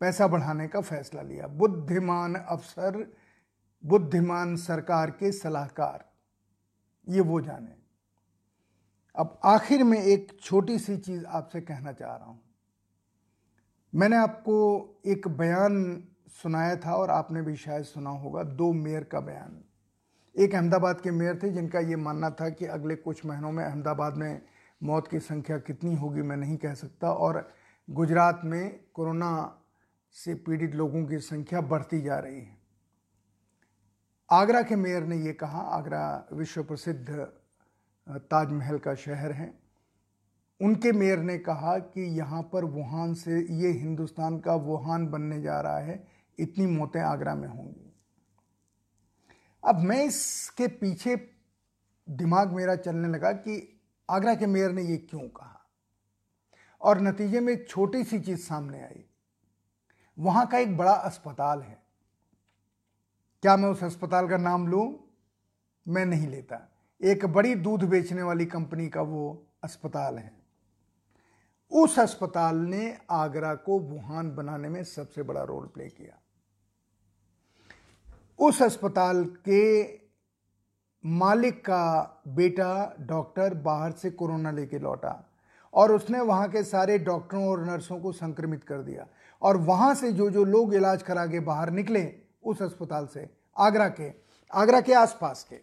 पैसा 0.00 0.26
बढ़ाने 0.26 0.66
का 0.68 0.80
फैसला 0.80 1.22
लिया। 1.22 1.46
बुद्धिमान 1.46 2.34
अफसर, 2.34 3.06
बुद्धिमान 3.84 4.56
सरकार 4.56 5.10
के 5.10 5.32
सलाहकार, 5.32 6.04
ये 7.06 7.20
वो 7.20 7.40
जाने। 7.40 7.74
अब 9.14 9.38
आखिर 9.44 9.84
में 9.84 9.98
एक 9.98 10.36
छोटी 10.42 10.78
सी 10.78 10.96
चीज़ 10.96 11.24
आपसे 11.24 11.60
कहना 11.60 11.92
चाह 11.92 12.16
रहा 12.16 12.26
हूँ। 12.26 12.40
मैंने 13.92 14.16
आपको 14.16 14.54
एक 15.06 15.28
बयान 15.28 15.74
सुनाया 16.36 16.76
था 16.76 16.94
और 16.94 17.10
आपने 17.10 17.42
भी 17.42 17.56
शायद 17.56 17.84
सुना 17.84 18.10
होगा, 18.10 18.42
दो 18.42 18.72
मेयर 18.72 19.04
का 19.04 19.20
बयान। 19.20 19.62
एक 20.34 20.54
अहमदाबाद 20.54 21.00
के 21.00 21.10
मेयर 21.10 21.38
थे 21.42 21.50
जिनका 21.50 21.80
ये 21.80 21.96
मानना 21.96 22.30
था 22.30 22.48
कि 22.48 22.66
अगले 22.66 22.94
कुछ 22.96 23.24
महीनों 23.26 23.50
में 23.52 23.64
अहमदाबाद 23.64 24.16
में 24.16 24.40
मौत 24.80 25.08
की 25.08 25.18
संख्या 25.18 25.58
कितनी 25.58 25.94
होगी 25.94 26.22
मैं 26.22 26.36
नहीं 26.36 26.56
कह 26.56 26.74
सकता 26.74 27.12
और 27.12 27.48
गुजरात 27.88 28.40
में 28.44 28.80
कोरोना 28.94 29.58
से 30.14 30.34
पीड़ित 30.34 30.74
लोगों 30.74 31.04
की 31.04 31.18
संख्या 31.18 31.60
बढ़ती 31.60 32.00
जा 32.00 32.18
रही 32.18 32.40
है। 32.40 32.56
आगरा 34.30 34.62
के 34.62 34.76
मेयर 34.76 35.02
ने 35.02 35.16
ये 35.16 35.32
कहा, 35.32 35.60
आगरा 35.60 36.28
विश्व 36.32 36.62
प्रसिद्ध 36.62 37.28
ताजमहल 38.08 38.78
का 38.78 38.94
शहर 38.94 39.32
है। 39.32 39.52
उनके 40.60 40.92
मेयर 40.92 41.18
ने 41.18 41.38
कहा 41.38 41.76
कि 41.78 42.02
यहाँ 42.18 42.42
पर 42.42 42.64
वुहान 42.64 43.14
से, 43.14 43.40
ये 43.40 43.70
हिंदुस्तान 43.70 44.38
का 44.38 44.54
वुहान 44.54 45.06
बनने 45.08 45.40
जा 45.42 45.60
रहा 45.60 45.78
है। 45.78 45.96
इतनी 46.38 46.66
मौतें 46.66 47.00
आगरा 47.00 47.34
में 47.34 47.48
होंगी। 47.48 47.96
अब 49.68 49.78
मैं 49.78 50.04
इसके 50.04 50.68
पीछे 50.68 51.30
दिमाग 52.10 52.52
मेरा 52.52 52.76
चलने 52.76 53.08
लगा 53.08 53.32
कि 53.32 53.80
आगरा 54.10 54.34
के 54.34 54.46
मेयर 54.46 54.70
ने 54.70 54.82
ये 54.82 54.96
क्यों 54.96 55.20
कहा? 55.20 55.70
और 56.80 57.00
नतीजे 57.00 57.40
में 57.40 57.52
एक 57.52 57.68
छोटी 57.68 58.04
सी 58.04 58.20
चीज़ 58.20 58.40
सामने 58.40 58.82
आई। 58.82 59.04
वहाँ 60.18 60.46
का 60.46 60.58
एक 60.58 60.76
बड़ा 60.76 60.92
अस्पताल 60.92 61.62
है। 61.62 61.82
क्या 63.42 63.56
मैं 63.56 63.68
उस 63.68 63.84
अस्पताल 63.84 64.28
का 64.28 64.36
नाम 64.36 64.68
लूँ? 64.68 65.10
मैं 65.88 66.06
नहीं 66.06 66.28
लेता। 66.28 66.72
एक 67.02 67.26
बड़ी 67.26 67.54
दूध 67.54 67.84
बेचने 67.84 68.22
वाली 68.22 68.46
कंपनी 68.46 68.88
का 68.88 69.02
वो 69.02 69.46
अस्पताल 69.64 70.18
है। 70.18 70.42
उस 71.70 71.98
अस्पताल 71.98 72.56
ने 72.56 72.98
आगरा 73.10 73.54
को 73.54 73.78
वुहान 73.78 74.34
बनाने 74.34 74.68
में 74.68 74.84
सबसे 74.84 75.22
बड़ा 75.22 75.42
रोल 75.42 75.66
प्ले 75.66 75.88
किया। 75.88 76.21
उस 78.38 78.62
अस्पताल 78.62 79.24
के 79.48 79.82
मालिक 81.04 81.60
का 81.64 82.22
बेटा 82.28 82.96
डॉक्टर 83.00 83.54
बाहर 83.54 83.92
से 83.92 84.10
कोरोना 84.10 84.50
लेके 84.50 84.78
लौटा 84.78 85.12
और 85.74 85.92
उसने 85.92 86.20
वहाँ 86.20 86.48
के 86.48 86.62
सारे 86.64 86.98
डॉक्टरों 86.98 87.48
और 87.48 87.64
नर्सों 87.66 87.98
को 88.00 88.12
संक्रमित 88.12 88.64
कर 88.64 88.82
दिया 88.82 89.06
और 89.42 89.56
वहाँ 89.56 89.94
से 89.94 90.12
जो 90.12 90.30
जो 90.30 90.44
लोग 90.44 90.74
इलाज 90.74 91.02
करा 91.02 91.26
के 91.26 91.40
बाहर 91.40 91.70
निकले 91.70 92.04
उस 92.44 92.62
अस्पताल 92.62 93.06
से, 93.06 93.28
आगरा 93.56 93.88
के 93.88 94.10
आगरा 94.50 94.80
के 94.80 94.94
आसपास 94.94 95.46
के, 95.50 95.60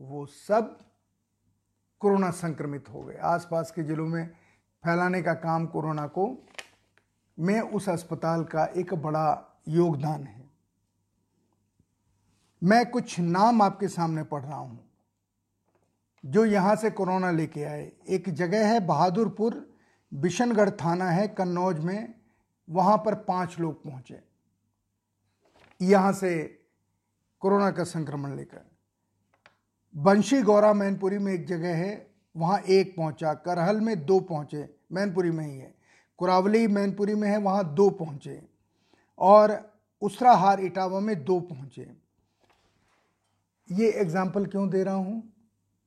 वो 0.00 0.26
सब 0.26 0.78
कोरोना 2.00 2.30
संक्रमित 2.30 2.88
हो 2.88 3.02
गए। 3.02 3.16
आसपास 3.16 3.70
के 3.70 3.82
जिलों 3.82 4.06
में 4.06 4.26
फैलाने 4.84 5.22
का 5.22 5.34
काम 5.34 5.66
कोरोना 5.66 6.06
को, 6.06 6.26
में 7.38 7.60
उस 7.60 7.88
अस्पताल 7.88 8.44
का 8.44 8.64
एक 8.76 8.94
बड़ा 8.94 9.60
योगदान 9.68 10.24
है। 10.24 10.43
मैं 12.64 12.84
कुछ 12.90 13.18
नाम 13.20 13.62
आपके 13.62 13.88
सामने 13.88 14.22
पढ़ 14.24 14.42
रहा 14.42 14.56
हूँ, 14.56 14.78
जो 16.24 16.44
यहाँ 16.44 16.74
से 16.76 16.90
कोरोना 16.90 17.30
लेके 17.30 17.64
आए। 17.64 17.90
एक 18.08 18.28
जगह 18.30 18.66
है 18.66 18.78
बहादुरपुर, 18.86 19.54
बिशनगढ़ 20.12 20.70
थाना 20.72 21.10
है, 21.10 21.26
कन्नौज 21.28 21.78
में। 21.78 22.14
वहाँ 22.68 22.96
पर 22.98 23.14
पाँच 23.24 23.58
लोग 23.60 23.82
पहुँचे, 23.84 24.20
यहाँ 25.80 26.12
से 26.12 26.42
कोरोना 27.42 27.70
का 27.70 27.84
संक्रमण 27.84 28.36
लेकर। 28.36 28.64
बंशी 29.94 30.40
गौरा 30.42 30.72
मैनपुरी 30.74 31.18
में 31.18 31.32
एक 31.32 31.46
जगह 31.46 31.74
है, 31.76 32.06
वहाँ 32.34 32.58
एक 32.60 32.94
पहुँचा। 32.96 33.34
करहल 33.36 33.80
में 33.80 34.04
दो 34.06 34.18
पहुँचे, 34.22 34.68
मैनपुरी 34.92 35.30
में 35.30 35.44
ही 35.46 35.58
है। 35.58 35.74
कुरावली 36.18 36.66
मैनपुरी 36.68 37.14
में 37.14 37.28
है, 37.28 37.36
वहाँ 37.38 37.74
दो 37.74 37.88
पहुँचे। 37.92 38.40
और 39.18 39.58
उसराहार 40.02 40.60
इटावा 40.60 41.00
में 41.00 41.24
दो 41.24 41.38
पहुँचे। 41.42 41.86
ये 43.70 43.90
एग्ज़ाम्पल 43.92 44.46
क्यों 44.46 44.68
दे 44.70 44.82
रहा 44.84 44.94
हूँ? 44.94 45.22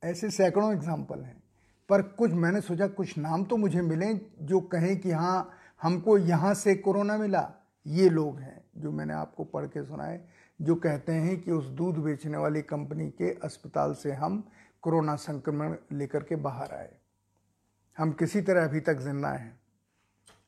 ऐसे 0.04 0.30
सैकड़ों 0.32 0.72
एग्ज़ाम्पल 0.74 1.20
हैं। 1.20 1.42
पर 1.90 2.02
कुछ, 2.02 2.32
मैंने 2.32 2.62
सोचा 2.62 2.88
कुछ 2.90 3.18
नाम 3.18 3.44
तो 3.44 3.58
मुझे 3.58 3.82
मिले 3.82 4.14
जो 4.42 4.60
कहें 4.68 4.98
कि 5.00 5.12
हाँ 5.12 5.50
हमको 5.82 6.18
यहाँ 6.18 6.54
से 6.54 6.76
कोरोना 6.76 7.18
मिला। 7.18 7.48
ये 7.86 8.10
लोग 8.10 8.40
हैं 8.40 8.64
जो 8.78 8.92
मैंने 8.92 9.14
आपको 9.14 9.44
पढ़ 9.44 9.66
के 9.66 9.84
सुनाए, 9.86 10.20
जो 10.60 10.76
कहते 10.76 11.12
हैं 11.12 11.40
कि 11.42 11.52
उस 11.52 11.66
दूध 11.68 11.98
बेचने 11.98 12.38
वाली 12.38 12.62
कंपनी 12.64 13.10
के 13.12 13.32
अस्पताल 13.40 13.94
से 13.94 14.14
हम 14.14 14.44
कोरोना 14.84 15.16
संक्रमण 15.18 15.76
लेकर 15.92 16.24
के 16.24 16.36
बाहर 16.38 16.74
आए। 16.74 16.90
हम 17.98 18.12
किसी 18.12 18.42
तरह 18.42 18.64
अभी 18.64 18.80
तक 18.80 19.00
ज़िंदा 19.00 19.30
हैं, 19.30 19.60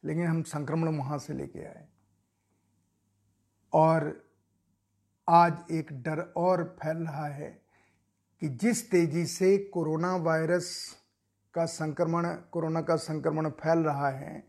लेकिन 0.06 0.26
हम 0.26 0.42
संक्रमण 0.44 0.98
वहाँ 0.98 1.18
से 1.18 1.34
लेके 1.34 1.66
आए। 1.66 1.88
और 3.74 4.12
आज 5.30 5.58
एक 5.72 5.88
डर 6.04 6.20
और 6.38 6.64
फैल 6.80 6.98
रहा 6.98 7.26
है 7.26 7.50
कि 8.42 8.48
जिस 8.50 8.90
तेज़ी 8.92 9.26
से 9.26 9.58
कोरोना 9.74 10.16
वायरस 10.16 10.70
का 11.54 11.66
संक्रमण, 11.66 12.26
कोरोना 12.52 12.82
का 12.82 12.96
संक्रमण 12.96 13.50
फैल 13.50 13.80
रहा 13.80 14.10
है 14.10 14.44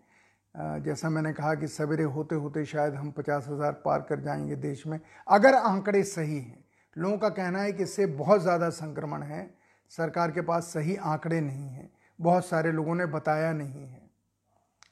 जैसा 0.85 1.09
मैंने 1.09 1.33
कहा 1.33 1.55
कि 1.55 1.69
सवेरे 1.69 2.05
होते 2.05 2.35
होते 2.35 2.65
शायद 2.65 2.95
हम 2.95 3.11
पचास 3.11 3.47
हज़ार 3.49 3.73
पार 3.85 4.01
कर 4.01 4.21
जाएँगे 4.21 4.57
देश 4.57 4.87
में, 4.87 4.99
अगर 5.29 5.55
आंकड़े 5.55 6.03
सही 6.03 6.41
हैं, 6.41 6.65
लोगों 6.97 7.19
का 7.19 7.29
कहना 7.29 7.63
है 7.63 7.73
कि 7.73 7.83
इससे 7.83 8.07
बहुत 8.07 8.43
ज़्यादा 8.43 8.71
संक्रमण 8.71 9.23
है, 9.23 9.55
सरकार 9.91 10.31
के 10.31 10.41
पास 10.41 10.73
सही 10.75 10.97
आंकड़े 10.97 11.41
नहीं 11.41 11.69
हैं, 11.69 11.91
बहुत 12.19 12.47
सारे 12.47 12.73
लोगों 12.73 12.95
ने 12.95 13.07
बताया 13.07 13.53
नहीं 13.53 13.87
है। 13.87 14.09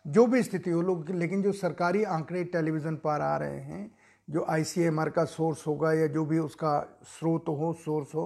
जो 0.07 0.27
भी 0.27 0.43
स्थिति 0.43 0.71
हो, 0.71 0.83
लोग, 0.83 1.11
लेकिन 1.11 1.43
जो 1.43 1.53
सरकारी 1.53 2.05
आंकड़े 2.05 2.45
टेलीविज़न 2.45 2.97
पर 2.97 3.21
आ 3.21 3.37
रहे 3.37 3.61
हैं 3.61 3.98
जो 4.29 4.45
आईसीएमआर 4.51 5.09
का 5.11 5.25
सोर्स 5.27 5.67
होगा 5.67 5.93
या 5.93 6.07
जो 6.07 6.25
भी 6.25 6.39
उसका 6.39 6.79
स्रोत 7.09 7.45
हो 7.49 7.73
सोर्स 7.85 8.15
हो, 8.15 8.25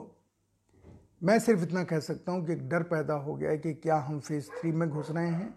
मैं 1.22 1.38
सिर्फ़ 1.38 1.62
इतना 1.62 1.82
कह 1.84 2.00
सकता 2.00 2.32
हूँ 2.32 2.44
कि 2.46 2.52
एक 2.52 2.68
डर 2.68 2.82
पैदा 2.84 3.14
हो 3.16 3.34
गया 3.34 3.50
है 3.50 3.58
कि 3.58 3.72
क्या 3.74 3.96
हम 3.98 4.18
फ़ेज़ 4.20 4.48
थ्री 4.50 4.72
में 4.72 4.88
घुस 4.88 5.10
रहे 5.10 5.26
हैं 5.26 5.54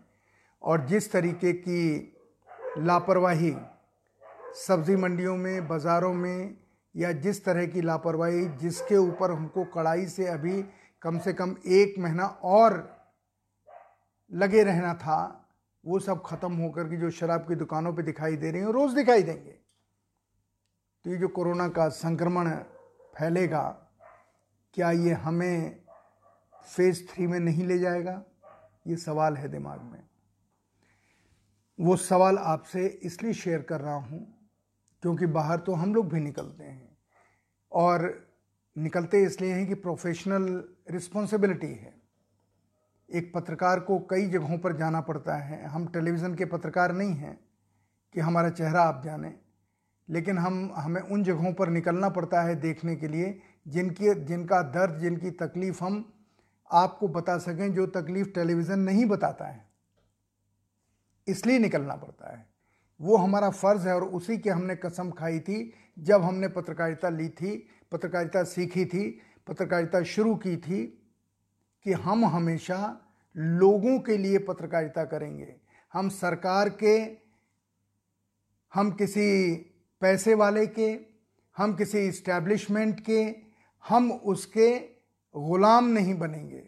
और 0.61 0.85
जिस 0.87 1.11
तरीके 1.11 1.53
की 1.53 2.11
लापरवाही 2.79 3.55
सब्ज़ी 4.57 4.95
मंडियों 4.95 5.35
में, 5.37 5.67
बाज़ारों 5.67 6.13
में 6.13 6.55
या 6.95 7.11
जिस 7.11 7.43
तरह 7.45 7.65
की 7.65 7.81
लापरवाही 7.81 8.45
जिसके 8.57 8.97
ऊपर 8.97 9.31
हमको 9.31 9.63
कड़ाई 9.73 10.05
से 10.07 10.27
अभी 10.27 10.61
कम 11.01 11.19
से 11.19 11.33
कम 11.33 11.55
एक 11.67 11.99
महीना 11.99 12.25
और 12.43 12.73
लगे 14.31 14.63
रहना 14.63 14.93
था, 14.93 15.19
वो 15.83 15.99
सब 15.99 16.21
ख़त्म 16.25 16.53
होकर 16.53 16.83
के 16.83 16.97
जो 16.97 17.09
शराब 17.11 17.47
की 17.47 17.55
दुकानों 17.55 17.93
पे 17.93 18.03
दिखाई 18.03 18.35
दे 18.35 18.51
रही 18.51 18.61
हैं, 18.61 18.67
रोज़ 18.69 18.95
दिखाई 18.95 19.23
देंगे। 19.23 19.59
तो 21.05 21.11
ये 21.11 21.17
जो 21.17 21.27
कोरोना 21.27 21.67
का 21.67 21.87
संक्रमण 21.89 22.49
फैलेगा, 23.15 23.61
क्या 24.73 24.89
ये 24.91 25.13
हमें 25.13 25.83
फ़ेज़ 26.67 27.03
थ्री 27.07 27.27
में 27.27 27.39
नहीं 27.39 27.65
ले 27.65 27.77
जाएगा? 27.79 28.23
ये 28.87 28.95
सवाल 28.95 29.37
है 29.37 29.47
दिमाग 29.47 29.81
में। 29.81 29.99
वो 31.79 31.95
सवाल 31.95 32.37
आपसे 32.37 32.85
इसलिए 33.03 33.33
शेयर 33.33 33.61
कर 33.61 33.81
रहा 33.81 33.95
हूँ, 33.95 34.19
क्योंकि 35.03 35.25
बाहर 35.27 35.59
तो 35.59 35.73
हम 35.73 35.93
लोग 35.95 36.09
भी 36.13 36.19
निकलते 36.19 36.63
हैं 36.63 36.97
और 37.71 38.09
निकलते 38.75 39.23
इसलिए 39.23 39.53
हैं 39.53 39.67
कि 39.67 39.73
प्रोफेशनल 39.75 40.63
रिस्पॉन्सिबिलिटी 40.91 41.67
है। 41.67 41.93
एक 43.09 43.31
पत्रकार 43.35 43.79
को 43.79 43.99
कई 44.09 44.29
जगहों 44.29 44.57
पर 44.57 44.77
जाना 44.77 45.01
पड़ता 45.03 45.37
है। 45.37 45.65
हम 45.65 45.87
टेलीविज़न 45.87 46.35
के 46.35 46.45
पत्रकार 46.47 46.91
नहीं 46.91 47.13
हैं 47.13 47.39
कि 48.15 48.19
हमारा 48.19 48.49
चेहरा 48.49 48.81
आप 48.81 49.01
जाने। 49.05 49.44
लेकिन 50.09 50.37
हम, 50.37 50.71
हमें 50.75 51.01
उन 51.01 51.23
जगहों 51.23 51.53
पर 51.53 51.69
निकलना 51.69 52.09
पड़ता 52.09 52.41
है 52.41 52.55
देखने 52.55 52.95
के 52.95 53.07
लिए, 53.07 53.41
जिनकी, 53.67 54.13
जिनका 54.13 54.61
दर्द, 54.61 54.99
जिनकी 54.99 55.31
तकलीफ़ 55.31 55.83
हम 55.83 56.13
आपको 56.71 57.07
बता 57.07 57.37
सकें, 57.37 57.73
जो 57.73 57.87
तकलीफ़ 57.87 58.29
टेलीविज़न 58.29 58.79
नहीं 58.79 59.05
बताता 59.05 59.45
है। 59.45 59.69
इसलिए 61.27 61.59
निकलना 61.59 61.95
पड़ता 61.95 62.37
है। 62.37 62.49
वो 63.01 63.17
हमारा 63.17 63.49
फ़र्ज़ 63.49 63.87
है 63.87 63.95
और 63.95 64.03
उसी 64.03 64.37
की 64.37 64.49
हमने 64.49 64.75
कसम 64.75 65.11
खाई 65.11 65.39
थी 65.39 65.73
जब 65.99 66.21
हमने 66.21 66.47
पत्रकारिता 66.47 67.09
ली 67.09 67.29
थी, 67.29 67.67
पत्रकारिता 67.91 68.43
सीखी 68.43 68.85
थी, 68.85 69.21
पत्रकारिता 69.47 70.03
शुरू 70.03 70.35
की 70.35 70.57
थी 70.57 71.07
कि 71.83 71.91
हम 71.91 72.25
हमेशा 72.25 73.01
लोगों 73.37 73.99
के 73.99 74.17
लिए 74.17 74.37
पत्रकारिता 74.37 75.05
करेंगे। 75.05 75.55
हम 75.93 76.09
सरकार 76.09 76.69
के, 76.69 77.17
हम 78.73 78.91
किसी 78.91 79.55
पैसे 80.01 80.33
वाले 80.33 80.67
के, 80.67 80.99
हम 81.57 81.75
किसी 81.75 81.99
इस्टेब्लिशमेंट 81.99 82.99
के, 82.99 83.35
हम 83.89 84.11
उसके 84.11 84.79
ग़ुलाम 85.37 85.85
नहीं 85.85 86.19
बनेंगे। 86.19 86.67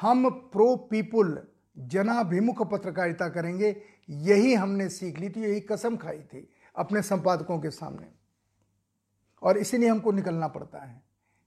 हम 0.00 0.30
प्रो 0.30 0.76
पीपुल 0.76 1.48
जनाभिमुख 1.78 2.70
पत्रकारिता 2.70 3.28
करेंगे। 3.28 3.82
यही 4.10 4.54
हमने 4.54 4.88
सीख 4.88 5.18
ली 5.18 5.28
थी, 5.28 5.40
यही 5.40 5.60
कसम 5.60 5.96
खाई 5.96 6.18
थी 6.18 6.50
अपने 6.76 7.02
संपादकों 7.02 7.58
के 7.58 7.70
सामने। 7.70 8.08
और 9.42 9.58
इसीलिए 9.58 9.88
हमको 9.88 10.12
निकलना 10.12 10.48
पड़ता 10.48 10.78
है। 10.78 11.02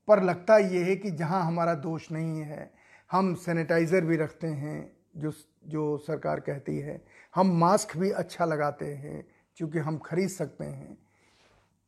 पर 0.08 0.24
लगता 0.24 0.58
ये 0.58 0.84
है 0.84 0.96
कि 0.96 1.12
जहाँ 1.12 1.44
हमारा 1.44 1.74
दोष 1.74 2.12
नहीं 2.12 2.42
है, 2.42 2.74
हम 3.12 3.36
सैनिटाइज़र 3.36 4.02
भी 4.02 4.18
रखते 4.18 4.48
हैं, 4.48 4.98
जो 5.18 5.34
जो 5.66 5.98
सरकार 5.98 6.40
कहती 6.40 6.80
है। 6.80 7.06
हम 7.36 7.48
मास्क 7.48 7.98
भी 7.98 8.12
अच्छा 8.12 8.46
लगाते 8.46 8.94
हैं। 8.94 9.31
क्योंकि 9.58 9.80
हम 9.80 9.98
खरीद 9.98 10.30
सकते 10.30 10.66
हैं 10.66 10.98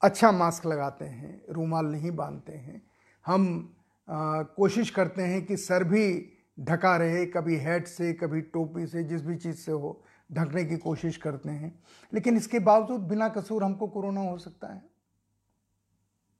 अच्छा 0.01 0.31
मास्क 0.31 0.65
लगाते 0.65 1.05
हैं 1.05 1.41
रूमाल 1.49 1.85
नहीं 1.85 2.11
बांधते 2.11 2.53
हैं। 2.53 2.81
हम 3.25 3.75
आ, 4.07 4.43
कोशिश 4.43 4.89
करते 4.89 5.21
हैं 5.21 5.45
कि 5.45 5.57
सर 5.57 5.83
भी 5.83 6.29
ढका 6.59 6.95
रहे 6.97 7.25
कभी 7.25 7.57
हेड 7.57 7.85
से 7.85 8.11
कभी 8.13 8.41
टोपी 8.41 8.85
से 8.87 9.03
जिस 9.03 9.21
भी 9.21 9.35
चीज़ 9.35 9.55
से 9.55 9.71
हो 9.71 10.03
ढकने 10.31 10.63
की 10.65 10.77
कोशिश 10.77 11.17
करते 11.17 11.49
हैं। 11.49 11.73
लेकिन 12.13 12.37
इसके 12.37 12.59
बावजूद 12.59 13.01
बिना 13.01 13.29
कसूर 13.29 13.63
हमको 13.63 13.87
कोरोना 13.87 14.21
हो 14.21 14.37
सकता 14.37 14.73
है। 14.73 14.81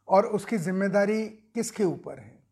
और 0.07 0.26
उसकी 0.26 0.57
ज़िम्मेदारी 0.57 1.24
किसके 1.55 1.84
ऊपर 1.84 2.19
है? 2.19 2.43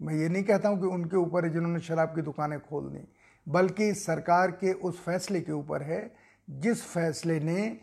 मैं 0.00 0.14
ये 0.14 0.28
नहीं 0.28 0.42
कहता 0.44 0.68
हूँ 0.68 0.80
कि 0.80 0.86
उनके 0.86 1.16
ऊपर 1.16 1.44
है 1.44 1.52
जिन्होंने 1.52 1.80
शराब 1.80 2.14
की 2.14 2.22
दुकानें 2.22 2.58
खोल 2.60 2.88
दी 2.88 3.06
बल्कि 3.46 3.92
सरकार 3.94 4.50
के 4.50 4.72
उस 4.72 5.00
फैसले 5.00 5.40
के 5.40 5.52
ऊपर 5.52 5.82
है 5.82 6.00
जिस 6.50 6.82
फैसले 6.82 7.40
ने 7.40 7.80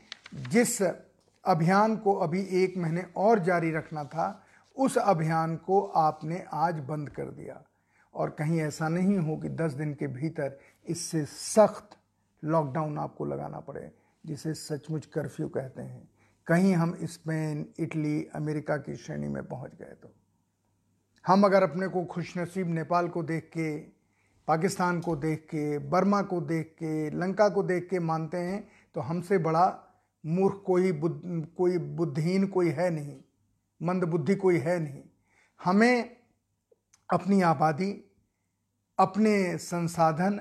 जिस 0.49 0.81
अभियान 1.45 1.97
को 1.97 2.13
अभी 2.13 2.41
एक 2.41 2.77
महीने 2.77 3.05
और 3.17 3.39
जारी 3.39 3.71
रखना 3.71 4.03
था, 4.03 4.45
उस 4.77 4.97
अभियान 4.97 5.55
को 5.55 5.81
आपने 5.81 6.45
आज 6.53 6.79
बंद 6.79 7.09
कर 7.09 7.25
दिया। 7.25 7.63
और 8.13 8.29
कहीं 8.29 8.59
ऐसा 8.59 8.89
नहीं 8.89 9.17
हो 9.17 9.37
कि 9.37 9.49
दस 9.49 9.71
दिन 9.71 9.93
के 9.93 10.07
भीतर 10.07 10.59
इससे 10.87 11.25
सख्त 11.25 11.97
लॉकडाउन 12.43 12.97
आपको 12.97 13.25
लगाना 13.25 13.59
पड़े, 13.59 13.91
जिसे 14.25 14.53
सचमुच 14.53 15.05
कर्फ्यू 15.05 15.47
कहते 15.47 15.81
हैं। 15.81 16.09
कहीं 16.47 16.73
हम 16.73 16.97
स्पेन, 17.03 17.73
इटली, 17.79 18.27
अमेरिका 18.35 18.77
की 18.77 18.95
श्रेणी 18.95 19.27
में 19.27 19.43
पहुँच 19.43 19.71
गए 19.75 19.93
तो। 20.03 20.11
हम 21.27 21.43
अगर 21.43 21.63
अपने 21.63 21.87
को 21.87 22.05
खुशनसीब 22.05 22.67
नेपाल 22.67 23.07
को 23.07 23.23
देख 23.23 23.51
के 23.57 23.96
पाकिस्तान 24.47 24.99
को 25.01 25.15
देख 25.15 25.39
के, 25.45 25.77
बर्मा 25.79 26.21
को 26.23 26.39
देख 26.41 26.75
के, 26.79 27.09
लंका 27.11 27.49
को 27.49 27.63
देख 27.63 27.87
के 27.89 27.99
मानते 28.01 28.37
हैं 28.39 28.67
तो 28.95 29.01
हमसे 29.01 29.37
बड़ा 29.39 29.65
मूर्ख 30.23 30.61
कोई 30.65 30.91
बुद्ध, 30.93 31.47
कोई 31.57 31.77
बुद्धिहीन 31.77 32.47
कोई 32.47 32.69
है 32.69 32.89
नहीं 32.89 33.17
मंद 33.81 34.03
बुद्धि 34.03 34.35
कोई 34.35 34.57
है 34.57 34.79
नहीं। 34.79 35.01
हमें 35.59 36.15
अपनी 37.09 37.41
आबादी, 37.43 37.91
अपने 38.99 39.57
संसाधन 39.57 40.39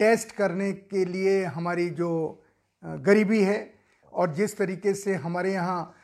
टेस्ट 0.00 0.32
करने 0.32 0.72
के 0.72 1.04
लिए 1.04 1.44
हमारी 1.46 1.88
जो 1.90 2.10
गरीबी 2.84 3.42
है, 3.42 3.58
और 4.12 4.34
जिस 4.34 4.56
तरीके 4.58 4.94
से 4.94 5.14
हमारे 5.16 5.52
यहाँ 5.52 5.94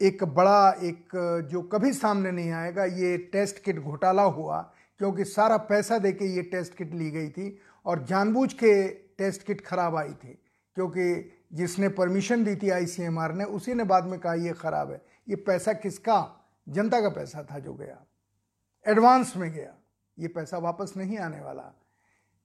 एक 0.00 0.24
बड़ा, 0.24 0.70
एक 0.72 1.08
जो 1.50 1.62
कभी 1.64 1.92
सामने 1.92 2.30
नहीं 2.30 2.50
आएगा, 2.52 2.84
ये 2.84 3.16
टेस्ट 3.32 3.62
किट 3.64 3.78
घोटाला 3.78 4.22
हुआ 4.22 4.60
क्योंकि 5.02 5.24
सारा 5.24 5.56
पैसा 5.56 5.98
देके 5.98 6.24
ये 6.24 6.42
टेस्ट 6.42 6.74
किट 6.74 6.92
ली 6.94 7.10
गई 7.10 7.28
थी 7.28 7.58
और 7.86 8.04
जानबूझ 8.04 8.52
के 8.52 8.88
टेस्ट 8.88 9.42
किट 9.42 9.60
खराब 9.60 9.96
आई 9.96 10.12
थी, 10.12 10.38
क्योंकि 10.74 11.32
जिसने 11.52 11.88
परमिशन 11.88 12.44
दी 12.44 12.56
थी 12.56 12.70
आईसीएमआर 12.70 13.34
ने, 13.34 13.44
उसी 13.44 13.74
ने 13.74 13.84
बाद 13.84 14.04
में 14.04 14.20
कहा 14.20 14.34
ये 14.34 14.52
ख़राब 14.52 14.90
है। 14.90 15.02
ये 15.28 15.36
पैसा 15.36 15.72
किसका? 15.72 16.50
जनता 16.68 17.00
का 17.00 17.08
पैसा 17.08 17.42
था 17.42 17.58
जो 17.58 17.74
गया। 17.74 18.04
एडवांस 18.86 19.36
में 19.36 19.52
गया। 19.52 19.74
ये 20.18 20.28
पैसा 20.28 20.58
वापस 20.58 20.92
नहीं 20.96 21.18
आने 21.18 21.40
वाला। 21.40 21.82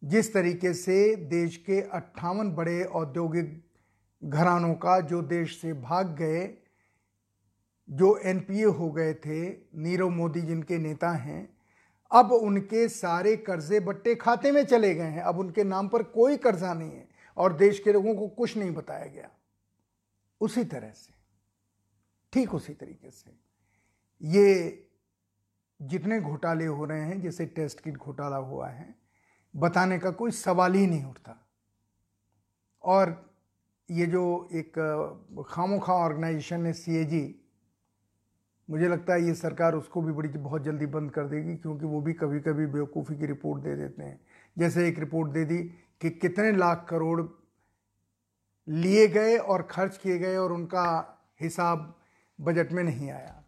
जिस 0.04 0.34
तरीके 0.34 0.74
से 0.74 1.16
देश 1.16 1.58
के 1.58 1.82
अट्ठावन 1.82 2.52
बड़े 2.52 2.84
औद्योगिक 2.84 3.66
घरानों 4.24 4.74
का, 4.74 5.00
जो 5.00 5.22
देश 5.22 5.62
से 5.62 5.74
भाग 5.74 6.16
गए, 6.16 6.58
जो 7.90 8.18
एनपीए 8.18 8.66
हो 8.66 8.92
गए 8.92 9.14
थे, 9.14 9.50
नीरव 9.76 10.10
मोदी 10.10 10.42
जिनके 10.42 10.78
नेता 10.78 11.12
हैं 11.12 11.57
अब 12.12 12.32
उनके 12.32 12.88
सारे 12.90 13.36
कर्जे 13.38 13.80
बट्टे 13.80 14.16
खाते 14.16 14.52
में 14.52 14.66
चले 14.66 14.96
गए 14.96 15.04
हैं। 15.04 15.22
अब 15.22 15.40
उनके 15.40 15.64
नाम 15.64 15.88
पर 15.88 16.04
कोई 16.04 16.38
कर्जा 16.38 16.74
नहीं 16.74 16.92
है 16.92 17.08
और 17.38 17.54
देश 17.54 17.80
के 17.80 17.94
लोगों 17.94 18.16
को 18.16 18.28
कुछ 18.28 18.58
नहीं 18.58 18.72
बताया 18.72 19.06
गया। 19.06 19.30
उसी 20.42 20.64
तरह 20.64 20.92
से, 20.92 21.14
ठीक 22.34 22.54
उसी 22.54 22.74
तरीके 22.74 23.10
से। 23.10 23.32
ये 24.22 24.84
जितने 25.82 26.20
घोटाले 26.22 26.66
हो 26.66 26.86
रहे 26.86 27.02
हैं, 27.02 27.22
जैसे 27.22 27.46
टेस्ट 27.46 27.80
किट 27.80 27.98
घोटाला 27.98 28.38
हुआ 28.38 28.70
है, 28.70 28.96
बताने 29.56 30.00
का 30.00 30.12
कोई 30.12 30.32
सवाल 30.32 30.74
ही 30.74 30.88
नहीं 30.88 31.06
उठता। 31.06 31.48
और 32.84 33.36
ये 33.92 34.06
जो 34.06 34.50
एक, 34.54 35.46
खामोखा 35.50 35.94
ऑर्गेनाइजेशन 35.94 36.66
है 36.66 36.74
सीएजी 36.74 37.47
मुझे 38.70 38.88
लगता 38.88 39.14
है 39.14 39.24
ये 39.24 39.34
सरकार 39.34 39.76
उसको 39.76 40.02
भी 40.02 40.12
बड़ी 40.12 40.30
बहुत 40.30 40.64
जल्दी 40.64 40.86
बंद 40.86 41.12
कर 41.12 41.28
देगी, 41.28 41.56
क्योंकि 41.56 41.86
वो 41.86 42.02
भी 42.02 42.14
कभी 42.14 42.40
कभी 42.40 42.66
बेवकूफ़ी 42.66 43.18
की 43.18 43.26
रिपोर्ट 43.26 43.64
दे 43.64 43.76
देते 43.76 44.04
हैं। 44.04 44.20
जैसे 44.58 44.88
एक 44.88 45.00
रिपोर्ट 45.00 45.32
दे 45.32 45.46
दी 45.46 45.64
कि 46.02 46.10
कितने 46.10 46.52
लाख 46.52 46.88
करोड़ 46.90 47.22
लिए 48.68 49.08
गए 49.08 49.38
और 49.38 49.62
खर्च 49.62 49.98
किए 49.98 50.18
गए 50.18 50.38
और 50.38 50.52
उनका 50.52 51.18
हिसाब 51.42 51.96
बजट 52.42 52.72
में 52.72 52.84
नहीं 52.84 53.12
आया। 53.12 53.44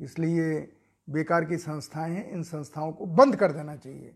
इसलिए 0.00 0.72
बेकार 1.10 1.44
की 1.44 1.56
संस्थाएँ 1.56 2.12
हैं, 2.12 2.30
इन 2.30 2.42
संस्थाओं 2.42 2.92
को 2.92 3.06
बंद 3.06 3.36
कर 3.36 3.52
देना 3.52 3.76
चाहिए। 3.76 4.14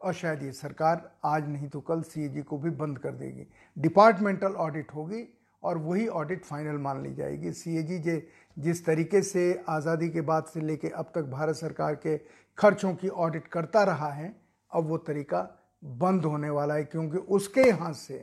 और 0.00 0.14
शायद 0.14 0.42
ये 0.42 0.52
सरकार 0.52 1.18
आज 1.24 1.48
नहीं 1.48 1.68
तो 1.68 1.80
कल 1.80 2.02
सी 2.02 2.42
को 2.42 2.58
भी 2.58 2.70
बंद 2.70 2.98
कर 2.98 3.12
देगी। 3.12 3.46
डिपार्टमेंटल 3.78 4.52
ऑडिट 4.52 4.94
होगी 4.94 5.22
और 5.62 5.78
वही 5.78 6.06
ऑडिट 6.08 6.44
फाइनल 6.44 6.76
मान 6.78 7.02
ली 7.02 7.14
जाएगी। 7.14 7.52
सी 7.52 7.82
जे, 7.98 8.26
जिस 8.56 8.84
तरीके 8.86 9.22
से 9.22 9.62
आज़ादी 9.68 10.08
के 10.08 10.20
बाद 10.22 10.44
से 10.44 10.60
लेके 10.60 10.88
अब 10.88 11.12
तक 11.14 11.24
भारत 11.30 11.56
सरकार 11.56 11.94
के 11.96 12.16
खर्चों 12.58 12.94
की 12.94 13.08
ऑडिट 13.08 13.46
करता 13.48 13.82
रहा 13.84 14.10
है, 14.12 14.34
अब 14.72 14.86
वो 14.86 14.96
तरीका 14.98 15.40
बंद 15.82 16.24
होने 16.24 16.50
वाला 16.50 16.74
है, 16.74 16.84
क्योंकि 16.84 17.18
उसके 17.18 17.60
यहाँ 17.60 17.92
से 17.92 18.16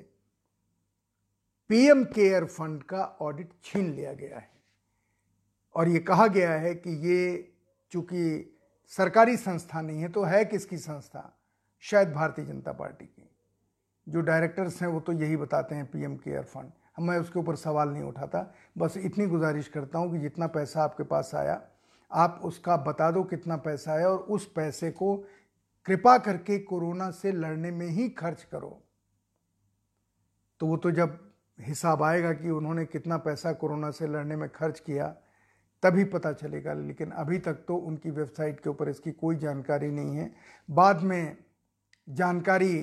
पीएम 1.70 2.04
केयर 2.06 2.46
फंड 2.46 2.84
का 2.84 3.04
ऑडिट 3.22 3.52
छीन 3.64 3.94
लिया 3.94 4.14
गया 4.14 4.38
है। 4.38 4.50
और 5.76 5.88
ये 5.88 6.00
कहा 6.02 6.28
गया 6.28 6.52
है 6.52 6.74
कि 6.76 6.90
ये 7.08 7.54
चूँकि 7.92 8.54
सरकारी 8.94 9.38
संस्था 9.38 9.82
नहीं 9.82 10.02
है 10.02 10.10
तो 10.10 10.24
है 10.24 10.44
किसकी 10.46 10.78
संस्था? 10.78 11.34
शायद 11.84 12.12
भारतीय 12.14 12.46
जनता 12.46 12.72
पार्टी 12.72 13.06
की। 13.06 13.30
जो 14.08 14.22
डायरेक्टर्स 14.22 14.82
हैं 14.82 14.90
वो 14.90 15.00
तो 15.00 15.14
यही 15.14 15.38
बताते 15.38 15.76
हैं 15.76 15.86
पीएम 15.86 16.16
केयर 16.18 16.44
फंड 16.44 16.72
मैं 17.00 17.18
उसके 17.20 17.40
ऊपर 17.40 17.56
सवाल 17.56 17.90
नहीं 17.90 18.04
उठाता, 18.04 18.54
बस 18.78 18.98
इतनी 18.98 19.26
गुजारिश 19.26 19.68
करता 19.68 20.00
हूँ 20.00 20.12
कि 20.12 20.20
जितना 20.20 20.48
पैसा 20.48 20.84
आपके 20.84 21.04
पास 21.04 21.32
आया, 21.36 21.62
आप 22.12 22.40
उसका 22.44 22.78
बता 22.78 23.12
दो 23.12 23.24
कितना 23.24 23.56
पैसा 23.58 23.92
आया 23.94 24.08
और 24.10 24.18
उस 24.18 24.52
पैसे 24.56 24.92
को 24.92 25.16
कृपा 25.86 26.18
करके 26.18 26.58
कोरोना 26.60 27.10
से 27.12 27.32
लड़ने 27.32 27.72
में 27.72 27.88
ही 27.88 28.10
खर्च 28.10 28.44
करो। 28.44 28.82
तो 30.60 30.68
वो 30.68 30.78
तो 30.78 30.92
जब 30.92 31.20
हिसाब 31.60 32.04
आएगा 32.04 32.34
कि 32.34 32.50
उन्होंने 32.50 32.86
कितना 32.86 33.18
पैसा 33.18 33.52
कोरोना 33.54 33.92
से 33.92 34.08
लड़ने 34.08 34.36
में 34.36 34.50
खर्च 34.50 34.80
किया, 34.80 35.08
तभी 35.84 36.04
पता 36.04 36.32
चलेगा। 36.34 36.74
लेकिन 36.74 37.12
अभी 37.12 37.38
तक 37.38 37.54
तो 37.68 37.76
उनकी 37.78 38.12
वेबसाइट 38.12 38.60
के 38.60 38.70
ऊपर 38.70 38.90
इसकी 38.90 39.12
कोई 39.12 39.36
जानकारी 39.36 39.92
नहीं 39.92 40.16
है। 40.16 40.32
बाद 40.70 41.02
में 41.02 41.38
जानकारी 42.08 42.74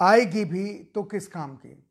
आएगी 0.00 0.44
भी 0.44 0.84
तो 0.84 1.02
किस 1.02 1.26
काम 1.28 1.56
की? 1.56 1.84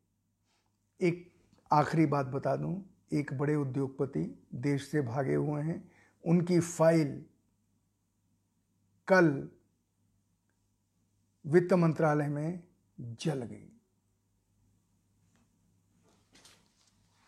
एक 1.00 1.32
आखिरी 1.72 2.06
बात 2.06 2.26
बता 2.26 2.56
दूँ, 2.56 2.90
एक 3.12 3.38
बड़े 3.38 3.54
उद्योगपति 3.54 4.44
देश 4.54 4.88
से 4.88 5.00
भागे 5.00 5.34
हुए 5.34 5.62
हैं। 5.62 5.92
उनकी 6.26 6.60
फ़ाइल 6.60 7.24
कल 9.08 9.50
वित्त 11.46 11.72
मंत्रालय 11.72 12.28
में 12.28 12.62
जल 13.00 13.42
गई। 13.42 13.68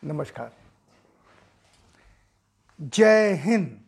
नमस्कार। 0.05 0.57
जय 2.81 3.33
हिंद। 3.33 3.84